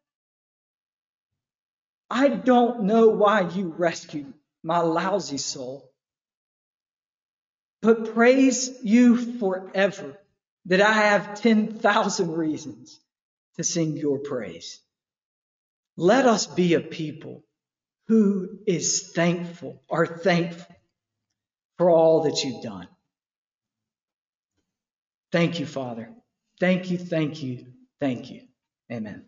I 2.09 2.29
don't 2.29 2.83
know 2.83 3.09
why 3.09 3.41
you 3.41 3.73
rescued 3.77 4.33
my 4.63 4.79
lousy 4.79 5.37
soul, 5.37 5.91
but 7.87 8.13
praise 8.13 8.69
you 8.83 9.15
forever 9.39 10.19
that 10.65 10.81
I 10.81 10.91
have 10.91 11.39
10,000 11.39 12.31
reasons 12.33 12.99
to 13.55 13.63
sing 13.63 13.95
your 13.95 14.19
praise. 14.19 14.81
Let 15.95 16.25
us 16.25 16.47
be 16.47 16.73
a 16.73 16.81
people 16.81 17.45
who 18.09 18.59
is 18.67 19.13
thankful, 19.15 19.81
are 19.89 20.05
thankful 20.05 20.75
for 21.77 21.89
all 21.89 22.23
that 22.23 22.43
you've 22.43 22.61
done. 22.61 22.89
Thank 25.31 25.61
you, 25.61 25.65
Father. 25.65 26.09
Thank 26.59 26.91
you, 26.91 26.97
thank 26.97 27.41
you, 27.41 27.67
thank 28.01 28.29
you. 28.29 28.41
Amen. 28.91 29.23